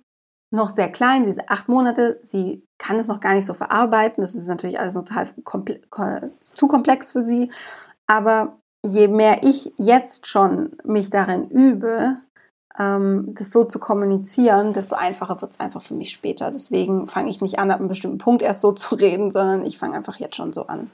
noch 0.50 0.68
sehr 0.68 0.90
klein, 0.90 1.24
diese 1.24 1.48
acht 1.48 1.68
Monate, 1.68 2.20
sie 2.22 2.64
kann 2.78 2.98
es 2.98 3.08
noch 3.08 3.20
gar 3.20 3.34
nicht 3.34 3.46
so 3.46 3.54
verarbeiten, 3.54 4.22
das 4.22 4.34
ist 4.34 4.46
natürlich 4.46 4.78
alles 4.78 4.94
total 4.94 5.28
komple 5.42 5.80
zu 6.40 6.68
komplex 6.68 7.12
für 7.12 7.22
sie, 7.22 7.50
aber 8.06 8.58
je 8.84 9.08
mehr 9.08 9.42
ich 9.42 9.72
jetzt 9.76 10.26
schon 10.26 10.76
mich 10.84 11.10
darin 11.10 11.48
übe, 11.48 12.18
das 12.76 13.50
so 13.50 13.64
zu 13.64 13.78
kommunizieren, 13.78 14.72
desto 14.72 14.96
einfacher 14.96 15.40
wird 15.40 15.52
es 15.52 15.60
einfach 15.60 15.80
für 15.80 15.94
mich 15.94 16.10
später. 16.10 16.50
Deswegen 16.50 17.06
fange 17.06 17.30
ich 17.30 17.40
nicht 17.40 17.58
an, 17.58 17.70
ab 17.70 17.78
einem 17.78 17.88
bestimmten 17.88 18.18
Punkt 18.18 18.42
erst 18.42 18.60
so 18.60 18.72
zu 18.72 18.96
reden, 18.96 19.30
sondern 19.30 19.64
ich 19.64 19.78
fange 19.78 19.96
einfach 19.96 20.16
jetzt 20.16 20.36
schon 20.36 20.52
so 20.52 20.66
an. 20.66 20.90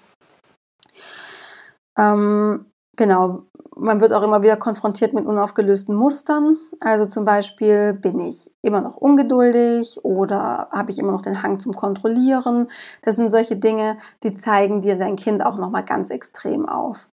Ähm, 1.97 2.67
genau, 3.01 3.45
man 3.77 4.03
wird 4.03 4.13
auch 4.13 4.23
immer 4.23 4.43
wieder 4.43 4.59
konfrontiert 4.59 5.15
mit 5.15 5.25
unaufgelösten 5.25 5.95
Mustern. 5.95 6.59
Also 6.81 7.07
zum 7.07 7.25
Beispiel 7.25 7.95
bin 7.95 8.21
ich 8.21 8.53
immer 8.61 8.83
noch 8.83 8.99
ungeduldig 8.99 10.05
oder 10.05 10.69
habe 10.71 10.91
ich 10.91 10.99
immer 10.99 11.13
noch 11.13 11.23
den 11.23 11.43
Hang 11.43 11.59
zum 11.61 11.73
Kontrollieren. 11.73 12.69
Das 13.01 13.17
sind 13.17 13.31
solche 13.31 13.57
Dinge, 13.57 13.97
die 14.23 14.37
zeigen 14.37 14.83
dir 14.83 14.99
dein 14.99 15.17
Kind 15.17 15.43
auch 15.43 15.57
nochmal 15.57 15.83
ganz 15.83 16.11
extrem 16.11 16.69
auf. 16.69 17.09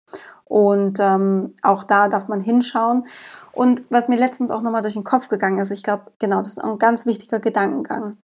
Und 0.44 0.98
ähm, 1.00 1.54
auch 1.62 1.84
da 1.84 2.08
darf 2.08 2.26
man 2.26 2.40
hinschauen. 2.40 3.06
Und 3.52 3.84
was 3.88 4.08
mir 4.08 4.18
letztens 4.18 4.50
auch 4.50 4.62
nochmal 4.62 4.82
durch 4.82 4.94
den 4.94 5.04
Kopf 5.04 5.28
gegangen 5.28 5.58
ist, 5.58 5.70
ich 5.70 5.84
glaube, 5.84 6.10
genau, 6.18 6.38
das 6.38 6.48
ist 6.48 6.64
ein 6.64 6.78
ganz 6.78 7.06
wichtiger 7.06 7.38
Gedankengang. 7.38 8.18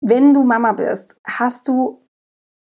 Wenn 0.00 0.32
du 0.32 0.44
Mama 0.44 0.72
bist, 0.72 1.16
hast 1.24 1.66
du 1.66 2.07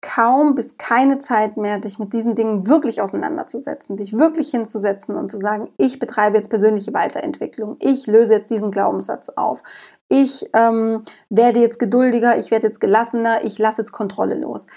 kaum 0.02 0.54
bis 0.54 0.78
keine 0.78 1.20
Zeit 1.20 1.58
mehr, 1.58 1.80
dich 1.80 1.98
mit 1.98 2.14
diesen 2.14 2.36
Dingen 2.36 2.68
wirklich 2.68 3.02
auseinanderzusetzen, 3.02 3.98
dich 3.98 4.18
wirklich 4.18 4.50
hinzusetzen 4.50 5.16
und 5.16 5.32
zu 5.32 5.38
sagen, 5.38 5.72
ich 5.78 5.98
betreibe 5.98 6.38
jetzt 6.38 6.50
persönliche 6.50 6.94
Weiterentwicklung, 6.94 7.78
ich 7.80 8.06
löse 8.06 8.36
jetzt 8.36 8.52
diesen 8.52 8.70
Glaubenssatz 8.72 9.30
auf, 9.30 9.64
ich 10.08 10.50
ähm, 10.54 11.04
werde 11.30 11.60
jetzt 11.60 11.80
geduldiger, 11.80 12.38
ich 12.38 12.52
werde 12.52 12.68
jetzt 12.68 12.80
gelassener, 12.80 13.44
ich 13.44 13.58
lasse 13.58 13.82
jetzt 13.82 13.92
Kontrolle 13.92 14.36
los. 14.36 14.68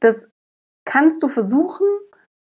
Das 0.00 0.28
kannst 0.86 1.22
du 1.22 1.28
versuchen, 1.28 1.86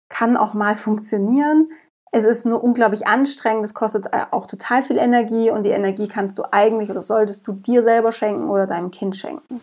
kann 0.09 0.37
auch 0.37 0.55
mal 0.55 0.77
funktionieren. 0.77 1.71
Es 2.13 2.25
ist 2.25 2.47
nur 2.47 2.63
unglaublich 2.65 3.07
anstrengend, 3.07 3.65
es 3.65 3.75
kostet 3.75 4.07
äh, 4.13 4.25
auch 4.31 4.47
total 4.47 4.83
viel 4.83 4.97
Energie 4.97 5.51
und 5.51 5.65
die 5.65 5.71
Energie 5.71 6.09
kannst 6.09 6.39
du 6.39 6.45
eigentlich 6.53 6.89
oder 6.89 7.03
solltest 7.03 7.47
du 7.47 7.53
dir 7.53 7.83
selber 7.83 8.13
schenken 8.13 8.49
oder 8.49 8.67
deinem 8.67 8.91
Kind 8.93 9.17
schenken 9.17 9.61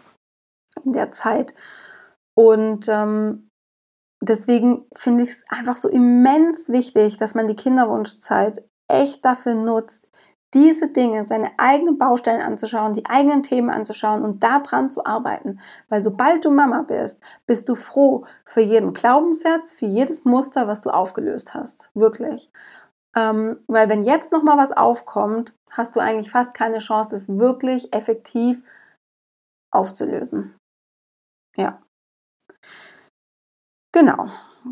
in 0.84 0.94
der 0.94 1.12
Zeit. 1.12 1.54
Und 2.36 2.88
ähm, 2.90 3.50
deswegen 4.22 4.86
finde 4.96 5.24
ich 5.24 5.30
es 5.32 5.44
einfach 5.50 5.78
so 5.78 5.90
immens 5.90 6.70
wichtig, 6.70 7.18
dass 7.18 7.36
man 7.36 7.48
die 7.48 7.56
Kinderwunschzeit 7.56 8.64
echt 8.88 9.26
dafür 9.26 9.56
nutzt, 9.56 10.08
diese 10.54 10.88
Dinge, 10.90 11.26
seine 11.26 11.52
eigenen 11.58 11.98
Baustellen 11.98 12.42
anzuschauen, 12.42 12.94
die 12.94 13.06
eigenen 13.06 13.44
Themen 13.44 13.70
anzuschauen 13.70 14.24
und 14.24 14.42
daran 14.42 14.90
zu 14.90 15.06
arbeiten. 15.06 15.60
Weil 15.90 16.00
sobald 16.02 16.46
du 16.46 16.50
Mama 16.50 16.84
bist, 16.84 17.20
bist 17.46 17.68
du 17.68 17.76
froh 17.76 18.26
für 18.46 18.62
jeden 18.62 18.94
Glaubenssatz, 18.94 19.74
für 19.74 19.86
jedes 19.86 20.24
Muster, 20.24 20.68
was 20.68 20.80
du 20.80 20.92
aufgelöst 20.92 21.54
hast. 21.54 21.90
Wirklich. 21.94 22.50
Ähm, 23.18 23.60
weil 23.68 23.90
wenn 23.90 24.06
jetzt 24.06 24.32
nochmal 24.32 24.58
was 24.58 24.72
aufkommt, 24.72 25.54
hast 25.72 25.96
du 25.96 26.00
eigentlich 26.00 26.32
fast 26.32 26.54
keine 26.54 26.80
Chance, 26.80 27.10
das 27.10 27.28
wirklich 27.28 27.94
effektiv 27.94 28.64
aufzulösen. 29.72 30.56
Ja. 31.58 31.85
Genau. 33.96 34.28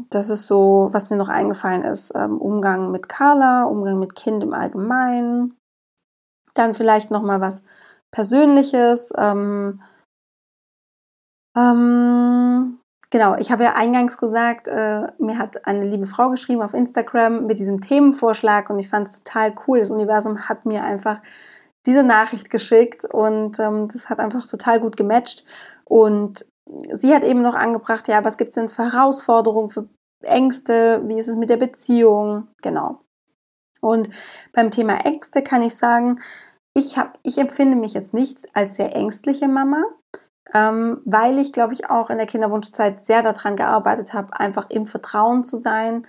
Das 0.09 0.29
ist 0.29 0.47
so, 0.47 0.89
was 0.91 1.09
mir 1.09 1.15
noch 1.15 1.29
eingefallen 1.29 1.83
ist. 1.83 2.11
Ähm, 2.13 2.41
Umgang 2.41 2.91
mit 2.91 3.07
Carla, 3.07 3.63
Umgang 3.63 3.97
mit 3.97 4.15
Kind 4.15 4.43
im 4.43 4.53
Allgemeinen. 4.53 5.55
Dann 6.55 6.73
vielleicht 6.73 7.09
noch 7.09 7.21
mal 7.21 7.39
was 7.39 7.63
Persönliches. 8.11 9.13
Ähm, 9.17 9.81
ähm, 11.55 12.79
genau, 13.11 13.35
ich 13.37 13.49
habe 13.49 13.63
ja 13.63 13.75
eingangs 13.75 14.17
gesagt, 14.17 14.67
äh, 14.67 15.07
mir 15.19 15.37
hat 15.37 15.65
eine 15.67 15.85
liebe 15.85 16.05
Frau 16.05 16.29
geschrieben 16.29 16.61
auf 16.61 16.73
Instagram 16.73 17.45
mit 17.45 17.59
diesem 17.59 17.79
Themenvorschlag 17.79 18.69
und 18.69 18.77
ich 18.77 18.89
fand 18.89 19.07
es 19.07 19.23
total 19.23 19.55
cool. 19.67 19.79
Das 19.79 19.89
Universum 19.89 20.49
hat 20.49 20.65
mir 20.65 20.83
einfach 20.83 21.21
diese 21.85 22.03
Nachricht 22.03 22.49
geschickt 22.49 23.05
und 23.05 23.57
ähm, 23.59 23.87
das 23.87 24.09
hat 24.09 24.19
einfach 24.19 24.45
total 24.45 24.81
gut 24.81 24.97
gematcht. 24.97 25.45
Und 25.85 26.45
sie 26.93 27.13
hat 27.13 27.23
eben 27.23 27.41
noch 27.41 27.55
angebracht, 27.55 28.07
ja, 28.07 28.23
was 28.23 28.37
gibt 28.37 28.49
es 28.49 28.55
denn 28.55 28.69
für 28.69 28.91
Herausforderungen, 28.91 29.69
für 29.69 29.87
Ängste, 30.23 31.01
wie 31.05 31.17
ist 31.17 31.27
es 31.27 31.35
mit 31.35 31.49
der 31.49 31.57
Beziehung? 31.57 32.47
Genau. 32.61 33.01
Und 33.81 34.09
beim 34.53 34.71
Thema 34.71 35.05
Ängste 35.05 35.41
kann 35.41 35.61
ich 35.61 35.75
sagen, 35.75 36.15
ich, 36.75 36.97
hab, 36.97 37.19
ich 37.23 37.37
empfinde 37.37 37.77
mich 37.77 37.93
jetzt 37.93 38.13
nicht 38.13 38.47
als 38.55 38.75
sehr 38.75 38.95
ängstliche 38.95 39.47
Mama, 39.47 39.83
ähm, 40.53 41.01
weil 41.05 41.37
ich, 41.37 41.53
glaube 41.53 41.73
ich, 41.73 41.89
auch 41.89 42.09
in 42.09 42.17
der 42.17 42.27
Kinderwunschzeit 42.27 43.01
sehr 43.01 43.21
daran 43.21 43.55
gearbeitet 43.55 44.13
habe, 44.13 44.39
einfach 44.39 44.69
im 44.69 44.85
Vertrauen 44.85 45.43
zu 45.43 45.57
sein, 45.57 46.07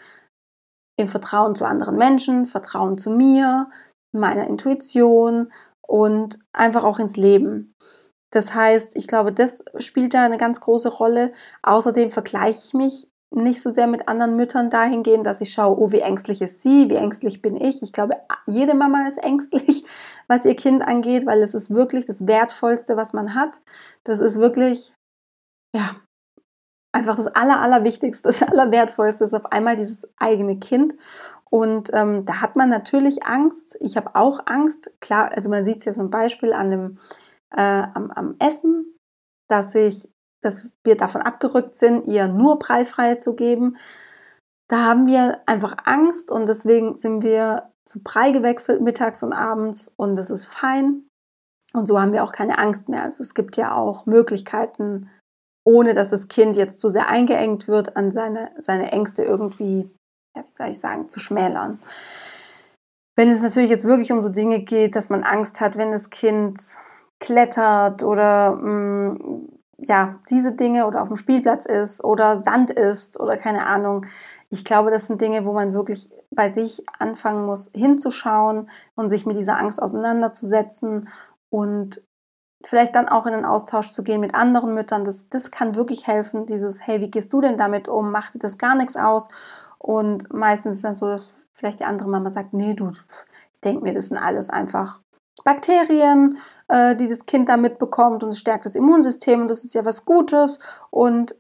im 0.97 1.09
Vertrauen 1.09 1.55
zu 1.55 1.65
anderen 1.65 1.97
Menschen, 1.97 2.47
Vertrauen 2.47 2.97
zu 2.97 3.11
mir, 3.11 3.69
meiner 4.13 4.47
Intuition 4.47 5.53
und 5.83 6.39
einfach 6.53 6.85
auch 6.85 6.99
ins 6.99 7.17
Leben. 7.17 7.75
Das 8.35 8.53
heißt, 8.53 8.97
ich 8.97 9.07
glaube, 9.07 9.33
das 9.33 9.65
spielt 9.79 10.13
da 10.13 10.25
eine 10.25 10.39
ganz 10.39 10.61
große 10.61 10.89
Rolle. 10.89 11.33
Außerdem 11.63 12.11
vergleiche 12.11 12.61
ich 12.65 12.75
mich 12.75 13.09
nicht 13.31 13.63
so 13.63 13.71
sehr 13.71 13.87
mit 13.87 14.09
anderen 14.09 14.35
Müttern 14.35 14.71
dahingehend, 14.71 15.25
dass 15.25 15.41
ich 15.41 15.53
schaue, 15.53 15.79
oh, 15.79 15.93
wie 15.93 16.01
ängstlich 16.01 16.43
ist 16.43 16.63
sie, 16.63 16.91
wie 16.91 16.97
ängstlich 16.97 17.43
bin 17.43 17.57
ich. 17.57 17.81
Ich 17.83 17.93
glaube, 17.93 18.17
jede 18.47 18.75
Mama 18.75 19.07
ist 19.07 19.19
ängstlich, 19.19 19.85
was 20.27 20.45
ihr 20.45 20.57
Kind 20.57 20.83
angeht, 20.83 21.27
weil 21.27 21.43
es 21.43 21.55
ist 21.55 21.71
wirklich 21.73 22.07
das 22.07 22.27
Wertvollste, 22.27 22.97
was 22.97 23.13
man 23.13 23.37
hat. 23.37 23.61
Das 24.03 24.19
ist 24.19 24.41
wirklich, 24.41 24.93
ja, 25.73 25.95
einfach 26.91 27.15
das 27.15 27.29
Aller, 27.29 27.61
Allerwichtigste, 27.61 28.23
das 28.29 28.43
Allerwertvollste 28.43 29.23
ist 29.23 29.35
auf 29.35 29.47
einmal 29.53 29.77
dieses 29.77 30.09
eigene 30.17 30.59
Kind. 30.59 30.97
Und 31.51 31.91
ähm, 31.93 32.25
da 32.25 32.41
hat 32.41 32.57
man 32.57 32.69
natürlich 32.69 33.27
Angst. 33.27 33.77
Ich 33.79 33.97
habe 33.97 34.17
auch 34.17 34.41
Angst. 34.47 34.91
Klar, 35.01 35.31
also 35.33 35.49
man 35.49 35.65
sieht 35.65 35.79
es 35.79 35.85
ja 35.85 35.93
zum 35.93 36.11
Beispiel 36.11 36.53
an 36.53 36.73
dem, 36.73 36.99
äh, 37.51 37.61
am, 37.95 38.11
am 38.11 38.37
Essen, 38.39 38.97
dass 39.49 39.75
ich 39.75 40.09
dass 40.45 40.69
wir 40.85 40.97
davon 40.97 41.23
abgerückt 41.23 41.75
sind, 41.75 42.07
ihr 42.07 42.29
nur 42.29 42.59
Breifrei 42.59 43.15
zu 43.15 43.35
geben. 43.35 43.79
Da 44.69 44.85
haben 44.85 45.07
wir 45.07 45.41
einfach 45.47 45.77
Angst 45.85 46.31
und 46.31 46.47
deswegen 46.47 46.97
sind 46.97 47.23
wir 47.23 47.71
zu 47.87 48.03
Brei 48.03 48.31
gewechselt 48.31 48.83
mittags 48.83 49.23
und 49.23 49.33
abends 49.33 49.93
und 49.97 50.17
das 50.17 50.31
ist 50.31 50.45
fein. 50.45 51.09
Und 51.73 51.87
so 51.87 52.01
haben 52.01 52.13
wir 52.13 52.25
auch 52.25 52.33
keine 52.33 52.59
Angst 52.59 52.89
mehr. 52.89 53.03
Also 53.03 53.23
es 53.23 53.35
gibt 53.35 53.57
ja 53.57 53.75
auch 53.75 54.07
Möglichkeiten, 54.07 55.11
ohne 55.67 55.95
dass 55.95 56.11
das 56.11 56.29
Kind 56.29 56.57
jetzt 56.57 56.81
zu 56.81 56.91
sehr 56.91 57.09
eingeengt 57.09 57.67
wird, 57.67 57.97
an 57.97 58.13
seine, 58.13 58.53
seine 58.59 58.93
Ängste 58.93 59.25
irgendwie, 59.25 59.91
ja, 60.37 60.43
wie 60.43 60.55
soll 60.55 60.69
ich 60.69 60.79
sagen, 60.79 61.09
zu 61.09 61.21
schmälern. 61.21 61.83
Wenn 63.17 63.31
es 63.31 63.41
natürlich 63.41 63.71
jetzt 63.71 63.87
wirklich 63.87 64.13
um 64.13 64.21
so 64.21 64.29
Dinge 64.29 64.61
geht, 64.61 64.95
dass 64.95 65.09
man 65.09 65.25
Angst 65.25 65.61
hat, 65.61 65.77
wenn 65.77 65.91
das 65.91 66.11
Kind 66.11 66.61
klettert 67.21 68.03
oder 68.03 68.57
mh, 68.57 69.13
mm, 69.13 69.49
ja, 69.79 70.21
diese 70.31 70.53
Dinge 70.53 70.87
oder 70.87 71.03
auf 71.03 71.09
dem 71.09 71.17
Spielplatz 71.17 71.67
ist 71.67 72.03
oder 72.03 72.39
Sand 72.39 72.71
ist 72.71 73.19
oder 73.21 73.37
keine 73.37 73.67
Ahnung. 73.67 74.07
Ich 74.51 74.65
glaube, 74.65 74.91
das 74.91 75.07
sind 75.07 75.21
Dinge, 75.21 75.45
wo 75.45 75.53
man 75.53 75.75
wirklich 75.75 76.11
bei 76.31 76.51
sich 76.51 76.85
anfangen 76.99 77.45
muss, 77.47 77.71
hinzuschauen 77.75 78.71
und 78.95 79.11
sich 79.11 79.27
mit 79.27 79.37
dieser 79.37 79.59
Angst 79.59 79.81
auseinanderzusetzen 79.81 81.09
und 81.51 82.03
vielleicht 82.65 82.95
dann 82.95 83.09
auch 83.09 83.27
in 83.27 83.35
den 83.35 83.45
Austausch 83.45 83.91
zu 83.91 84.03
gehen 84.03 84.21
mit 84.21 84.35
anderen 84.35 84.75
Müttern. 84.75 85.05
Das, 85.05 85.29
das 85.29 85.51
kann 85.51 85.75
wirklich 85.75 86.07
helfen, 86.07 86.47
dieses, 86.47 86.87
hey, 86.87 87.01
wie 87.01 87.11
gehst 87.11 87.33
du 87.33 87.41
denn 87.41 87.59
damit 87.59 87.89
um? 87.89 88.11
Macht 88.11 88.35
dir 88.35 88.39
das 88.39 88.59
gar 88.59 88.75
nichts 88.75 88.97
aus? 88.97 89.29
Und 89.79 90.33
meistens 90.33 90.77
ist 90.77 90.85
dann 90.85 90.95
so, 90.95 91.07
dass 91.07 91.35
vielleicht 91.53 91.81
die 91.81 91.85
andere 91.85 92.09
Mama 92.09 92.31
sagt, 92.31 92.55
nee, 92.55 92.75
du, 92.75 92.91
ich 93.53 93.61
denke 93.61 93.83
mir, 93.83 93.95
das 93.95 94.07
sind 94.07 94.19
alles 94.19 94.51
einfach 94.51 95.01
Bakterien, 95.43 96.39
äh, 96.69 96.95
die 96.97 97.09
das 97.09 97.27
Kind 97.27 97.49
da 97.49 97.57
mitbekommt 97.57 98.23
und 98.23 98.31
es 98.31 98.39
stärkt 98.39 98.67
das 98.67 98.77
Immunsystem 98.77 99.43
und 99.43 99.49
das 99.49 99.65
ist 99.65 99.75
ja 99.75 99.85
was 99.85 100.05
Gutes. 100.05 100.59
Und 100.91 101.35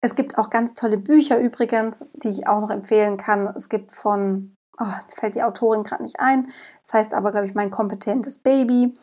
es 0.00 0.14
gibt 0.14 0.38
auch 0.38 0.50
ganz 0.50 0.74
tolle 0.74 0.98
Bücher 0.98 1.38
übrigens, 1.38 2.06
die 2.14 2.28
ich 2.28 2.46
auch 2.48 2.60
noch 2.60 2.70
empfehlen 2.70 3.16
kann. 3.16 3.46
Es 3.56 3.68
gibt 3.68 3.92
von, 3.92 4.54
oh, 4.78 4.84
mir 4.84 5.02
fällt 5.10 5.34
die 5.34 5.42
Autorin 5.42 5.82
gerade 5.82 6.02
nicht 6.02 6.20
ein, 6.20 6.50
das 6.82 6.94
heißt 6.94 7.14
aber, 7.14 7.30
glaube 7.30 7.46
ich, 7.46 7.54
mein 7.54 7.70
kompetentes 7.70 8.38
Baby. 8.38 8.96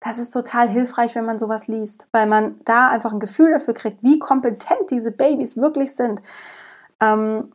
Das 0.00 0.18
ist 0.18 0.30
total 0.30 0.68
hilfreich, 0.68 1.16
wenn 1.16 1.24
man 1.24 1.40
sowas 1.40 1.66
liest, 1.66 2.06
weil 2.12 2.26
man 2.26 2.60
da 2.64 2.88
einfach 2.88 3.12
ein 3.12 3.18
Gefühl 3.18 3.50
dafür 3.50 3.74
kriegt, 3.74 4.02
wie 4.02 4.20
kompetent 4.20 4.90
diese 4.90 5.10
Babys 5.10 5.56
wirklich 5.56 5.96
sind. 5.96 6.22
Ähm, 7.00 7.52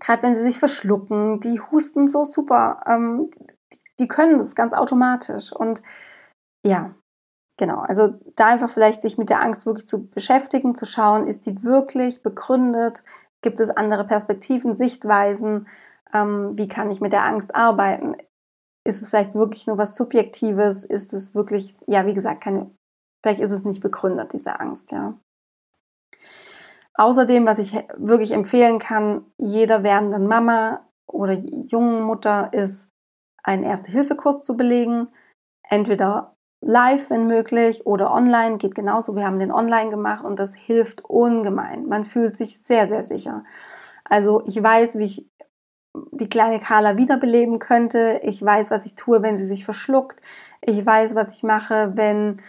Gerade 0.00 0.22
wenn 0.22 0.34
sie 0.34 0.40
sich 0.40 0.58
verschlucken, 0.58 1.40
die 1.40 1.60
husten 1.60 2.06
so 2.06 2.24
super. 2.24 2.80
Ähm, 2.86 3.30
die 4.02 4.08
können 4.08 4.38
das 4.38 4.56
ganz 4.56 4.72
automatisch. 4.72 5.52
Und 5.52 5.82
ja, 6.66 6.94
genau. 7.56 7.78
Also 7.78 8.14
da 8.34 8.46
einfach 8.46 8.68
vielleicht 8.68 9.00
sich 9.00 9.16
mit 9.16 9.30
der 9.30 9.40
Angst 9.40 9.64
wirklich 9.64 9.86
zu 9.86 10.08
beschäftigen, 10.08 10.74
zu 10.74 10.86
schauen, 10.86 11.24
ist 11.24 11.46
die 11.46 11.62
wirklich 11.62 12.22
begründet? 12.22 13.04
Gibt 13.42 13.60
es 13.60 13.70
andere 13.70 14.04
Perspektiven, 14.04 14.74
Sichtweisen? 14.74 15.68
Ähm, 16.12 16.58
wie 16.58 16.66
kann 16.66 16.90
ich 16.90 17.00
mit 17.00 17.12
der 17.12 17.24
Angst 17.24 17.54
arbeiten? 17.54 18.16
Ist 18.84 19.02
es 19.02 19.08
vielleicht 19.08 19.34
wirklich 19.34 19.68
nur 19.68 19.78
was 19.78 19.94
Subjektives? 19.94 20.82
Ist 20.82 21.14
es 21.14 21.36
wirklich, 21.36 21.76
ja, 21.86 22.04
wie 22.04 22.14
gesagt, 22.14 22.42
keine, 22.42 22.70
vielleicht 23.22 23.40
ist 23.40 23.52
es 23.52 23.64
nicht 23.64 23.80
begründet, 23.80 24.32
diese 24.32 24.58
Angst, 24.58 24.90
ja. 24.90 25.14
Außerdem, 26.94 27.46
was 27.46 27.58
ich 27.58 27.72
wirklich 27.96 28.32
empfehlen 28.32 28.78
kann, 28.78 29.24
jeder 29.38 29.82
werdenden 29.82 30.26
Mama 30.26 30.86
oder 31.06 31.32
jungen 31.32 32.02
Mutter 32.02 32.52
ist, 32.52 32.91
einen 33.42 33.62
Erste-Hilfe-Kurs 33.64 34.42
zu 34.42 34.56
belegen. 34.56 35.08
Entweder 35.68 36.36
live, 36.60 37.10
wenn 37.10 37.26
möglich, 37.26 37.86
oder 37.86 38.12
online, 38.12 38.56
geht 38.58 38.74
genauso. 38.74 39.16
Wir 39.16 39.26
haben 39.26 39.38
den 39.38 39.52
online 39.52 39.90
gemacht 39.90 40.24
und 40.24 40.38
das 40.38 40.54
hilft 40.54 41.04
ungemein. 41.04 41.86
Man 41.86 42.04
fühlt 42.04 42.36
sich 42.36 42.62
sehr, 42.62 42.88
sehr 42.88 43.02
sicher. 43.02 43.44
Also 44.04 44.42
ich 44.46 44.62
weiß, 44.62 44.98
wie 44.98 45.04
ich 45.04 45.26
die 46.12 46.28
kleine 46.28 46.58
Carla 46.58 46.96
wiederbeleben 46.96 47.58
könnte. 47.58 48.20
Ich 48.22 48.42
weiß, 48.44 48.70
was 48.70 48.86
ich 48.86 48.94
tue, 48.94 49.22
wenn 49.22 49.36
sie 49.36 49.46
sich 49.46 49.64
verschluckt. 49.64 50.20
Ich 50.60 50.84
weiß, 50.84 51.14
was 51.14 51.34
ich 51.34 51.42
mache, 51.42 51.92
wenn, 51.96 52.40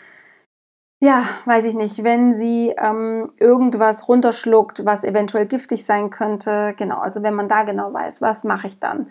ja, 1.02 1.24
weiß 1.46 1.66
ich 1.66 1.74
nicht, 1.74 2.04
wenn 2.04 2.34
sie 2.34 2.74
ähm, 2.78 3.34
irgendwas 3.38 4.08
runterschluckt, 4.08 4.86
was 4.86 5.04
eventuell 5.04 5.46
giftig 5.46 5.86
sein 5.86 6.10
könnte. 6.10 6.74
Genau, 6.78 7.00
also 7.00 7.24
wenn 7.24 7.34
man 7.34 7.50
da 7.50 7.64
genau 7.64 7.94
weiß, 7.94 8.22
was 8.22 8.44
mache 8.46 8.68
ich 8.68 8.80
dann? 8.80 9.10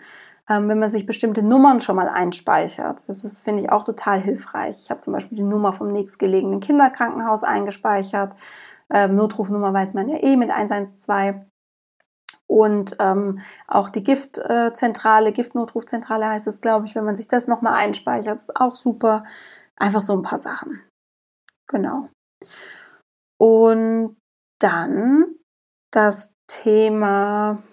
Ähm, 0.49 0.67
wenn 0.67 0.79
man 0.79 0.89
sich 0.89 1.05
bestimmte 1.05 1.41
Nummern 1.41 1.81
schon 1.81 1.95
mal 1.95 2.09
einspeichert. 2.09 3.07
Das 3.07 3.23
ist, 3.23 3.41
finde 3.41 3.61
ich, 3.61 3.71
auch 3.71 3.83
total 3.83 4.19
hilfreich. 4.19 4.79
Ich 4.81 4.89
habe 4.89 5.01
zum 5.01 5.13
Beispiel 5.13 5.37
die 5.37 5.43
Nummer 5.43 5.73
vom 5.73 5.89
nächstgelegenen 5.89 6.59
Kinderkrankenhaus 6.59 7.43
eingespeichert. 7.43 8.33
Ähm, 8.89 9.15
Notrufnummer 9.15 9.73
weiß 9.73 9.93
man 9.93 10.09
ja 10.09 10.17
eh 10.21 10.35
mit 10.35 10.49
112. 10.49 11.37
Und 12.47 12.97
ähm, 12.99 13.39
auch 13.67 13.89
die 13.89 14.03
Giftzentrale, 14.03 15.31
Giftnotrufzentrale 15.31 16.27
heißt 16.27 16.45
es, 16.47 16.61
glaube 16.61 16.85
ich, 16.85 16.93
wenn 16.93 17.05
man 17.05 17.15
sich 17.15 17.27
das 17.27 17.47
nochmal 17.47 17.73
einspeichert, 17.73 18.39
ist 18.39 18.59
auch 18.59 18.75
super. 18.75 19.23
Einfach 19.77 20.01
so 20.01 20.13
ein 20.13 20.21
paar 20.21 20.37
Sachen. 20.37 20.81
Genau. 21.67 22.09
Und 23.39 24.17
dann 24.59 25.35
das 25.91 26.33
Thema 26.47 27.63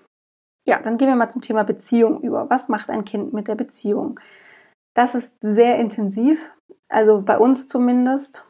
ja, 0.71 0.79
dann 0.79 0.99
gehen 0.99 1.09
wir 1.09 1.17
mal 1.17 1.29
zum 1.29 1.43
Thema 1.43 1.65
Beziehung 1.65 2.23
über. 2.23 2.49
Was 2.49 2.69
macht 2.69 2.91
ein 2.91 3.05
Kind 3.05 3.33
mit 3.33 3.49
der 3.49 3.57
Beziehung? 3.57 4.21
Das 4.95 5.17
ist 5.17 5.37
sehr 5.41 5.79
intensiv, 5.79 6.41
also 6.89 7.23
bei 7.23 7.39
uns 7.39 7.67
zumindest. 7.67 8.47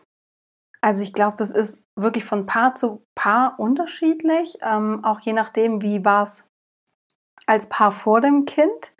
Also 0.82 1.02
ich 1.02 1.14
glaube, 1.14 1.38
das 1.38 1.50
ist 1.50 1.82
wirklich 1.96 2.26
von 2.26 2.44
Paar 2.44 2.74
zu 2.74 3.02
Paar 3.14 3.58
unterschiedlich, 3.58 4.58
ähm, 4.60 5.02
auch 5.02 5.20
je 5.20 5.32
nachdem, 5.32 5.80
wie 5.80 6.04
war 6.04 6.24
es 6.24 6.46
als 7.46 7.70
Paar 7.70 7.90
vor 7.90 8.20
dem 8.20 8.44
Kind. 8.44 8.92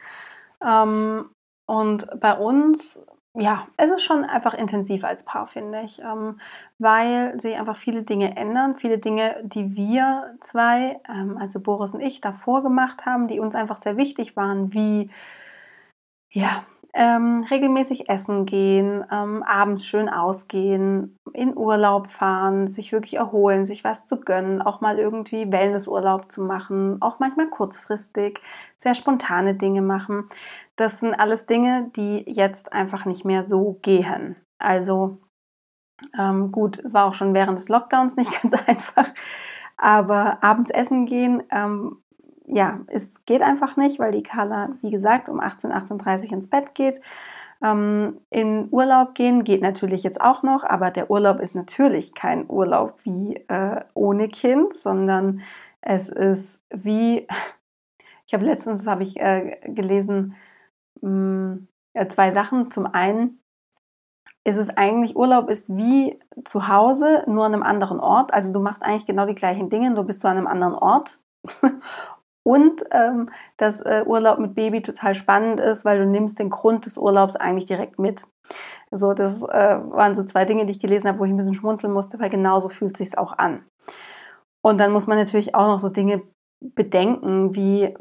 Ähm, 0.65 1.31
und 1.67 2.09
bei 2.21 2.39
uns 2.39 3.01
ja, 3.35 3.69
es 3.77 3.91
ist 3.91 4.03
schon 4.03 4.25
einfach 4.25 4.55
intensiv 4.55 5.05
als 5.05 5.25
Paar, 5.25 5.47
finde 5.47 5.83
ich, 5.83 6.01
ähm, 6.01 6.41
weil 6.79 7.39
sie 7.41 7.55
einfach 7.55 7.77
viele 7.77 8.03
Dinge 8.03 8.37
ändern, 8.37 8.75
viele 8.77 8.99
Dinge, 8.99 9.37
die 9.45 9.77
wir 9.77 10.37
zwei, 10.41 11.01
ähm, 11.09 11.39
also 11.39 11.61
Boris 11.61 11.95
und 11.95 12.01
ich, 12.01 12.21
davor 12.21 12.63
gemacht 12.63 13.07
haben, 13.07 13.29
die 13.29 13.39
uns 13.39 13.55
einfach 13.55 13.77
sehr 13.77 13.97
wichtig 13.97 14.37
waren, 14.37 14.73
wie 14.75 15.11
ja, 16.33 16.65
ähm, 16.93 17.45
regelmäßig 17.51 18.09
essen 18.09 18.47
gehen, 18.47 19.05
ähm, 19.11 19.43
abends 19.43 19.87
schön 19.87 20.09
ausgehen, 20.09 21.17
in 21.33 21.57
Urlaub 21.57 22.09
fahren, 22.09 22.69
sich 22.69 22.93
wirklich 22.93 23.15
erholen, 23.15 23.65
sich 23.65 23.85
was 23.85 24.07
zu 24.07 24.21
gönnen, 24.21 24.63
auch 24.63 24.81
mal 24.81 24.99
irgendwie 24.99 25.51
Wellnessurlaub 25.51 26.31
zu 26.31 26.43
machen, 26.43 27.01
auch 27.01 27.19
manchmal 27.21 27.49
kurzfristig, 27.49 28.41
sehr 28.77 28.95
spontane 28.95 29.55
Dinge 29.55 29.83
machen. 29.83 30.29
Das 30.77 30.99
sind 30.99 31.15
alles 31.15 31.47
Dinge, 31.47 31.91
die 31.97 32.25
jetzt 32.27 32.73
einfach 32.73 33.05
nicht 33.05 33.25
mehr 33.25 33.49
so 33.49 33.79
gehen. 33.83 34.37
Also 34.59 35.19
ähm, 36.19 36.51
gut, 36.51 36.83
war 36.85 37.07
auch 37.07 37.15
schon 37.15 37.35
während 37.35 37.59
des 37.59 37.69
Lockdowns 37.69 38.17
nicht 38.17 38.33
ganz 38.43 38.55
einfach, 38.67 39.09
aber 39.77 40.43
abends 40.43 40.71
essen 40.71 41.07
gehen 41.07 41.43
ähm, 41.51 42.03
ja, 42.53 42.81
es 42.89 43.25
geht 43.27 43.43
einfach 43.43 43.77
nicht, 43.77 43.99
weil 43.99 44.13
die 44.13 44.23
Carla, 44.23 44.71
wie 44.83 44.91
gesagt, 44.91 45.29
um 45.29 45.41
18, 45.41 45.71
18.30 45.73 46.27
Uhr 46.27 46.33
ins 46.33 46.51
Bett 46.51 46.75
geht. 46.75 47.01
Ähm, 47.63 48.21
in 48.31 48.69
Urlaub 48.71 49.15
gehen 49.15 49.45
geht 49.45 49.63
natürlich 49.63 50.03
jetzt 50.03 50.21
auch 50.21 50.43
noch, 50.43 50.65
aber 50.65 50.91
der 50.91 51.11
Urlaub 51.11 51.41
ist 51.41 51.55
natürlich 51.55 52.15
kein 52.15 52.49
Urlaub 52.49 52.95
wie 53.05 53.37
äh, 53.49 53.85
ohne 53.95 54.29
Kind, 54.29 54.75
sondern 54.75 55.43
es 55.81 56.09
ist 56.09 56.59
wie, 56.71 57.29
ich 58.27 58.35
habe 58.35 58.45
letztens, 58.45 58.87
habe 58.87 59.03
ich 59.03 59.19
äh, 59.21 59.59
gelesen, 59.67 60.35
mh, 61.03 61.11
mm, 61.11 61.69
ja, 61.95 62.09
zwei 62.09 62.33
Sachen. 62.33 62.71
Zum 62.71 62.87
einen 62.87 63.41
ist 64.45 64.57
es 64.57 64.71
eigentlich, 64.71 65.17
Urlaub 65.17 65.51
ist 65.51 65.77
wie 65.77 66.19
zu 66.45 66.69
Hause, 66.69 67.25
nur 67.27 67.45
an 67.45 67.53
einem 67.53 67.63
anderen 67.63 68.01
Ort. 68.01 68.33
Also 68.33 68.53
du 68.53 68.61
machst 68.61 68.83
eigentlich 68.83 69.07
genau 69.07 69.27
die 69.27 69.35
gleichen 69.35 69.71
Dinge, 69.71 69.95
du 69.95 70.05
bist 70.05 70.25
du 70.25 70.29
an 70.29 70.37
einem 70.37 70.47
anderen 70.47 70.75
Ort. 70.75 71.21
Und 72.43 72.85
ähm, 72.91 73.31
dass 73.59 73.81
äh, 73.81 74.03
Urlaub 74.07 74.39
mit 74.39 74.55
Baby 74.55 74.83
total 74.83 75.15
spannend 75.15 75.61
ist, 75.61 75.85
weil 75.85 75.99
du 75.99 76.07
nimmst 76.07 76.39
den 76.39 76.51
Grund 76.51 76.87
des 76.87 76.97
Urlaubs 76.97 77.37
eigentlich 77.37 77.67
direkt 77.67 77.99
mit. 77.99 78.25
So, 78.91 79.13
das 79.13 79.43
äh, 79.43 79.79
waren 79.91 80.17
so 80.17 80.25
zwei 80.25 80.45
Dinge, 80.45 80.67
die 80.67 80.73
ich 80.73 80.81
gelesen 80.81 81.09
habe, 81.09 81.19
wo 81.19 81.25
ich 81.25 81.31
ein 81.31 81.37
bisschen 81.37 81.55
schmunzeln 81.55 81.93
musste, 81.93 82.19
weil 82.19 82.31
genauso 82.31 82.69
fühlt 82.69 82.97
sich 82.97 83.17
auch 83.19 83.37
an. 83.37 83.65
Und 84.63 84.81
dann 84.81 84.93
muss 84.93 85.07
man 85.07 85.19
natürlich 85.19 85.55
auch 85.55 85.67
noch 85.67 85.79
so 85.79 85.89
Dinge 85.89 86.23
bedenken, 86.61 87.55
wie 87.55 87.95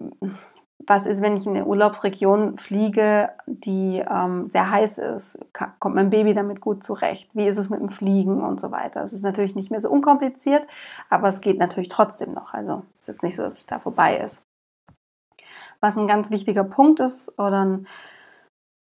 was 0.89 1.05
ist, 1.05 1.21
wenn 1.21 1.37
ich 1.37 1.45
in 1.45 1.55
eine 1.55 1.65
Urlaubsregion 1.65 2.57
fliege, 2.57 3.29
die 3.45 3.99
ähm, 3.99 4.47
sehr 4.47 4.71
heiß 4.71 4.97
ist? 4.97 5.37
Kommt 5.53 5.93
mein 5.93 6.09
Baby 6.09 6.33
damit 6.33 6.61
gut 6.61 6.83
zurecht? 6.83 7.29
Wie 7.33 7.45
ist 7.45 7.57
es 7.57 7.69
mit 7.69 7.79
dem 7.79 7.89
Fliegen 7.89 8.41
und 8.41 8.59
so 8.59 8.71
weiter? 8.71 9.03
Es 9.03 9.13
ist 9.13 9.21
natürlich 9.21 9.53
nicht 9.53 9.69
mehr 9.69 9.81
so 9.81 9.89
unkompliziert, 9.91 10.65
aber 11.11 11.29
es 11.29 11.41
geht 11.41 11.59
natürlich 11.59 11.89
trotzdem 11.89 12.33
noch. 12.33 12.55
Also 12.55 12.81
es 12.97 13.01
ist 13.01 13.07
jetzt 13.07 13.23
nicht 13.23 13.35
so, 13.35 13.43
dass 13.43 13.59
es 13.59 13.67
da 13.67 13.77
vorbei 13.77 14.17
ist. 14.17 14.41
Was 15.79 15.95
ein 15.95 16.07
ganz 16.07 16.31
wichtiger 16.31 16.63
Punkt 16.63 16.99
ist 17.01 17.37
oder 17.37 17.65
ein, 17.65 17.87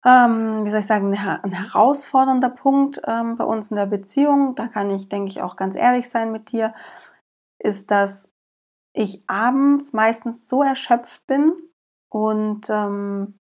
ähm, 0.04 0.66
wie 0.66 0.70
soll 0.70 0.80
ich 0.80 0.88
sagen, 0.88 1.16
ein 1.16 1.52
herausfordernder 1.52 2.50
Punkt 2.50 3.00
ähm, 3.06 3.38
bei 3.38 3.44
uns 3.44 3.70
in 3.70 3.76
der 3.76 3.86
Beziehung, 3.86 4.56
da 4.56 4.68
kann 4.68 4.90
ich, 4.90 5.08
denke 5.08 5.30
ich, 5.30 5.44
auch 5.44 5.56
ganz 5.56 5.76
ehrlich 5.76 6.10
sein 6.10 6.32
mit 6.32 6.52
dir, 6.52 6.74
ist, 7.60 7.92
dass 7.92 8.28
ich 8.94 9.22
abends 9.30 9.94
meistens 9.94 10.50
so 10.50 10.64
erschöpft 10.64 11.28
bin 11.28 11.54
und 12.12 12.70
ähm, 12.70 13.40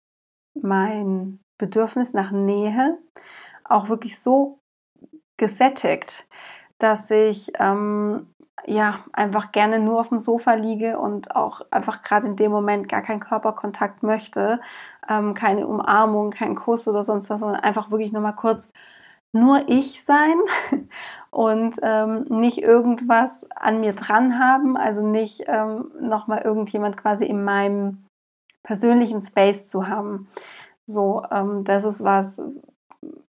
mein 0.54 1.40
Bedürfnis 1.58 2.12
nach 2.12 2.30
Nähe 2.30 2.98
auch 3.64 3.88
wirklich 3.88 4.18
so 4.18 4.60
gesättigt, 5.36 6.26
dass 6.78 7.10
ich 7.10 7.52
ähm, 7.58 8.34
ja 8.66 9.04
einfach 9.12 9.52
gerne 9.52 9.78
nur 9.78 10.00
auf 10.00 10.10
dem 10.10 10.18
Sofa 10.18 10.54
liege 10.54 10.98
und 10.98 11.34
auch 11.34 11.62
einfach 11.70 12.02
gerade 12.02 12.26
in 12.26 12.36
dem 12.36 12.52
Moment 12.52 12.88
gar 12.88 13.02
keinen 13.02 13.20
Körperkontakt 13.20 14.02
möchte, 14.02 14.60
ähm, 15.08 15.34
keine 15.34 15.66
Umarmung, 15.66 16.30
keinen 16.30 16.54
Kuss 16.54 16.86
oder 16.86 17.04
sonst 17.04 17.30
was, 17.30 17.40
sondern 17.40 17.60
einfach 17.60 17.90
wirklich 17.90 18.12
nur 18.12 18.22
mal 18.22 18.32
kurz 18.32 18.70
nur 19.32 19.68
ich 19.68 20.04
sein 20.04 20.36
und 21.30 21.76
ähm, 21.82 22.24
nicht 22.28 22.58
irgendwas 22.58 23.46
an 23.54 23.80
mir 23.80 23.94
dran 23.94 24.38
haben, 24.38 24.76
also 24.76 25.02
nicht 25.02 25.44
ähm, 25.46 25.90
nochmal 26.00 26.42
irgendjemand 26.42 26.96
quasi 26.96 27.24
in 27.26 27.44
meinem 27.44 28.07
persönlichen 28.68 29.22
Space 29.22 29.66
zu 29.66 29.88
haben. 29.88 30.28
So, 30.86 31.22
ähm, 31.30 31.64
das 31.64 31.84
ist 31.84 32.04
was, 32.04 32.38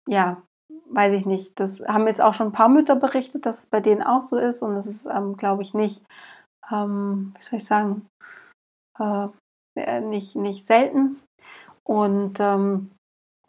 ja, 0.08 0.42
weiß 0.90 1.14
ich 1.14 1.26
nicht. 1.26 1.60
Das 1.60 1.82
haben 1.82 2.08
jetzt 2.08 2.22
auch 2.22 2.34
schon 2.34 2.48
ein 2.48 2.54
paar 2.54 2.70
Mütter 2.70 2.96
berichtet, 2.96 3.46
dass 3.46 3.60
es 3.60 3.66
bei 3.66 3.82
denen 3.82 4.02
auch 4.02 4.22
so 4.22 4.38
ist 4.38 4.62
und 4.62 4.76
das 4.76 4.88
ist, 4.88 5.06
ähm, 5.06 5.36
glaube 5.36 5.62
ich, 5.62 5.74
nicht, 5.74 6.06
ähm, 6.72 7.34
wie 7.38 7.44
soll 7.44 7.58
ich 7.58 7.66
sagen, 7.66 8.08
äh, 8.98 9.28
äh, 9.76 10.00
nicht, 10.00 10.38
nicht 10.38 10.66
selten. 10.66 11.20
Und 11.84 12.40
ähm, 12.40 12.92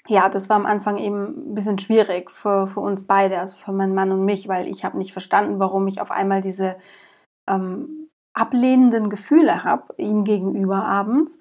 ja, 0.09 0.29
das 0.29 0.49
war 0.49 0.57
am 0.57 0.67
Anfang 0.67 0.97
eben 0.97 1.51
ein 1.51 1.55
bisschen 1.55 1.79
schwierig 1.79 2.33
für, 2.33 2.67
für 2.67 2.81
uns 2.81 3.07
beide, 3.07 3.39
also 3.39 3.55
für 3.55 3.71
meinen 3.71 3.95
Mann 3.95 4.11
und 4.11 4.25
mich, 4.25 4.49
weil 4.49 4.67
ich 4.67 4.85
habe 4.85 4.99
nicht 4.99 5.13
verstanden, 5.13 5.61
warum 5.61 5.87
ich 5.87 6.01
auf 6.01 6.11
einmal 6.11 6.41
diese 6.41 6.77
ähm, 7.49 8.09
ablehnenden 8.37 9.09
Gefühle 9.09 9.63
habe 9.65 9.95
ihm 9.97 10.25
gegenüber 10.25 10.85
abends. 10.85 11.39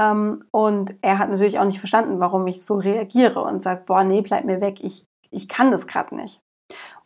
Ähm, 0.00 0.44
und 0.50 0.94
er 1.02 1.18
hat 1.18 1.30
natürlich 1.30 1.58
auch 1.58 1.64
nicht 1.64 1.80
verstanden, 1.80 2.20
warum 2.20 2.46
ich 2.46 2.64
so 2.64 2.74
reagiere 2.74 3.42
und 3.42 3.62
sagt, 3.62 3.86
boah, 3.86 4.04
nee, 4.04 4.20
bleib 4.20 4.44
mir 4.44 4.60
weg, 4.60 4.82
ich, 4.82 5.04
ich 5.30 5.48
kann 5.48 5.70
das 5.70 5.86
gerade 5.86 6.14
nicht. 6.14 6.40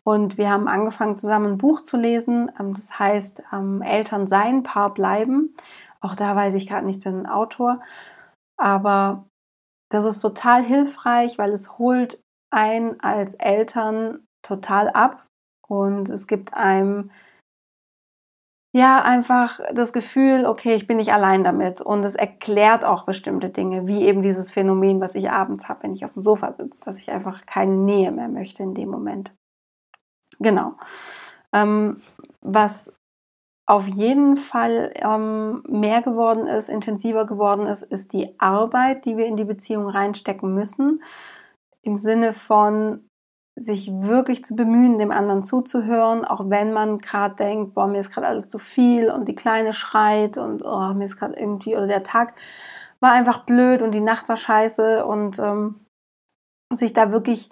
Und 0.04 0.36
wir 0.36 0.50
haben 0.50 0.68
angefangen, 0.68 1.16
zusammen 1.16 1.52
ein 1.52 1.58
Buch 1.58 1.82
zu 1.82 1.96
lesen. 1.96 2.50
Ähm, 2.58 2.74
das 2.74 2.98
heißt 2.98 3.42
ähm, 3.52 3.82
Eltern 3.82 4.26
sein, 4.26 4.62
Paar 4.62 4.92
bleiben. 4.92 5.54
Auch 6.00 6.16
da 6.16 6.34
weiß 6.34 6.54
ich 6.54 6.68
gerade 6.68 6.86
nicht 6.86 7.04
den 7.04 7.26
Autor. 7.26 7.80
Aber 8.56 9.26
das 9.90 10.04
ist 10.04 10.20
total 10.20 10.62
hilfreich, 10.62 11.38
weil 11.38 11.52
es 11.52 11.78
holt 11.78 12.20
ein 12.50 13.00
als 13.00 13.34
Eltern 13.34 14.26
total 14.42 14.90
ab 14.90 15.26
und 15.68 16.08
es 16.10 16.26
gibt 16.26 16.54
einem 16.54 17.10
ja 18.72 19.02
einfach 19.02 19.60
das 19.74 19.92
Gefühl, 19.92 20.46
okay, 20.46 20.74
ich 20.74 20.86
bin 20.86 20.96
nicht 20.96 21.12
allein 21.12 21.44
damit 21.44 21.80
und 21.80 22.02
es 22.04 22.14
erklärt 22.14 22.84
auch 22.84 23.04
bestimmte 23.04 23.50
Dinge, 23.50 23.86
wie 23.86 24.02
eben 24.02 24.22
dieses 24.22 24.50
Phänomen, 24.50 25.00
was 25.00 25.14
ich 25.14 25.30
abends 25.30 25.68
habe, 25.68 25.84
wenn 25.84 25.92
ich 25.92 26.04
auf 26.04 26.14
dem 26.14 26.22
Sofa 26.22 26.54
sitze, 26.54 26.80
dass 26.84 26.96
ich 26.96 27.10
einfach 27.10 27.44
keine 27.46 27.76
Nähe 27.76 28.10
mehr 28.12 28.28
möchte 28.28 28.62
in 28.62 28.74
dem 28.74 28.88
Moment. 28.88 29.32
Genau. 30.40 30.74
Ähm, 31.52 32.00
was 32.40 32.92
auf 33.66 33.86
jeden 33.86 34.36
Fall 34.36 34.92
ähm, 34.96 35.62
mehr 35.68 36.02
geworden 36.02 36.46
ist, 36.46 36.68
intensiver 36.68 37.26
geworden 37.26 37.66
ist, 37.66 37.82
ist 37.82 38.12
die 38.12 38.38
Arbeit, 38.40 39.04
die 39.04 39.16
wir 39.16 39.26
in 39.26 39.36
die 39.36 39.44
Beziehung 39.44 39.86
reinstecken 39.86 40.52
müssen. 40.54 41.02
Im 41.82 41.98
Sinne 41.98 42.32
von 42.32 43.08
sich 43.56 43.92
wirklich 43.92 44.44
zu 44.44 44.56
bemühen, 44.56 44.98
dem 44.98 45.10
anderen 45.10 45.44
zuzuhören, 45.44 46.24
auch 46.24 46.48
wenn 46.48 46.72
man 46.72 46.98
gerade 46.98 47.36
denkt, 47.36 47.74
boah, 47.74 47.86
mir 47.86 48.00
ist 48.00 48.10
gerade 48.10 48.26
alles 48.26 48.48
zu 48.48 48.58
viel 48.58 49.10
und 49.10 49.28
die 49.28 49.34
Kleine 49.34 49.72
schreit 49.72 50.38
und 50.38 50.64
oh, 50.64 50.94
mir 50.94 51.04
ist 51.04 51.18
gerade 51.18 51.38
irgendwie, 51.38 51.76
oder 51.76 51.86
der 51.86 52.02
Tag 52.02 52.34
war 53.00 53.12
einfach 53.12 53.44
blöd 53.44 53.82
und 53.82 53.92
die 53.92 54.00
Nacht 54.00 54.28
war 54.28 54.36
scheiße 54.36 55.04
und 55.04 55.38
ähm, 55.38 55.80
sich 56.72 56.92
da 56.92 57.12
wirklich 57.12 57.50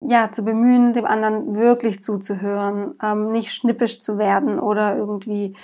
ja, 0.00 0.32
zu 0.32 0.44
bemühen, 0.44 0.92
dem 0.92 1.04
anderen 1.04 1.54
wirklich 1.54 2.00
zuzuhören, 2.00 2.94
ähm, 3.02 3.30
nicht 3.30 3.52
schnippisch 3.52 4.00
zu 4.00 4.16
werden 4.18 4.58
oder 4.58 4.96
irgendwie, 4.96 5.56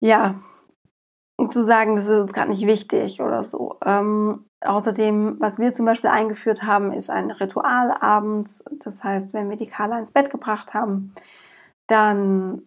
ja, 0.00 0.40
zu 1.48 1.62
sagen, 1.62 1.96
das 1.96 2.06
ist 2.06 2.18
uns 2.18 2.32
gerade 2.32 2.50
nicht 2.50 2.66
wichtig 2.66 3.20
oder 3.20 3.42
so. 3.42 3.76
Ähm, 3.84 4.44
außerdem, 4.60 5.36
was 5.40 5.58
wir 5.58 5.72
zum 5.72 5.86
Beispiel 5.86 6.10
eingeführt 6.10 6.62
haben, 6.64 6.92
ist 6.92 7.10
ein 7.10 7.30
Ritual 7.30 7.92
abends. 7.92 8.64
Das 8.70 9.02
heißt, 9.02 9.32
wenn 9.32 9.48
wir 9.48 9.56
die 9.56 9.66
Carla 9.66 9.98
ins 9.98 10.12
Bett 10.12 10.30
gebracht 10.30 10.74
haben, 10.74 11.14
dann 11.86 12.62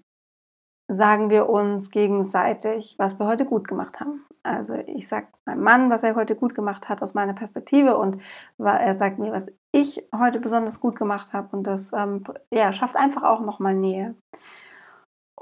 sagen 0.90 1.30
wir 1.30 1.50
uns 1.50 1.92
gegenseitig, 1.92 2.96
was 2.98 3.20
wir 3.20 3.26
heute 3.26 3.46
gut 3.46 3.68
gemacht 3.68 4.00
haben. 4.00 4.26
Also 4.44 4.74
ich 4.74 5.08
sage 5.08 5.28
meinem 5.46 5.64
Mann, 5.64 5.90
was 5.90 6.04
er 6.04 6.16
heute 6.16 6.36
gut 6.36 6.54
gemacht 6.54 6.90
hat 6.90 7.02
aus 7.02 7.14
meiner 7.14 7.34
Perspektive 7.34 7.98
und 7.98 8.18
er 8.58 8.94
sagt 8.94 9.18
mir, 9.18 9.32
was 9.32 9.48
ich 9.72 10.06
heute 10.14 10.42
besonders 10.42 10.82
gut 10.82 10.98
gemacht 10.98 11.32
habe 11.32 11.56
und 11.56 11.64
das 11.64 11.94
ähm, 11.94 12.24
ja, 12.54 12.74
schafft 12.74 12.98
einfach 12.98 13.24
auch 13.24 13.40
nochmal 13.40 13.74
Nähe. 13.74 14.16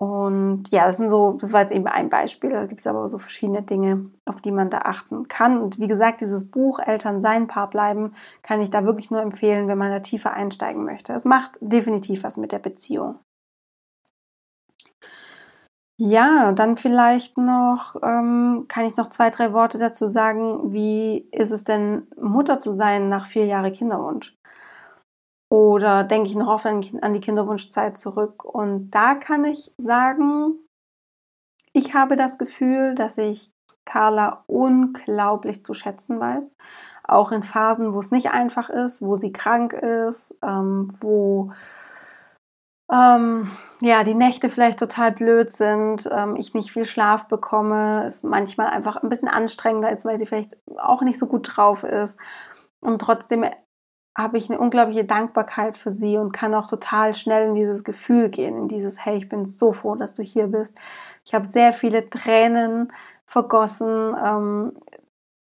Und 0.02 0.64
ja, 0.72 0.88
das 0.88 0.98
sind 0.98 1.10
so, 1.10 1.38
das 1.40 1.54
war 1.54 1.62
jetzt 1.62 1.72
eben 1.72 1.86
ein 1.86 2.10
Beispiel, 2.10 2.50
da 2.50 2.66
gibt 2.66 2.80
es 2.80 2.88
aber 2.88 3.08
so 3.08 3.20
verschiedene 3.20 3.62
Dinge, 3.62 4.10
auf 4.26 4.42
die 4.42 4.50
man 4.50 4.72
da 4.72 4.80
achten 4.80 5.28
kann. 5.28 5.62
Und 5.62 5.78
wie 5.78 5.88
gesagt, 5.88 6.22
dieses 6.22 6.50
Buch 6.50 6.80
Eltern 6.80 7.22
sein, 7.22 7.46
Paar 7.46 7.70
bleiben, 7.70 8.16
kann 8.42 8.62
ich 8.62 8.72
da 8.72 8.84
wirklich 8.84 9.12
nur 9.12 9.22
empfehlen, 9.22 9.68
wenn 9.68 9.78
man 9.78 9.92
da 9.92 10.00
tiefer 10.00 10.34
einsteigen 10.34 10.86
möchte. 10.86 11.14
Es 11.14 11.24
macht 11.24 11.52
definitiv 11.62 12.24
was 12.24 12.38
mit 12.38 12.52
der 12.52 12.58
Beziehung. 12.58 13.20
Ja, 15.98 16.52
dann 16.54 16.78
vielleicht 16.78 17.38
noch, 17.38 17.96
ähm, 18.02 18.66
kann 18.68 18.86
ich 18.86 18.96
noch 18.96 19.10
zwei, 19.10 19.30
drei 19.30 19.54
Worte 19.54 19.78
dazu 19.78 20.10
sagen, 20.10 20.74
wie 20.74 21.30
ist 21.32 21.52
es 21.52 21.64
denn, 21.64 22.08
Mutter 22.20 22.58
zu 22.58 22.76
sein 22.76 23.08
nach 23.08 23.28
vier 23.28 23.46
Jahren 23.46 23.72
Kinderwunsch? 23.72 24.36
Oder 25.52 26.06
denke 26.06 26.30
ich 26.30 26.36
noch 26.36 26.48
oft 26.48 26.66
an, 26.66 26.80
die 26.80 27.20
Kinderwunschzeit 27.20 27.98
zurück? 27.98 28.46
Und 28.46 28.90
da 28.92 29.16
kann 29.16 29.44
ich 29.44 29.74
sagen, 29.78 30.54
ich 31.74 31.94
habe 31.94 32.16
das 32.16 32.38
Gefühl, 32.38 32.96
dass 32.96 33.18
ich 33.18 33.52
Carla 33.84 34.46
unglaublich 34.48 35.66
zu 35.66 35.74
schätzen 35.74 36.22
weiß. 36.22 36.56
Auch 37.04 37.34
in 37.34 37.44
Phasen, 37.44 37.94
wo 37.94 38.00
es 38.00 38.12
nicht 38.12 38.32
einfach 38.32 38.70
ist, 38.70 39.02
wo 39.02 39.18
sie 39.18 39.34
krank 39.34 39.74
ist, 39.74 40.34
ähm, 40.42 40.96
wo 41.02 41.52
ähm, 42.90 43.52
ja, 43.82 44.06
die 44.06 44.16
Nächte 44.16 44.50
vielleicht 44.50 44.80
total 44.80 45.12
blöd 45.12 45.52
sind, 45.52 46.10
ähm, 46.14 46.38
ich 46.38 46.54
nicht 46.54 46.72
viel 46.72 46.86
Schlaf 46.86 47.28
bekomme, 47.28 48.06
es 48.06 48.24
manchmal 48.24 48.68
einfach 48.68 49.04
ein 49.04 49.10
bisschen 49.10 49.28
anstrengender 49.28 49.92
ist, 49.92 50.06
weil 50.06 50.18
sie 50.18 50.28
vielleicht 50.28 50.56
auch 50.78 51.02
nicht 51.02 51.20
so 51.20 51.28
gut 51.28 51.58
drauf 51.58 51.84
ist. 51.84 52.18
Und 52.80 53.00
trotzdem 53.02 53.44
habe 54.18 54.38
ich 54.38 54.50
eine 54.50 54.60
unglaubliche 54.60 55.06
Dankbarkeit 55.06 55.78
für 55.78 55.92
sie 55.92 56.18
und 56.18 56.32
kann 56.34 56.54
auch 56.54 56.68
total 56.68 57.14
schnell 57.14 57.48
in 57.48 57.56
dieses 57.56 57.84
Gefühl 57.84 58.30
gehen, 58.30 58.58
in 58.58 58.68
dieses, 58.68 59.06
hey, 59.06 59.18
ich 59.18 59.30
bin 59.30 59.46
so 59.46 59.72
froh, 59.72 59.96
dass 59.96 60.14
du 60.14 60.22
hier 60.22 60.48
bist. 60.48 60.78
Ich 61.26 61.34
habe 61.34 61.46
sehr 61.46 61.72
viele 61.72 62.10
Tränen 62.10 62.92
vergossen 63.26 64.16
ähm, 64.24 64.74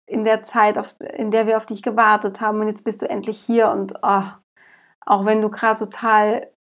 in 0.06 0.24
der 0.26 0.44
Zeit, 0.44 0.78
auf, 0.78 0.96
in 1.00 1.32
der 1.32 1.48
wir 1.48 1.58
auf 1.58 1.66
dich 1.66 1.82
gewartet 1.82 2.42
haben 2.42 2.60
und 2.60 2.68
jetzt 2.68 2.84
bist 2.84 3.02
du 3.02 3.10
endlich 3.10 3.40
hier 3.40 3.70
und 3.72 3.94
oh, 4.04 4.24
auch 5.06 5.26
wenn 5.26 5.42
du 5.42 5.50
gerade 5.50 5.80
total 5.80 6.52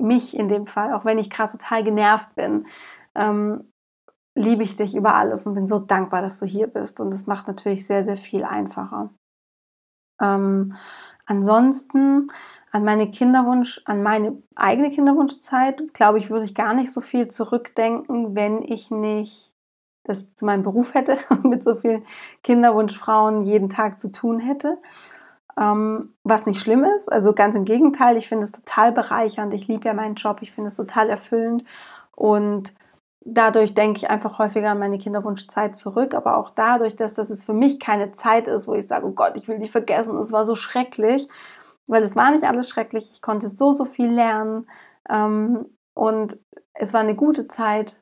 mich 0.00 0.36
in 0.36 0.48
dem 0.48 0.66
Fall, 0.66 0.92
auch 0.92 1.04
wenn 1.04 1.18
ich 1.18 1.30
gerade 1.30 1.52
total 1.52 1.84
genervt 1.84 2.34
bin, 2.34 2.66
ähm, 3.14 3.72
liebe 4.36 4.62
ich 4.62 4.76
dich 4.76 4.94
über 4.94 5.14
alles 5.14 5.46
und 5.46 5.54
bin 5.54 5.66
so 5.66 5.78
dankbar, 5.78 6.22
dass 6.22 6.38
du 6.38 6.46
hier 6.46 6.68
bist. 6.68 7.00
Und 7.00 7.10
das 7.10 7.26
macht 7.26 7.48
natürlich 7.48 7.86
sehr, 7.86 8.04
sehr 8.04 8.16
viel 8.16 8.44
einfacher. 8.44 9.10
Ähm, 10.20 10.74
ansonsten 11.28 12.30
an 12.72 12.84
meine 12.84 13.10
Kinderwunsch, 13.10 13.80
an 13.84 14.02
meine 14.02 14.42
eigene 14.56 14.90
Kinderwunschzeit, 14.90 15.94
glaube 15.94 16.18
ich, 16.18 16.30
würde 16.30 16.44
ich 16.44 16.54
gar 16.54 16.74
nicht 16.74 16.92
so 16.92 17.00
viel 17.00 17.28
zurückdenken, 17.28 18.34
wenn 18.34 18.62
ich 18.62 18.90
nicht 18.90 19.54
das 20.04 20.34
zu 20.34 20.44
meinem 20.46 20.62
Beruf 20.62 20.94
hätte 20.94 21.18
und 21.30 21.44
mit 21.44 21.62
so 21.62 21.76
vielen 21.76 22.04
Kinderwunschfrauen 22.42 23.42
jeden 23.42 23.68
Tag 23.68 23.98
zu 23.98 24.10
tun 24.10 24.38
hätte. 24.38 24.78
ähm, 25.58 26.14
was 26.24 26.46
nicht 26.46 26.60
schlimm 26.60 26.84
ist. 26.84 27.10
Also 27.10 27.32
ganz 27.32 27.54
im 27.56 27.64
Gegenteil, 27.64 28.16
ich 28.16 28.28
finde 28.28 28.44
es 28.44 28.52
total 28.52 28.92
bereichernd. 28.92 29.54
Ich 29.54 29.68
liebe 29.68 29.86
ja 29.88 29.94
meinen 29.94 30.14
Job, 30.14 30.38
ich 30.42 30.52
finde 30.52 30.68
es 30.68 30.76
total 30.76 31.10
erfüllend 31.10 31.64
und 32.14 32.72
dadurch 33.24 33.74
denke 33.74 33.98
ich 33.98 34.10
einfach 34.10 34.38
häufiger 34.38 34.70
an 34.70 34.78
meine 34.78 34.98
Kinderwunschzeit 34.98 35.76
zurück, 35.76 36.14
aber 36.14 36.36
auch 36.36 36.50
dadurch, 36.50 36.96
dass, 36.96 37.14
dass 37.14 37.30
es 37.30 37.44
für 37.44 37.52
mich 37.52 37.80
keine 37.80 38.12
Zeit 38.12 38.46
ist, 38.46 38.68
wo 38.68 38.74
ich 38.74 38.86
sage, 38.86 39.06
oh 39.06 39.12
Gott, 39.12 39.36
ich 39.36 39.48
will 39.48 39.58
die 39.58 39.68
vergessen, 39.68 40.16
es 40.18 40.32
war 40.32 40.44
so 40.44 40.54
schrecklich, 40.54 41.28
weil 41.86 42.02
es 42.02 42.16
war 42.16 42.30
nicht 42.30 42.44
alles 42.44 42.68
schrecklich, 42.68 43.10
ich 43.12 43.22
konnte 43.22 43.48
so, 43.48 43.72
so 43.72 43.84
viel 43.84 44.10
lernen 44.10 44.68
ähm, 45.08 45.66
und 45.94 46.38
es 46.74 46.92
war 46.94 47.00
eine 47.00 47.16
gute 47.16 47.48
Zeit 47.48 48.00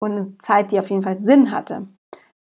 und 0.00 0.12
eine 0.12 0.38
Zeit, 0.38 0.70
die 0.70 0.78
auf 0.78 0.90
jeden 0.90 1.02
Fall 1.02 1.20
Sinn 1.20 1.50
hatte. 1.50 1.88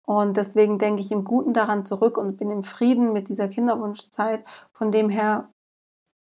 Und 0.06 0.38
deswegen 0.38 0.80
denke 0.80 1.02
ich 1.02 1.12
im 1.12 1.26
Guten 1.26 1.54
daran 1.54 1.86
zurück 1.86 2.18
und 2.18 2.38
bin 2.38 2.50
im 2.50 2.64
Frieden 2.64 3.12
mit 3.12 3.28
dieser 3.28 3.50
Kinderwunschzeit. 3.50 4.46
Von 4.72 4.90
dem 4.90 5.10
her 5.10 5.50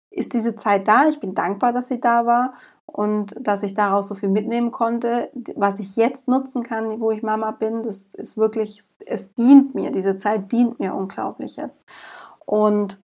ist 0.09 0.33
diese 0.33 0.55
Zeit 0.55 0.87
da. 0.87 1.07
Ich 1.07 1.19
bin 1.19 1.35
dankbar, 1.35 1.73
dass 1.73 1.87
sie 1.87 1.99
da 1.99 2.25
war 2.25 2.53
und 2.85 3.35
dass 3.39 3.63
ich 3.63 3.73
daraus 3.73 4.07
so 4.07 4.15
viel 4.15 4.29
mitnehmen 4.29 4.71
konnte. 4.71 5.29
Was 5.55 5.79
ich 5.79 5.95
jetzt 5.95 6.27
nutzen 6.27 6.63
kann, 6.63 6.99
wo 6.99 7.11
ich 7.11 7.23
Mama 7.23 7.51
bin, 7.51 7.83
das 7.83 8.13
ist 8.13 8.37
wirklich, 8.37 8.81
es 9.05 9.33
dient 9.33 9.75
mir. 9.75 9.91
Diese 9.91 10.15
Zeit 10.15 10.51
dient 10.51 10.79
mir 10.79 10.95
unglaublich 10.95 11.57
jetzt. 11.57 11.83
Und 12.45 12.99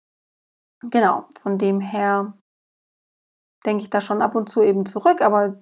genau, 0.81 1.25
von 1.37 1.57
dem 1.57 1.79
her 1.79 2.33
denke 3.65 3.83
ich 3.83 3.89
da 3.89 4.01
schon 4.01 4.21
ab 4.21 4.35
und 4.35 4.49
zu 4.49 4.61
eben 4.61 4.85
zurück, 4.85 5.21
aber 5.21 5.57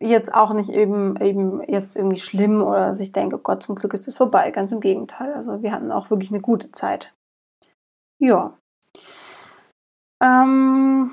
jetzt 0.00 0.34
auch 0.34 0.52
nicht 0.52 0.70
eben, 0.70 1.16
eben 1.20 1.62
jetzt 1.62 1.96
irgendwie 1.96 2.18
schlimm 2.18 2.62
oder 2.62 2.88
dass 2.88 3.00
ich 3.00 3.12
denke, 3.12 3.36
oh 3.36 3.42
Gott, 3.42 3.62
zum 3.62 3.74
Glück 3.74 3.94
ist 3.94 4.08
es 4.08 4.16
vorbei. 4.16 4.50
Ganz 4.50 4.72
im 4.72 4.80
Gegenteil. 4.80 5.32
Also 5.34 5.62
wir 5.62 5.72
hatten 5.72 5.92
auch 5.92 6.10
wirklich 6.10 6.30
eine 6.30 6.40
gute 6.40 6.72
Zeit. 6.72 7.14
Ja. 8.18 8.58
Ähm, 10.22 11.10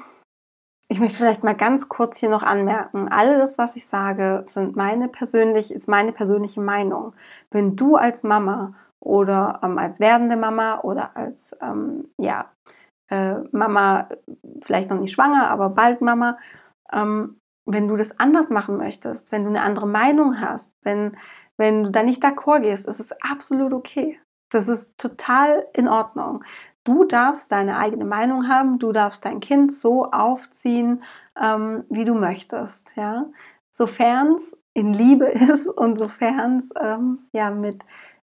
ich 0.88 1.00
möchte 1.00 1.18
vielleicht 1.18 1.44
mal 1.44 1.56
ganz 1.56 1.90
kurz 1.90 2.18
hier 2.18 2.30
noch 2.30 2.44
anmerken, 2.44 3.10
alles, 3.10 3.58
was 3.58 3.76
ich 3.76 3.86
sage, 3.86 4.44
sind 4.46 4.76
meine 4.76 5.08
persönlich, 5.08 5.74
ist 5.74 5.88
meine 5.88 6.12
persönliche 6.12 6.62
Meinung. 6.62 7.14
Wenn 7.52 7.76
du 7.76 7.96
als 7.96 8.24
Mama 8.24 8.74
oder 9.00 9.60
ähm, 9.64 9.78
als 9.78 10.00
werdende 10.00 10.36
Mama 10.36 10.80
oder 10.82 11.16
als 11.16 11.56
ähm, 11.62 12.10
ja, 12.18 12.52
äh, 13.10 13.36
Mama, 13.52 14.10
vielleicht 14.62 14.90
noch 14.90 15.00
nicht 15.00 15.14
schwanger, 15.14 15.50
aber 15.50 15.70
bald 15.70 16.02
Mama, 16.02 16.38
ähm, 16.92 17.40
wenn 17.66 17.88
du 17.88 17.96
das 17.96 18.20
anders 18.20 18.50
machen 18.50 18.78
möchtest, 18.78 19.32
wenn 19.32 19.44
du 19.44 19.50
eine 19.50 19.62
andere 19.62 19.88
Meinung 19.88 20.42
hast, 20.42 20.72
wenn, 20.82 21.18
wenn 21.58 21.84
du 21.84 21.92
da 21.92 22.04
nicht 22.04 22.24
d'accord 22.24 22.62
gehst, 22.62 22.88
ist 22.88 23.00
es 23.00 23.12
absolut 23.22 23.74
okay. 23.74 24.20
Das 24.52 24.68
ist 24.68 24.98
total 24.98 25.68
in 25.74 25.88
Ordnung. 25.88 26.44
Du 26.84 27.04
darfst 27.04 27.52
deine 27.52 27.78
eigene 27.78 28.06
Meinung 28.06 28.48
haben, 28.48 28.80
du 28.80 28.92
darfst 28.92 29.26
dein 29.26 29.40
Kind 29.40 29.74
so 29.74 30.06
aufziehen, 30.12 31.04
ähm, 31.42 31.84
wie 31.90 32.06
du 32.06 32.14
möchtest, 32.14 32.96
ja. 32.96 33.26
Sofern 33.72 34.36
es 34.36 34.58
in 34.74 34.94
Liebe 34.94 35.26
ist 35.52 35.68
und 35.68 35.98
sofern 35.98 36.58
es 36.58 36.70
ähm, 36.80 37.28
ja 37.34 37.52
mit, 37.52 37.84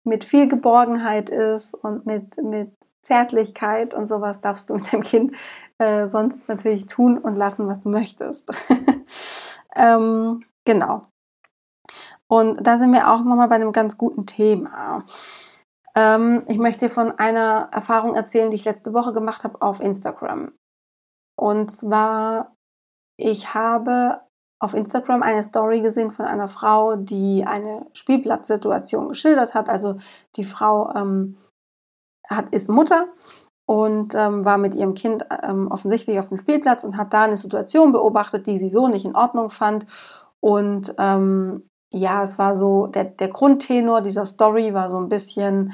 mit 0.04 0.24
viel 0.24 0.48
Geborgenheit 0.48 1.30
ist 1.30 1.74
und 1.74 2.06
mit, 2.06 2.36
mit 2.42 2.72
Zärtlichkeit 3.02 3.94
und 3.94 4.06
sowas 4.06 4.40
darfst 4.40 4.68
du 4.68 4.74
mit 4.74 4.92
deinem 4.92 5.02
Kind 5.02 5.32
äh, 5.78 6.06
sonst 6.06 6.48
natürlich 6.48 6.86
tun 6.86 7.18
und 7.18 7.36
lassen, 7.36 7.66
was 7.66 7.80
du 7.80 7.88
möchtest. 7.88 8.50
ähm, 9.76 10.42
genau. 10.64 11.06
Und 12.28 12.64
da 12.64 12.78
sind 12.78 12.92
wir 12.92 13.10
auch 13.10 13.24
nochmal 13.24 13.48
bei 13.48 13.56
einem 13.56 13.72
ganz 13.72 13.98
guten 13.98 14.26
Thema. 14.26 15.04
Ähm, 15.96 16.44
ich 16.48 16.58
möchte 16.58 16.88
von 16.88 17.12
einer 17.12 17.68
Erfahrung 17.72 18.14
erzählen, 18.14 18.50
die 18.50 18.56
ich 18.56 18.64
letzte 18.64 18.92
Woche 18.92 19.12
gemacht 19.12 19.44
habe 19.44 19.60
auf 19.60 19.80
Instagram. 19.80 20.52
Und 21.36 21.70
zwar, 21.70 22.54
ich 23.16 23.54
habe 23.54 24.20
auf 24.62 24.74
Instagram 24.74 25.22
eine 25.22 25.42
Story 25.42 25.80
gesehen 25.80 26.12
von 26.12 26.26
einer 26.26 26.48
Frau, 26.48 26.96
die 26.96 27.44
eine 27.46 27.86
Spielplatzsituation 27.94 29.08
geschildert 29.08 29.54
hat. 29.54 29.68
Also 29.68 29.96
die 30.36 30.44
Frau 30.44 30.94
ähm, 30.94 31.38
hat, 32.28 32.50
ist 32.50 32.68
Mutter 32.68 33.08
und 33.66 34.14
ähm, 34.14 34.44
war 34.44 34.58
mit 34.58 34.74
ihrem 34.74 34.94
Kind 34.94 35.24
ähm, 35.42 35.68
offensichtlich 35.70 36.18
auf 36.18 36.28
dem 36.28 36.38
Spielplatz 36.38 36.84
und 36.84 36.96
hat 36.96 37.14
da 37.14 37.24
eine 37.24 37.38
Situation 37.38 37.92
beobachtet, 37.92 38.46
die 38.46 38.58
sie 38.58 38.68
so 38.68 38.88
nicht 38.88 39.06
in 39.06 39.16
Ordnung 39.16 39.48
fand. 39.48 39.86
Und 40.40 40.94
ähm, 40.98 41.69
ja, 41.90 42.22
es 42.22 42.38
war 42.38 42.56
so, 42.56 42.86
der, 42.86 43.04
der 43.04 43.28
Grundtenor 43.28 44.00
dieser 44.00 44.26
Story 44.26 44.74
war 44.74 44.90
so 44.90 44.98
ein 44.98 45.08
bisschen, 45.08 45.72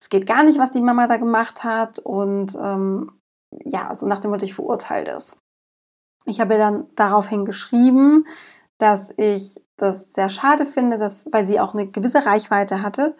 es 0.00 0.08
geht 0.08 0.26
gar 0.26 0.42
nicht, 0.42 0.58
was 0.58 0.70
die 0.70 0.80
Mama 0.80 1.06
da 1.06 1.16
gemacht 1.16 1.64
hat. 1.64 1.98
Und 1.98 2.56
ähm, 2.62 3.12
ja, 3.64 3.94
so 3.94 4.06
nach 4.06 4.20
dem 4.20 4.30
Motto, 4.30 4.44
ich 4.44 4.54
verurteile 4.54 5.04
das. 5.04 5.36
Ich 6.26 6.40
habe 6.40 6.58
dann 6.58 6.86
daraufhin 6.94 7.44
geschrieben, 7.44 8.26
dass 8.78 9.12
ich 9.16 9.62
das 9.76 10.12
sehr 10.12 10.28
schade 10.28 10.66
finde, 10.66 10.98
dass, 10.98 11.26
weil 11.32 11.46
sie 11.46 11.58
auch 11.58 11.72
eine 11.72 11.86
gewisse 11.86 12.26
Reichweite 12.26 12.82
hatte, 12.82 13.16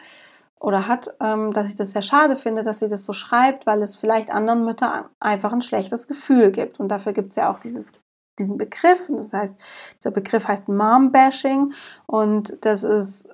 oder 0.61 0.89
hat, 0.89 1.14
ähm, 1.20 1.53
dass 1.53 1.68
ich 1.68 1.76
das 1.76 1.93
sehr 1.93 2.03
schade 2.03 2.37
finde, 2.37 2.64
dass 2.64 2.81
sie 2.81 2.89
das 2.89 3.05
so 3.05 3.12
schreibt, 3.12 3.66
weil 3.66 3.83
es 3.83 3.97
vielleicht 3.97 4.31
anderen 4.31 4.64
Müttern 4.64 5.05
einfach 5.20 5.53
ein 5.53 5.62
schlechtes 5.62 6.09
Gefühl 6.09 6.51
gibt. 6.51 6.81
Und 6.81 6.89
dafür 6.89 7.12
gibt 7.12 7.31
es 7.31 7.37
ja 7.37 7.53
auch 7.53 7.61
dieses, 7.61 7.93
diesen 8.39 8.59
Begriff. 8.59 9.09
Das 9.09 9.32
heißt, 9.32 9.55
dieser 9.99 10.11
Begriff 10.11 10.47
heißt 10.47 10.68
Mom-Bashing 10.68 11.72
und 12.07 12.64
das 12.64 12.82
ist 12.82 13.28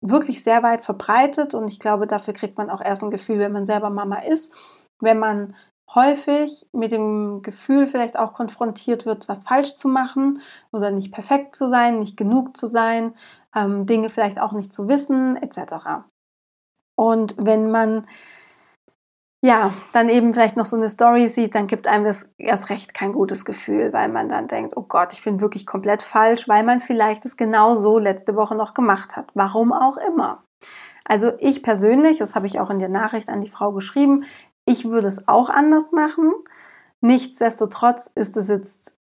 wirklich 0.00 0.42
sehr 0.42 0.62
weit 0.62 0.84
verbreitet 0.84 1.54
und 1.54 1.68
ich 1.68 1.80
glaube, 1.80 2.06
dafür 2.06 2.34
kriegt 2.34 2.58
man 2.58 2.70
auch 2.70 2.80
erst 2.80 3.02
ein 3.02 3.10
Gefühl, 3.10 3.38
wenn 3.38 3.52
man 3.52 3.66
selber 3.66 3.90
Mama 3.90 4.18
ist, 4.18 4.52
wenn 5.00 5.18
man 5.18 5.54
häufig 5.94 6.66
mit 6.72 6.92
dem 6.92 7.42
Gefühl 7.42 7.86
vielleicht 7.86 8.18
auch 8.18 8.32
konfrontiert 8.32 9.06
wird, 9.06 9.28
was 9.28 9.44
falsch 9.44 9.74
zu 9.74 9.88
machen 9.88 10.40
oder 10.72 10.90
nicht 10.90 11.12
perfekt 11.12 11.54
zu 11.54 11.68
sein, 11.68 11.98
nicht 11.98 12.16
genug 12.16 12.56
zu 12.56 12.66
sein, 12.66 13.14
ähm, 13.54 13.86
Dinge 13.86 14.10
vielleicht 14.10 14.40
auch 14.40 14.52
nicht 14.52 14.72
zu 14.72 14.88
wissen, 14.88 15.36
etc. 15.36 16.04
Und 16.96 17.36
wenn 17.38 17.70
man 17.70 18.06
ja, 19.46 19.72
dann 19.92 20.08
eben 20.08 20.34
vielleicht 20.34 20.56
noch 20.56 20.66
so 20.66 20.76
eine 20.76 20.88
Story 20.88 21.28
sieht, 21.28 21.54
dann 21.54 21.68
gibt 21.68 21.86
einem 21.86 22.04
das 22.04 22.28
erst 22.36 22.68
recht 22.68 22.94
kein 22.94 23.12
gutes 23.12 23.44
Gefühl, 23.44 23.92
weil 23.92 24.08
man 24.08 24.28
dann 24.28 24.48
denkt, 24.48 24.76
oh 24.76 24.82
Gott, 24.82 25.12
ich 25.12 25.22
bin 25.22 25.40
wirklich 25.40 25.66
komplett 25.66 26.02
falsch, 26.02 26.48
weil 26.48 26.64
man 26.64 26.80
vielleicht 26.80 27.24
es 27.24 27.36
genau 27.36 27.76
so 27.76 27.98
letzte 27.98 28.34
Woche 28.34 28.56
noch 28.56 28.74
gemacht 28.74 29.14
hat. 29.14 29.30
Warum 29.34 29.72
auch 29.72 29.98
immer. 29.98 30.42
Also 31.04 31.32
ich 31.38 31.62
persönlich, 31.62 32.18
das 32.18 32.34
habe 32.34 32.48
ich 32.48 32.58
auch 32.58 32.70
in 32.70 32.80
der 32.80 32.88
Nachricht 32.88 33.28
an 33.28 33.40
die 33.40 33.48
Frau 33.48 33.70
geschrieben, 33.70 34.24
ich 34.64 34.84
würde 34.86 35.06
es 35.06 35.28
auch 35.28 35.48
anders 35.48 35.92
machen. 35.92 36.32
Nichtsdestotrotz 37.00 38.10
ist 38.16 38.36
es 38.36 38.48
jetzt 38.48 38.96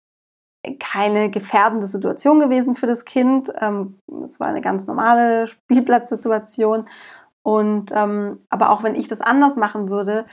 keine 0.79 1.31
gefährdende 1.31 1.87
Situation 1.87 2.39
gewesen 2.39 2.75
für 2.75 2.85
das 2.85 3.03
Kind. 3.03 3.51
Ähm, 3.59 3.97
es 4.23 4.39
war 4.39 4.47
eine 4.47 4.61
ganz 4.61 4.85
normale 4.85 5.47
Spielplatzsituation 5.47 6.85
und 7.45 7.91
ähm, 7.91 8.43
aber 8.49 8.71
auch 8.71 8.81
wenn 8.81 8.95
ich 8.95 9.07
das 9.07 9.21
anders 9.21 9.55
machen 9.55 9.89
würde, 9.89 10.25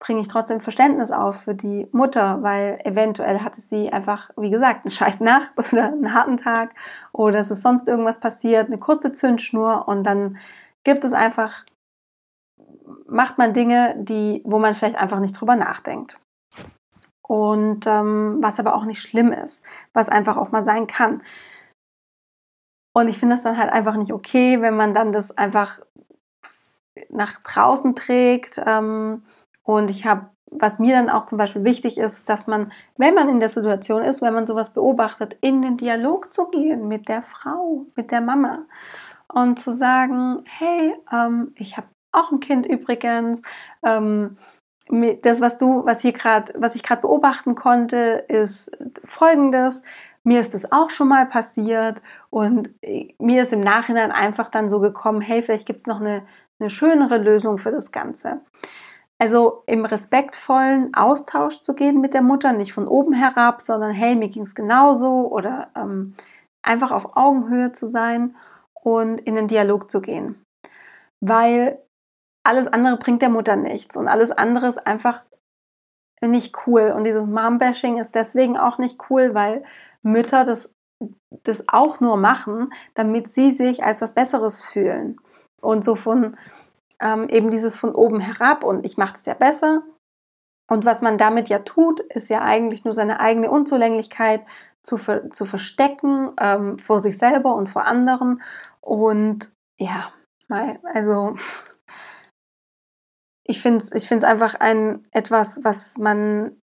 bringe 0.00 0.20
ich 0.20 0.26
trotzdem 0.26 0.60
Verständnis 0.60 1.12
auf 1.12 1.42
für 1.42 1.54
die 1.54 1.86
Mutter, 1.92 2.42
weil 2.42 2.80
eventuell 2.84 3.40
hatte 3.40 3.60
sie 3.60 3.92
einfach, 3.92 4.30
wie 4.36 4.50
gesagt, 4.50 4.84
eine 4.84 4.90
scheiß 4.90 5.20
Nacht 5.20 5.52
oder 5.72 5.84
einen 5.84 6.12
harten 6.12 6.36
Tag 6.36 6.74
oder 7.12 7.38
es 7.38 7.52
ist 7.52 7.62
sonst 7.62 7.86
irgendwas 7.86 8.18
passiert, 8.18 8.66
eine 8.66 8.78
kurze 8.78 9.12
Zündschnur 9.12 9.86
und 9.86 10.02
dann 10.02 10.38
gibt 10.82 11.04
es 11.04 11.12
einfach, 11.12 11.64
macht 13.06 13.38
man 13.38 13.52
Dinge, 13.52 13.94
die, 13.96 14.42
wo 14.44 14.58
man 14.58 14.74
vielleicht 14.74 14.96
einfach 14.96 15.20
nicht 15.20 15.40
drüber 15.40 15.54
nachdenkt. 15.54 16.18
Und 17.22 17.86
ähm, 17.86 18.38
was 18.40 18.58
aber 18.58 18.74
auch 18.74 18.84
nicht 18.84 19.00
schlimm 19.00 19.30
ist, 19.30 19.62
was 19.92 20.08
einfach 20.08 20.36
auch 20.36 20.50
mal 20.50 20.64
sein 20.64 20.88
kann. 20.88 21.22
Und 22.92 23.08
ich 23.08 23.18
finde 23.18 23.36
das 23.36 23.44
dann 23.44 23.56
halt 23.56 23.72
einfach 23.72 23.96
nicht 23.96 24.12
okay, 24.12 24.60
wenn 24.60 24.76
man 24.76 24.94
dann 24.94 25.12
das 25.12 25.36
einfach 25.36 25.80
nach 27.08 27.40
draußen 27.42 27.94
trägt. 27.94 28.60
Ähm, 28.64 29.22
und 29.62 29.90
ich 29.90 30.06
habe, 30.06 30.30
was 30.50 30.78
mir 30.78 30.96
dann 30.96 31.10
auch 31.10 31.26
zum 31.26 31.38
Beispiel 31.38 31.64
wichtig 31.64 31.98
ist, 31.98 32.28
dass 32.28 32.46
man, 32.46 32.72
wenn 32.96 33.14
man 33.14 33.28
in 33.28 33.40
der 33.40 33.48
Situation 33.48 34.02
ist, 34.02 34.22
wenn 34.22 34.34
man 34.34 34.46
sowas 34.46 34.72
beobachtet, 34.72 35.36
in 35.40 35.62
den 35.62 35.76
Dialog 35.76 36.32
zu 36.32 36.48
gehen 36.48 36.88
mit 36.88 37.08
der 37.08 37.22
Frau, 37.22 37.86
mit 37.94 38.10
der 38.10 38.20
Mama 38.20 38.66
und 39.32 39.60
zu 39.60 39.76
sagen, 39.76 40.44
hey, 40.46 40.94
ähm, 41.12 41.52
ich 41.56 41.76
habe 41.76 41.86
auch 42.12 42.32
ein 42.32 42.40
Kind 42.40 42.66
übrigens. 42.66 43.42
Ähm, 43.84 44.36
das, 45.22 45.40
was 45.40 45.56
du, 45.58 45.84
was 45.86 46.00
hier 46.00 46.12
gerade, 46.12 46.52
was 46.56 46.74
ich 46.74 46.82
gerade 46.82 47.02
beobachten 47.02 47.54
konnte, 47.54 48.24
ist 48.26 48.72
folgendes. 49.04 49.82
Mir 50.24 50.40
ist 50.40 50.54
es 50.54 50.70
auch 50.70 50.90
schon 50.90 51.08
mal 51.08 51.26
passiert 51.26 52.02
und 52.28 52.70
mir 53.18 53.42
ist 53.42 53.52
im 53.52 53.60
Nachhinein 53.60 54.12
einfach 54.12 54.50
dann 54.50 54.68
so 54.68 54.80
gekommen, 54.80 55.20
hey, 55.20 55.42
vielleicht 55.42 55.66
gibt 55.66 55.80
es 55.80 55.86
noch 55.86 56.00
eine, 56.00 56.26
eine 56.58 56.70
schönere 56.70 57.18
Lösung 57.18 57.58
für 57.58 57.70
das 57.70 57.90
Ganze. 57.90 58.42
Also 59.18 59.64
im 59.66 59.84
respektvollen 59.84 60.94
Austausch 60.94 61.60
zu 61.60 61.74
gehen 61.74 62.00
mit 62.00 62.14
der 62.14 62.22
Mutter, 62.22 62.52
nicht 62.52 62.72
von 62.72 62.88
oben 62.88 63.12
herab, 63.12 63.60
sondern 63.60 63.92
hey, 63.92 64.16
mir 64.16 64.28
ging 64.28 64.44
es 64.44 64.54
genauso 64.54 65.28
oder 65.28 65.70
ähm, 65.76 66.14
einfach 66.62 66.90
auf 66.90 67.16
Augenhöhe 67.16 67.72
zu 67.72 67.86
sein 67.86 68.34
und 68.72 69.20
in 69.20 69.34
den 69.34 69.48
Dialog 69.48 69.90
zu 69.90 70.00
gehen. 70.00 70.42
Weil 71.20 71.78
alles 72.44 72.66
andere 72.66 72.96
bringt 72.96 73.20
der 73.20 73.28
Mutter 73.28 73.56
nichts 73.56 73.96
und 73.96 74.08
alles 74.08 74.32
andere 74.32 74.68
ist 74.68 74.86
einfach 74.86 75.24
nicht 76.28 76.66
cool. 76.66 76.92
Und 76.94 77.04
dieses 77.04 77.26
Mom-Bashing 77.26 77.98
ist 77.98 78.14
deswegen 78.14 78.58
auch 78.58 78.78
nicht 78.78 78.98
cool, 79.10 79.34
weil 79.34 79.64
Mütter 80.02 80.44
das, 80.44 80.70
das 81.44 81.64
auch 81.68 82.00
nur 82.00 82.16
machen, 82.16 82.72
damit 82.94 83.28
sie 83.28 83.50
sich 83.50 83.84
als 83.84 84.02
was 84.02 84.14
Besseres 84.14 84.64
fühlen. 84.64 85.18
Und 85.60 85.84
so 85.84 85.94
von 85.94 86.36
ähm, 87.00 87.28
eben 87.28 87.50
dieses 87.50 87.76
von 87.76 87.94
oben 87.94 88.20
herab 88.20 88.62
und 88.64 88.84
ich 88.84 88.96
mache 88.96 89.14
das 89.14 89.26
ja 89.26 89.34
besser. 89.34 89.82
Und 90.68 90.84
was 90.84 91.02
man 91.02 91.18
damit 91.18 91.48
ja 91.48 91.60
tut, 91.60 92.00
ist 92.00 92.28
ja 92.28 92.42
eigentlich 92.42 92.84
nur 92.84 92.94
seine 92.94 93.18
eigene 93.20 93.50
Unzulänglichkeit 93.50 94.42
zu, 94.82 94.98
ver 94.98 95.30
zu 95.30 95.44
verstecken 95.44 96.30
ähm, 96.40 96.78
vor 96.78 97.00
sich 97.00 97.18
selber 97.18 97.54
und 97.54 97.68
vor 97.68 97.86
anderen. 97.86 98.42
Und 98.80 99.50
ja, 99.78 100.12
mal, 100.48 100.78
also 100.94 101.34
ich 103.50 103.60
finde 103.60 103.78
es 103.84 103.92
ich 103.92 104.08
find's 104.08 104.24
einfach 104.24 104.54
ein 104.54 105.06
etwas, 105.10 105.60
was 105.64 105.98
man 105.98 106.56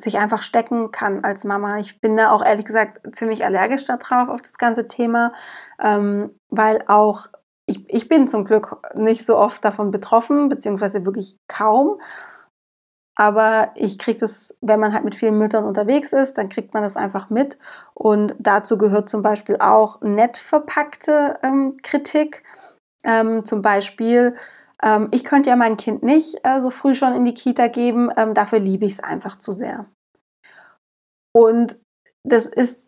sich 0.00 0.18
einfach 0.18 0.42
stecken 0.42 0.90
kann 0.90 1.24
als 1.24 1.44
Mama. 1.44 1.78
Ich 1.78 2.00
bin 2.00 2.16
da 2.16 2.30
auch 2.30 2.44
ehrlich 2.44 2.66
gesagt 2.66 3.16
ziemlich 3.16 3.44
allergisch 3.44 3.84
darauf, 3.84 4.28
auf 4.28 4.42
das 4.42 4.58
ganze 4.58 4.86
Thema, 4.86 5.32
ähm, 5.78 6.38
weil 6.50 6.82
auch 6.86 7.28
ich, 7.66 7.88
ich 7.92 8.08
bin 8.08 8.28
zum 8.28 8.44
Glück 8.44 8.76
nicht 8.94 9.24
so 9.24 9.36
oft 9.36 9.64
davon 9.64 9.90
betroffen, 9.90 10.48
beziehungsweise 10.48 11.04
wirklich 11.04 11.38
kaum. 11.48 12.00
Aber 13.18 13.70
ich 13.74 13.98
kriege 13.98 14.20
das, 14.20 14.54
wenn 14.60 14.78
man 14.78 14.92
halt 14.92 15.04
mit 15.04 15.14
vielen 15.14 15.38
Müttern 15.38 15.64
unterwegs 15.64 16.12
ist, 16.12 16.36
dann 16.36 16.50
kriegt 16.50 16.74
man 16.74 16.82
das 16.82 16.96
einfach 16.96 17.30
mit. 17.30 17.58
Und 17.94 18.36
dazu 18.38 18.76
gehört 18.76 19.08
zum 19.08 19.22
Beispiel 19.22 19.56
auch 19.56 20.00
nett 20.02 20.36
verpackte 20.36 21.38
ähm, 21.42 21.78
Kritik. 21.82 22.44
Ähm, 23.02 23.44
zum 23.46 23.62
Beispiel, 23.62 24.36
ähm, 24.82 25.08
ich 25.12 25.24
könnte 25.24 25.50
ja 25.50 25.56
mein 25.56 25.76
Kind 25.76 26.02
nicht 26.02 26.38
äh, 26.44 26.60
so 26.60 26.70
früh 26.70 26.94
schon 26.94 27.14
in 27.14 27.24
die 27.24 27.34
Kita 27.34 27.68
geben, 27.68 28.10
ähm, 28.16 28.34
dafür 28.34 28.58
liebe 28.58 28.84
ich 28.84 28.92
es 28.92 29.00
einfach 29.00 29.38
zu 29.38 29.52
sehr. 29.52 29.86
Und 31.34 31.78
das 32.24 32.46
ist 32.46 32.86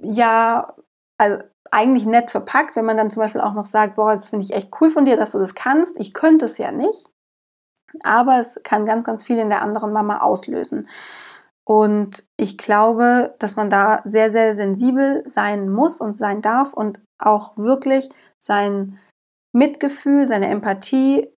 ja, 0.00 0.74
also 1.18 1.42
eigentlich 1.70 2.06
nett 2.06 2.30
verpackt, 2.30 2.76
wenn 2.76 2.84
man 2.84 2.96
dann 2.96 3.10
zum 3.10 3.22
Beispiel 3.22 3.40
auch 3.40 3.54
noch 3.54 3.66
sagt, 3.66 3.96
boah, 3.96 4.14
das 4.14 4.28
finde 4.28 4.44
ich 4.44 4.52
echt 4.52 4.70
cool 4.80 4.90
von 4.90 5.04
dir, 5.04 5.16
dass 5.16 5.32
du 5.32 5.38
das 5.38 5.54
kannst. 5.54 5.98
Ich 5.98 6.14
könnte 6.14 6.44
es 6.44 6.58
ja 6.58 6.70
nicht, 6.70 7.10
aber 8.02 8.38
es 8.38 8.60
kann 8.62 8.86
ganz, 8.86 9.04
ganz 9.04 9.24
viel 9.24 9.38
in 9.38 9.48
der 9.48 9.62
anderen 9.62 9.92
Mama 9.92 10.18
auslösen. 10.18 10.88
Und 11.66 12.26
ich 12.36 12.58
glaube, 12.58 13.34
dass 13.38 13.56
man 13.56 13.70
da 13.70 14.02
sehr, 14.04 14.30
sehr 14.30 14.54
sensibel 14.54 15.22
sein 15.26 15.70
muss 15.70 16.00
und 16.00 16.14
sein 16.14 16.42
darf 16.42 16.74
und 16.74 17.00
auch 17.18 17.56
wirklich 17.56 18.10
sein 18.38 18.98
Mitgefühl, 19.54 20.26
seine 20.26 20.48
Empathie 20.48 21.28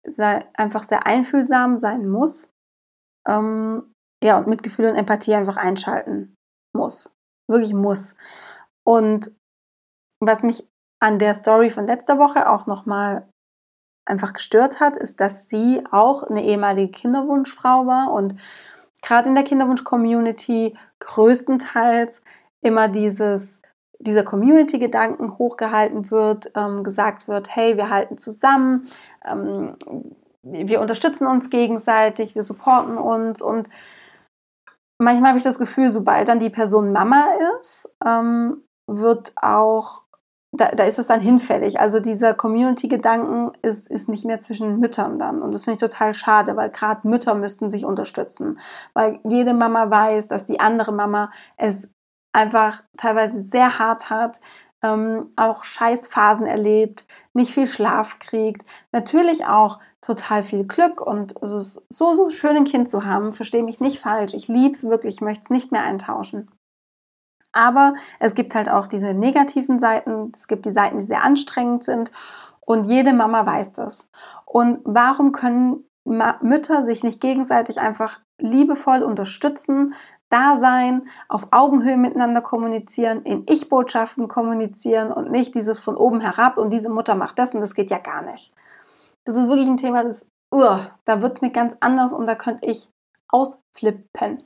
einfach 0.55 0.85
sehr 0.85 1.07
einfühlsam 1.07 1.77
sein 1.77 2.09
muss. 2.09 2.49
Ähm, 3.29 3.93
ja, 4.25 4.39
und 4.39 4.47
Mitgefühl 4.47 4.87
und 4.87 4.97
Empathie 4.97 5.35
einfach 5.35 5.59
einschalten 5.59 6.35
muss. 6.75 7.13
Wirklich 7.49 7.75
muss. 7.75 8.15
Und 8.85 9.31
was 10.21 10.43
mich 10.43 10.67
an 10.99 11.19
der 11.19 11.35
Story 11.35 11.69
von 11.69 11.87
letzter 11.87 12.19
Woche 12.19 12.51
auch 12.51 12.67
nochmal 12.67 13.29
einfach 14.09 14.33
gestört 14.33 14.81
hat, 14.81 14.97
ist, 14.97 15.21
dass 15.21 15.49
sie 15.49 15.85
auch 15.91 16.23
eine 16.23 16.43
ehemalige 16.43 16.91
Kinderwunschfrau 16.91 17.87
war 17.87 18.13
und 18.13 18.35
gerade 19.03 19.29
in 19.29 19.35
der 19.35 19.45
Kinderwunsch-Community 19.45 20.77
größtenteils 21.01 22.23
immer 22.63 22.89
dieses, 22.89 23.61
dieser 23.99 24.25
Community-Gedanken 24.25 25.39
hochgehalten 25.39 26.11
wird, 26.11 26.51
ähm, 26.55 26.85
gesagt 26.85 27.29
wird, 27.29 27.55
hey, 27.55 27.77
wir 27.77 27.91
halten 27.91 28.19
zusammen, 28.19 28.89
ähm, 29.25 29.75
wir 30.43 30.81
unterstützen 30.81 31.27
uns 31.27 31.51
gegenseitig, 31.51 32.35
wir 32.35 32.43
supporten 32.43 32.99
uns 32.99 33.43
und 33.43 33.69
manchmal 34.99 35.31
habe 35.31 35.39
ich 35.39 35.45
das 35.45 35.59
Gefühl, 35.59 35.91
sobald 35.91 36.29
dann 36.29 36.39
die 36.39 36.51
Person 36.51 36.93
Mama 36.93 37.27
ist, 37.61 37.91
ähm, 38.05 38.63
wird 38.87 39.33
auch 39.37 40.07
da, 40.53 40.69
da 40.69 40.85
ist 40.85 40.99
es 40.99 41.09
dann 41.09 41.21
hinfällig. 41.21 41.81
Also 41.81 42.01
dieser 42.01 42.35
Community-Gedanken 42.35 43.53
ist, 43.63 43.89
ist 43.89 44.09
nicht 44.09 44.25
mehr 44.25 44.41
zwischen 44.41 44.79
Müttern 44.79 45.19
dann. 45.19 45.43
Und 45.43 45.53
das 45.53 45.65
finde 45.65 45.75
ich 45.75 45.81
total 45.81 46.15
schade, 46.15 46.57
weil 46.57 46.71
gerade 46.71 47.07
Mütter 47.07 47.35
müssten 47.35 47.71
sich 47.71 47.85
unterstützen. 47.85 48.59
Weil 48.95 49.21
jede 49.25 49.55
Mama 49.55 49.91
weiß, 49.91 50.29
dass 50.29 50.47
die 50.47 50.61
andere 50.61 50.93
Mama 50.93 51.31
es 51.57 51.89
einfach 52.37 52.83
teilweise 52.99 53.41
sehr 53.41 53.79
hart 53.79 54.11
hat, 54.11 54.41
ähm, 54.83 55.33
auch 55.37 55.65
Scheißphasen 55.65 56.47
erlebt, 56.47 57.07
nicht 57.33 57.53
viel 57.53 57.67
Schlaf 57.67 58.19
kriegt, 58.19 58.69
natürlich 58.93 59.47
auch 59.47 59.81
total 60.03 60.45
viel 60.45 60.65
Glück 60.65 61.01
und 61.01 61.35
es 61.43 61.51
ist 61.51 61.83
so, 61.89 62.15
so 62.15 62.29
schön, 62.29 62.57
ein 62.57 62.65
Kind 62.65 62.91
zu 62.91 63.05
haben. 63.05 63.33
Verstehe 63.33 63.63
mich 63.63 63.81
nicht 63.81 63.99
falsch. 63.99 64.35
Ich 64.35 64.49
liebe 64.49 64.75
es 64.75 64.85
wirklich, 64.85 65.17
ich 65.17 65.21
möchte 65.23 65.45
es 65.45 65.51
nicht 65.51 65.73
mehr 65.73 65.83
eintauschen. 65.83 66.51
Aber 67.53 67.95
es 68.21 68.35
gibt 68.35 68.55
halt 68.55 68.69
auch 68.69 68.87
diese 68.87 69.15
negativen 69.15 69.79
Seiten. 69.79 70.31
Es 70.35 70.47
gibt 70.47 70.67
die 70.67 70.71
Seiten, 70.71 70.99
die 70.99 71.03
sehr 71.03 71.25
anstrengend 71.25 71.85
sind. 71.85 72.13
Und 72.61 72.85
jede 72.85 73.15
Mama 73.15 73.47
weiß 73.47 73.73
das. 73.73 74.09
Und 74.45 74.81
warum 74.85 75.33
können 75.33 75.85
Mütter 76.05 76.85
sich 76.85 77.03
nicht 77.03 77.21
gegenseitig 77.21 77.81
einfach 77.81 78.21
liebevoll 78.39 79.03
unterstützen, 79.03 79.95
da 80.31 80.57
sein, 80.57 81.09
auf 81.29 81.49
Augenhöhe 81.53 81.97
miteinander 81.97 82.41
kommunizieren, 82.41 83.23
in 83.23 83.45
Ich-Botschaften 83.49 84.29
kommunizieren 84.29 85.13
und 85.13 85.31
nicht 85.31 85.55
dieses 85.55 85.79
von 85.79 85.97
oben 85.97 86.21
herab 86.21 86.59
und 86.59 86.73
diese 86.73 86.89
Mutter 86.89 87.15
macht 87.15 87.39
das 87.39 87.55
und 87.55 87.61
das 87.61 87.75
geht 87.75 87.91
ja 87.91 87.99
gar 87.99 88.23
nicht. 88.23 88.53
Das 89.25 89.37
ist 89.37 89.49
wirklich 89.49 89.69
ein 89.69 89.77
Thema, 89.77 90.05
das, 90.05 90.27
uh, 90.55 90.79
da 91.05 91.23
wird 91.23 91.37
es 91.37 91.43
mir 91.43 91.51
ganz 91.51 91.77
anders 91.81 92.13
und 92.13 92.27
da 92.27 92.35
könnte 92.35 92.69
ich 92.69 92.91
ausflippen. 93.29 94.43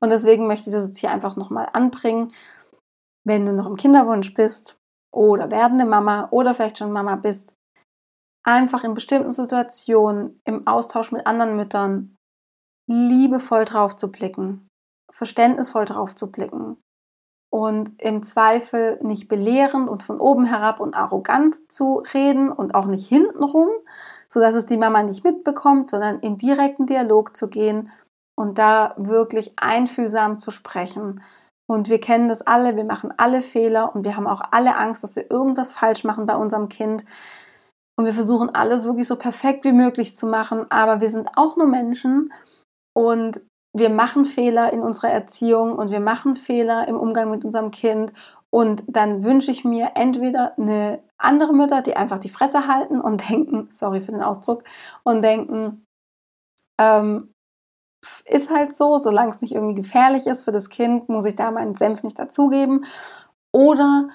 Und 0.00 0.10
deswegen 0.10 0.46
möchte 0.46 0.70
ich 0.70 0.76
das 0.76 0.86
jetzt 0.86 0.98
hier 0.98 1.10
einfach 1.10 1.36
nochmal 1.36 1.68
anbringen. 1.72 2.32
Wenn 3.24 3.44
du 3.44 3.52
noch 3.52 3.66
im 3.66 3.76
Kinderwunsch 3.76 4.34
bist 4.34 4.78
oder 5.12 5.50
werdende 5.50 5.84
Mama 5.84 6.28
oder 6.30 6.54
vielleicht 6.54 6.78
schon 6.78 6.92
Mama 6.92 7.16
bist, 7.16 7.54
einfach 8.46 8.84
in 8.84 8.94
bestimmten 8.94 9.30
Situationen 9.30 10.40
im 10.44 10.66
Austausch 10.66 11.12
mit 11.12 11.26
anderen 11.26 11.56
Müttern 11.56 12.16
liebevoll 12.88 13.64
drauf 13.64 13.96
zu 13.96 14.10
blicken, 14.10 14.69
verständnisvoll 15.12 15.84
drauf 15.84 16.14
zu 16.14 16.30
blicken 16.30 16.76
und 17.52 18.00
im 18.00 18.22
Zweifel 18.22 18.98
nicht 19.02 19.28
belehrend 19.28 19.88
und 19.88 20.02
von 20.02 20.20
oben 20.20 20.46
herab 20.46 20.80
und 20.80 20.94
arrogant 20.94 21.70
zu 21.70 22.02
reden 22.14 22.50
und 22.50 22.74
auch 22.74 22.86
nicht 22.86 23.08
hintenrum, 23.08 23.68
sodass 24.28 24.54
es 24.54 24.66
die 24.66 24.76
Mama 24.76 25.02
nicht 25.02 25.24
mitbekommt, 25.24 25.88
sondern 25.88 26.20
in 26.20 26.36
direkten 26.36 26.86
Dialog 26.86 27.36
zu 27.36 27.48
gehen 27.48 27.90
und 28.38 28.58
da 28.58 28.94
wirklich 28.96 29.58
einfühlsam 29.58 30.38
zu 30.38 30.52
sprechen. 30.52 31.22
Und 31.68 31.88
wir 31.88 32.00
kennen 32.00 32.28
das 32.28 32.42
alle, 32.42 32.76
wir 32.76 32.84
machen 32.84 33.12
alle 33.16 33.42
Fehler 33.42 33.94
und 33.94 34.04
wir 34.04 34.16
haben 34.16 34.26
auch 34.26 34.42
alle 34.52 34.76
Angst, 34.76 35.02
dass 35.02 35.16
wir 35.16 35.30
irgendwas 35.30 35.72
falsch 35.72 36.04
machen 36.04 36.26
bei 36.26 36.36
unserem 36.36 36.68
Kind. 36.68 37.04
Und 37.98 38.06
wir 38.06 38.14
versuchen 38.14 38.54
alles 38.54 38.84
wirklich 38.84 39.06
so 39.06 39.16
perfekt 39.16 39.64
wie 39.64 39.72
möglich 39.72 40.16
zu 40.16 40.26
machen, 40.26 40.66
aber 40.70 41.00
wir 41.00 41.10
sind 41.10 41.28
auch 41.36 41.56
nur 41.56 41.66
Menschen 41.66 42.32
und 42.96 43.40
wir 43.72 43.90
machen 43.90 44.24
Fehler 44.24 44.72
in 44.72 44.80
unserer 44.80 45.10
Erziehung 45.10 45.76
und 45.76 45.90
wir 45.90 46.00
machen 46.00 46.36
Fehler 46.36 46.88
im 46.88 46.96
Umgang 46.96 47.30
mit 47.30 47.44
unserem 47.44 47.70
Kind. 47.70 48.12
Und 48.50 48.82
dann 48.88 49.22
wünsche 49.22 49.50
ich 49.50 49.64
mir 49.64 49.92
entweder 49.94 50.58
eine 50.58 51.02
andere 51.18 51.52
Mütter, 51.52 51.82
die 51.82 51.96
einfach 51.96 52.18
die 52.18 52.28
Fresse 52.28 52.66
halten 52.66 53.00
und 53.00 53.28
denken, 53.30 53.68
sorry 53.70 54.00
für 54.00 54.12
den 54.12 54.22
Ausdruck, 54.22 54.64
und 55.04 55.22
denken, 55.22 55.84
ähm, 56.80 57.32
ist 58.24 58.50
halt 58.50 58.74
so, 58.74 58.98
solange 58.98 59.30
es 59.30 59.40
nicht 59.40 59.54
irgendwie 59.54 59.74
gefährlich 59.74 60.26
ist 60.26 60.42
für 60.42 60.52
das 60.52 60.70
Kind, 60.70 61.08
muss 61.08 61.26
ich 61.26 61.36
da 61.36 61.50
meinen 61.50 61.74
Senf 61.74 62.02
nicht 62.02 62.18
dazugeben. 62.18 62.86
Oder 63.52 64.08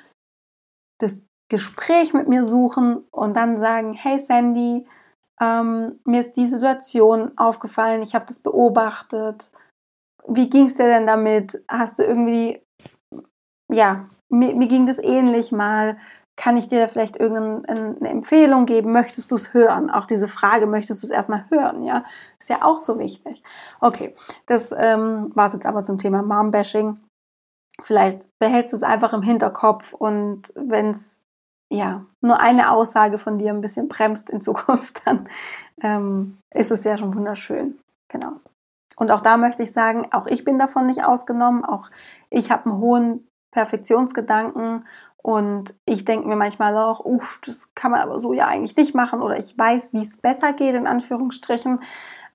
das 0.99 1.21
Gespräch 1.49 2.13
mit 2.13 2.27
mir 2.27 2.43
suchen 2.43 3.05
und 3.11 3.35
dann 3.35 3.59
sagen, 3.59 3.93
hey 3.93 4.17
Sandy, 4.17 4.87
ähm, 5.41 5.99
mir 6.05 6.21
ist 6.21 6.33
die 6.33 6.47
Situation 6.47 7.37
aufgefallen, 7.37 8.01
ich 8.01 8.15
habe 8.15 8.25
das 8.25 8.39
beobachtet. 8.39 9.51
Wie 10.27 10.49
ging 10.49 10.67
es 10.67 10.75
dir 10.75 10.87
denn 10.87 11.07
damit? 11.07 11.61
Hast 11.67 11.99
du 11.99 12.03
irgendwie, 12.03 12.61
ja, 13.71 14.09
mir, 14.29 14.55
mir 14.55 14.67
ging 14.67 14.85
das 14.85 14.99
ähnlich 14.99 15.51
mal 15.51 15.97
kann 16.35 16.57
ich 16.57 16.67
dir 16.67 16.87
vielleicht 16.87 17.17
irgendeine 17.17 17.97
Empfehlung 18.01 18.65
geben? 18.65 18.91
Möchtest 18.91 19.31
du 19.31 19.35
es 19.35 19.53
hören? 19.53 19.89
Auch 19.89 20.05
diese 20.05 20.27
Frage, 20.27 20.67
möchtest 20.67 21.01
du 21.01 21.07
es 21.07 21.11
erstmal 21.11 21.45
hören? 21.49 21.81
Ja, 21.81 22.03
ist 22.39 22.49
ja 22.49 22.63
auch 22.63 22.79
so 22.79 22.99
wichtig. 22.99 23.41
Okay, 23.79 24.15
das 24.45 24.71
ähm, 24.77 25.31
war 25.33 25.47
es 25.47 25.53
jetzt 25.53 25.65
aber 25.65 25.83
zum 25.83 25.97
Thema 25.97 26.21
Mom-Bashing. 26.21 26.99
Vielleicht 27.81 28.27
behältst 28.39 28.73
du 28.73 28.77
es 28.77 28.83
einfach 28.83 29.13
im 29.13 29.21
Hinterkopf 29.21 29.93
und 29.93 30.51
wenn 30.55 30.91
es 30.91 31.21
ja 31.75 32.05
nur 32.21 32.39
eine 32.41 32.71
Aussage 32.71 33.19
von 33.19 33.37
dir 33.37 33.53
ein 33.53 33.61
bisschen 33.61 33.87
bremst 33.87 34.29
in 34.29 34.41
Zukunft, 34.41 35.01
dann 35.05 35.29
ähm, 35.81 36.37
ist 36.53 36.71
es 36.71 36.83
ja 36.83 36.97
schon 36.97 37.13
wunderschön. 37.15 37.79
Genau. 38.09 38.33
Und 38.97 39.11
auch 39.11 39.21
da 39.21 39.37
möchte 39.37 39.63
ich 39.63 39.73
sagen, 39.73 40.07
auch 40.11 40.27
ich 40.27 40.45
bin 40.45 40.57
davon 40.57 40.85
nicht 40.85 41.03
ausgenommen. 41.03 41.65
Auch 41.65 41.89
ich 42.29 42.49
habe 42.49 42.69
einen 42.69 42.79
hohen 42.79 43.27
Perfektionsgedanken 43.51 44.85
Und 45.25 45.73
ich 45.85 46.05
denke 46.05 46.27
mir 46.27 46.35
manchmal 46.35 46.77
auch, 46.77 46.99
uff, 47.03 47.39
das 47.43 47.73
kann 47.73 47.89
man 47.89 48.01
aber 48.01 48.19
so 48.19 48.31
ja 48.31 48.45
eigentlich 48.45 48.77
nicht 48.77 48.93
machen 48.93 49.23
oder 49.23 49.39
ich 49.39 49.57
weiß, 49.57 49.91
wie 49.93 50.03
es 50.03 50.17
besser 50.17 50.53
geht, 50.53 50.75
in 50.75 50.85
Anführungsstrichen. 50.85 51.79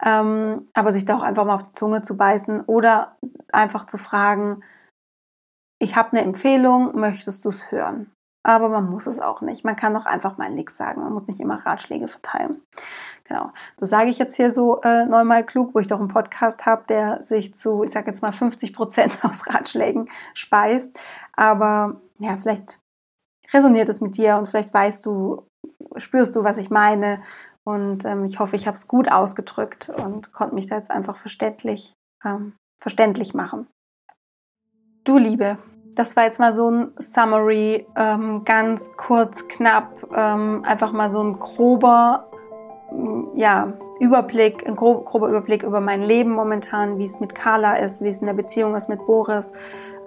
Ähm, 0.05 0.69
aber 0.75 0.93
sich 0.93 1.05
da 1.05 1.17
auch 1.17 1.23
einfach 1.23 1.45
mal 1.45 1.55
auf 1.55 1.69
die 1.69 1.75
Zunge 1.75 2.03
zu 2.03 2.17
beißen 2.17 2.63
oder 2.63 3.17
einfach 3.53 3.85
zu 3.87 3.97
fragen, 3.97 4.65
ich 5.79 5.95
habe 5.95 6.11
eine 6.11 6.23
Empfehlung, 6.23 6.99
möchtest 6.99 7.45
du 7.45 7.51
es 7.51 7.71
hören? 7.71 8.11
Aber 8.43 8.69
man 8.71 8.89
muss 8.89 9.07
es 9.07 9.21
auch 9.21 9.43
nicht. 9.43 9.65
Man 9.65 9.77
kann 9.77 9.93
doch 9.93 10.07
einfach 10.07 10.39
mal 10.39 10.51
nichts 10.51 10.77
sagen. 10.77 11.03
Man 11.03 11.13
muss 11.13 11.27
nicht 11.27 11.41
immer 11.41 11.65
Ratschläge 11.67 12.09
verteilen. 12.09 12.63
Genau. 13.25 13.53
Das 13.77 13.91
sage 13.91 14.09
ich 14.09 14.19
jetzt 14.19 14.35
hier 14.35 14.51
so 14.51 14.81
äh, 14.81 15.05
neunmal 15.05 15.45
klug, 15.45 15.75
wo 15.75 15.79
ich 15.79 15.87
doch 15.87 15.99
einen 15.99 16.09
Podcast 16.09 16.65
habe, 16.65 16.85
der 16.89 17.23
sich 17.23 17.55
zu, 17.55 17.85
ich 17.85 17.91
sage 17.91 18.09
jetzt 18.09 18.23
mal 18.23 18.33
50 18.33 18.73
Prozent 18.73 19.19
aus 19.25 19.47
Ratschlägen 19.47 20.09
speist. 20.35 20.99
Aber 21.35 22.01
ja, 22.19 22.37
vielleicht 22.37 22.81
resoniert 23.53 23.89
es 23.89 24.01
mit 24.01 24.17
dir 24.17 24.37
und 24.37 24.49
vielleicht 24.49 24.73
weißt 24.73 25.05
du, 25.05 25.47
spürst 25.97 26.35
du, 26.35 26.45
was 26.45 26.57
ich 26.57 26.71
meine. 26.71 27.23
Und 27.65 28.05
ähm, 28.05 28.25
ich 28.25 28.39
hoffe, 28.39 28.57
ich 28.57 28.67
habe 28.67 28.77
es 28.77 28.89
gut 28.89 29.13
ausgedrückt 29.13 29.91
und 29.91 30.33
konnte 30.33 30.55
mich 30.55 30.67
da 30.67 30.77
jetzt 30.77 30.91
einfach 30.91 31.17
verständlich, 31.17 31.93
ähm, 32.25 32.55
verständlich 32.83 33.35
machen. 33.35 33.67
Du 35.05 35.19
Liebe, 35.19 35.59
das 35.95 36.17
war 36.17 36.25
jetzt 36.25 36.39
mal 36.39 36.53
so 36.53 36.71
ein 36.71 36.93
Summary, 36.99 37.87
ähm, 37.97 38.43
ganz 38.45 38.91
kurz, 38.97 39.47
knapp, 39.49 40.07
ähm, 40.15 40.63
einfach 40.65 40.93
mal 40.93 41.11
so 41.11 41.23
ein 41.23 41.39
grober, 41.39 42.27
ja, 43.35 43.73
Überblick, 44.01 44.67
ein 44.67 44.77
grob, 44.77 45.05
grober 45.05 45.29
Überblick 45.29 45.63
über 45.63 45.81
mein 45.81 46.03
Leben 46.03 46.31
momentan, 46.31 46.99
wie 46.99 47.05
es 47.05 47.21
mit 47.21 47.35
Carla 47.35 47.75
ist, 47.75 48.01
wie 48.01 48.09
es 48.09 48.19
in 48.19 48.27
der 48.27 48.35
Beziehung 48.35 48.75
ist 48.75 48.89
mit 48.89 49.05
Boris. 49.07 49.53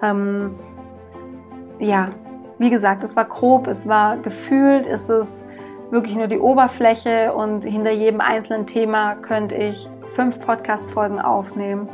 Ähm, 0.01 0.55
ja, 1.79 2.09
wie 2.57 2.69
gesagt, 2.69 3.03
es 3.03 3.15
war 3.15 3.25
grob, 3.25 3.67
es 3.67 3.87
war 3.87 4.17
gefühlt, 4.17 4.87
es 4.87 5.09
ist 5.09 5.43
wirklich 5.91 6.15
nur 6.15 6.27
die 6.27 6.39
Oberfläche 6.39 7.33
und 7.33 7.65
hinter 7.65 7.91
jedem 7.91 8.19
einzelnen 8.19 8.65
Thema 8.65 9.15
könnte 9.15 9.53
ich 9.55 9.87
fünf 10.15 10.39
Podcast-Folgen 10.39 11.19
aufnehmen. 11.19 11.87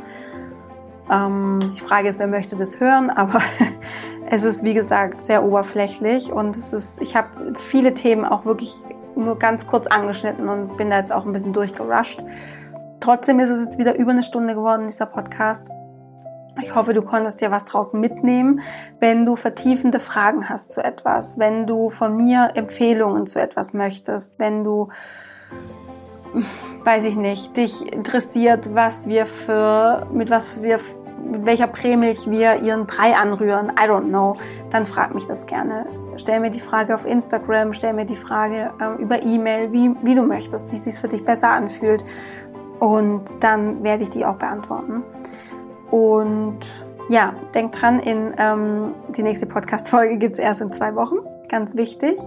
Ähm, 1.10 1.58
die 1.74 1.80
Frage 1.80 2.08
ist, 2.08 2.18
wer 2.18 2.28
möchte 2.28 2.56
das 2.56 2.78
hören, 2.78 3.10
aber 3.10 3.40
es 4.30 4.44
ist 4.44 4.62
wie 4.64 4.74
gesagt 4.74 5.24
sehr 5.24 5.42
oberflächlich 5.42 6.32
und 6.32 6.56
es 6.56 6.72
ist, 6.72 7.02
ich 7.02 7.16
habe 7.16 7.54
viele 7.58 7.94
Themen 7.94 8.24
auch 8.24 8.44
wirklich 8.44 8.76
nur 9.16 9.38
ganz 9.38 9.66
kurz 9.66 9.86
angeschnitten 9.88 10.48
und 10.48 10.76
bin 10.76 10.90
da 10.90 10.98
jetzt 10.98 11.12
auch 11.12 11.26
ein 11.26 11.32
bisschen 11.32 11.52
durchgerusht. 11.52 12.22
Trotzdem 13.00 13.40
ist 13.40 13.50
es 13.50 13.60
jetzt 13.60 13.78
wieder 13.78 13.96
über 13.96 14.12
eine 14.12 14.22
Stunde 14.22 14.54
geworden, 14.54 14.86
dieser 14.86 15.06
Podcast. 15.06 15.62
Ich 16.62 16.74
hoffe, 16.74 16.92
du 16.92 17.02
konntest 17.02 17.40
dir 17.40 17.50
was 17.50 17.64
draußen 17.64 17.98
mitnehmen. 17.98 18.60
Wenn 18.98 19.24
du 19.24 19.36
vertiefende 19.36 19.98
Fragen 19.98 20.48
hast 20.48 20.72
zu 20.72 20.84
etwas, 20.84 21.38
wenn 21.38 21.66
du 21.66 21.90
von 21.90 22.16
mir 22.16 22.50
Empfehlungen 22.54 23.26
zu 23.26 23.40
etwas 23.40 23.72
möchtest, 23.72 24.38
wenn 24.38 24.62
du 24.62 24.90
weiß 26.84 27.04
ich 27.04 27.16
nicht, 27.16 27.56
dich 27.56 27.92
interessiert, 27.92 28.74
was 28.74 29.08
wir 29.08 29.26
für, 29.26 30.06
mit 30.12 30.30
was 30.30 30.62
wir 30.62 30.78
mit 31.24 31.46
welcher 31.46 31.66
Prämilch 31.66 32.28
wir 32.30 32.62
ihren 32.62 32.86
Brei 32.86 33.14
anrühren, 33.14 33.70
I 33.70 33.88
don't 33.88 34.08
know, 34.08 34.36
dann 34.70 34.86
frag 34.86 35.14
mich 35.14 35.26
das 35.26 35.46
gerne. 35.46 35.86
Stell 36.16 36.40
mir 36.40 36.50
die 36.50 36.60
Frage 36.60 36.94
auf 36.94 37.06
Instagram, 37.06 37.72
stell 37.72 37.92
mir 37.92 38.04
die 38.04 38.16
Frage 38.16 38.70
ähm, 38.80 38.96
über 38.98 39.22
E-Mail, 39.22 39.72
wie, 39.72 39.94
wie 40.02 40.14
du 40.14 40.22
möchtest, 40.22 40.70
wie 40.72 40.76
es 40.76 40.84
sich 40.84 40.94
für 40.94 41.08
dich 41.08 41.24
besser 41.24 41.48
anfühlt. 41.48 42.04
Und 42.78 43.22
dann 43.40 43.82
werde 43.82 44.04
ich 44.04 44.10
die 44.10 44.24
auch 44.24 44.36
beantworten. 44.36 45.02
Und 45.90 46.60
ja, 47.08 47.34
denk 47.54 47.72
dran, 47.72 47.98
in 47.98 48.34
ähm, 48.38 48.94
die 49.16 49.22
nächste 49.22 49.46
Podcast-Folge 49.46 50.18
gibt 50.18 50.34
es 50.34 50.38
erst 50.38 50.60
in 50.60 50.68
zwei 50.68 50.94
Wochen. 50.94 51.16
Ganz 51.48 51.76
wichtig. 51.76 52.18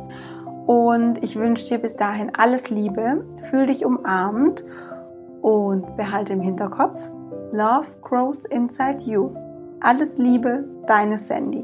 Und 0.65 1.23
ich 1.23 1.35
wünsche 1.35 1.65
dir 1.67 1.77
bis 1.77 1.95
dahin 1.95 2.31
alles 2.35 2.69
Liebe, 2.69 3.25
fühl 3.49 3.65
dich 3.65 3.85
umarmt 3.85 4.63
und 5.41 5.97
behalte 5.97 6.33
im 6.33 6.41
Hinterkopf, 6.41 7.09
Love 7.53 8.01
grows 8.01 8.45
inside 8.45 9.01
you. 9.01 9.31
Alles 9.79 10.17
Liebe, 10.17 10.65
deine 10.87 11.19
Sandy. 11.19 11.63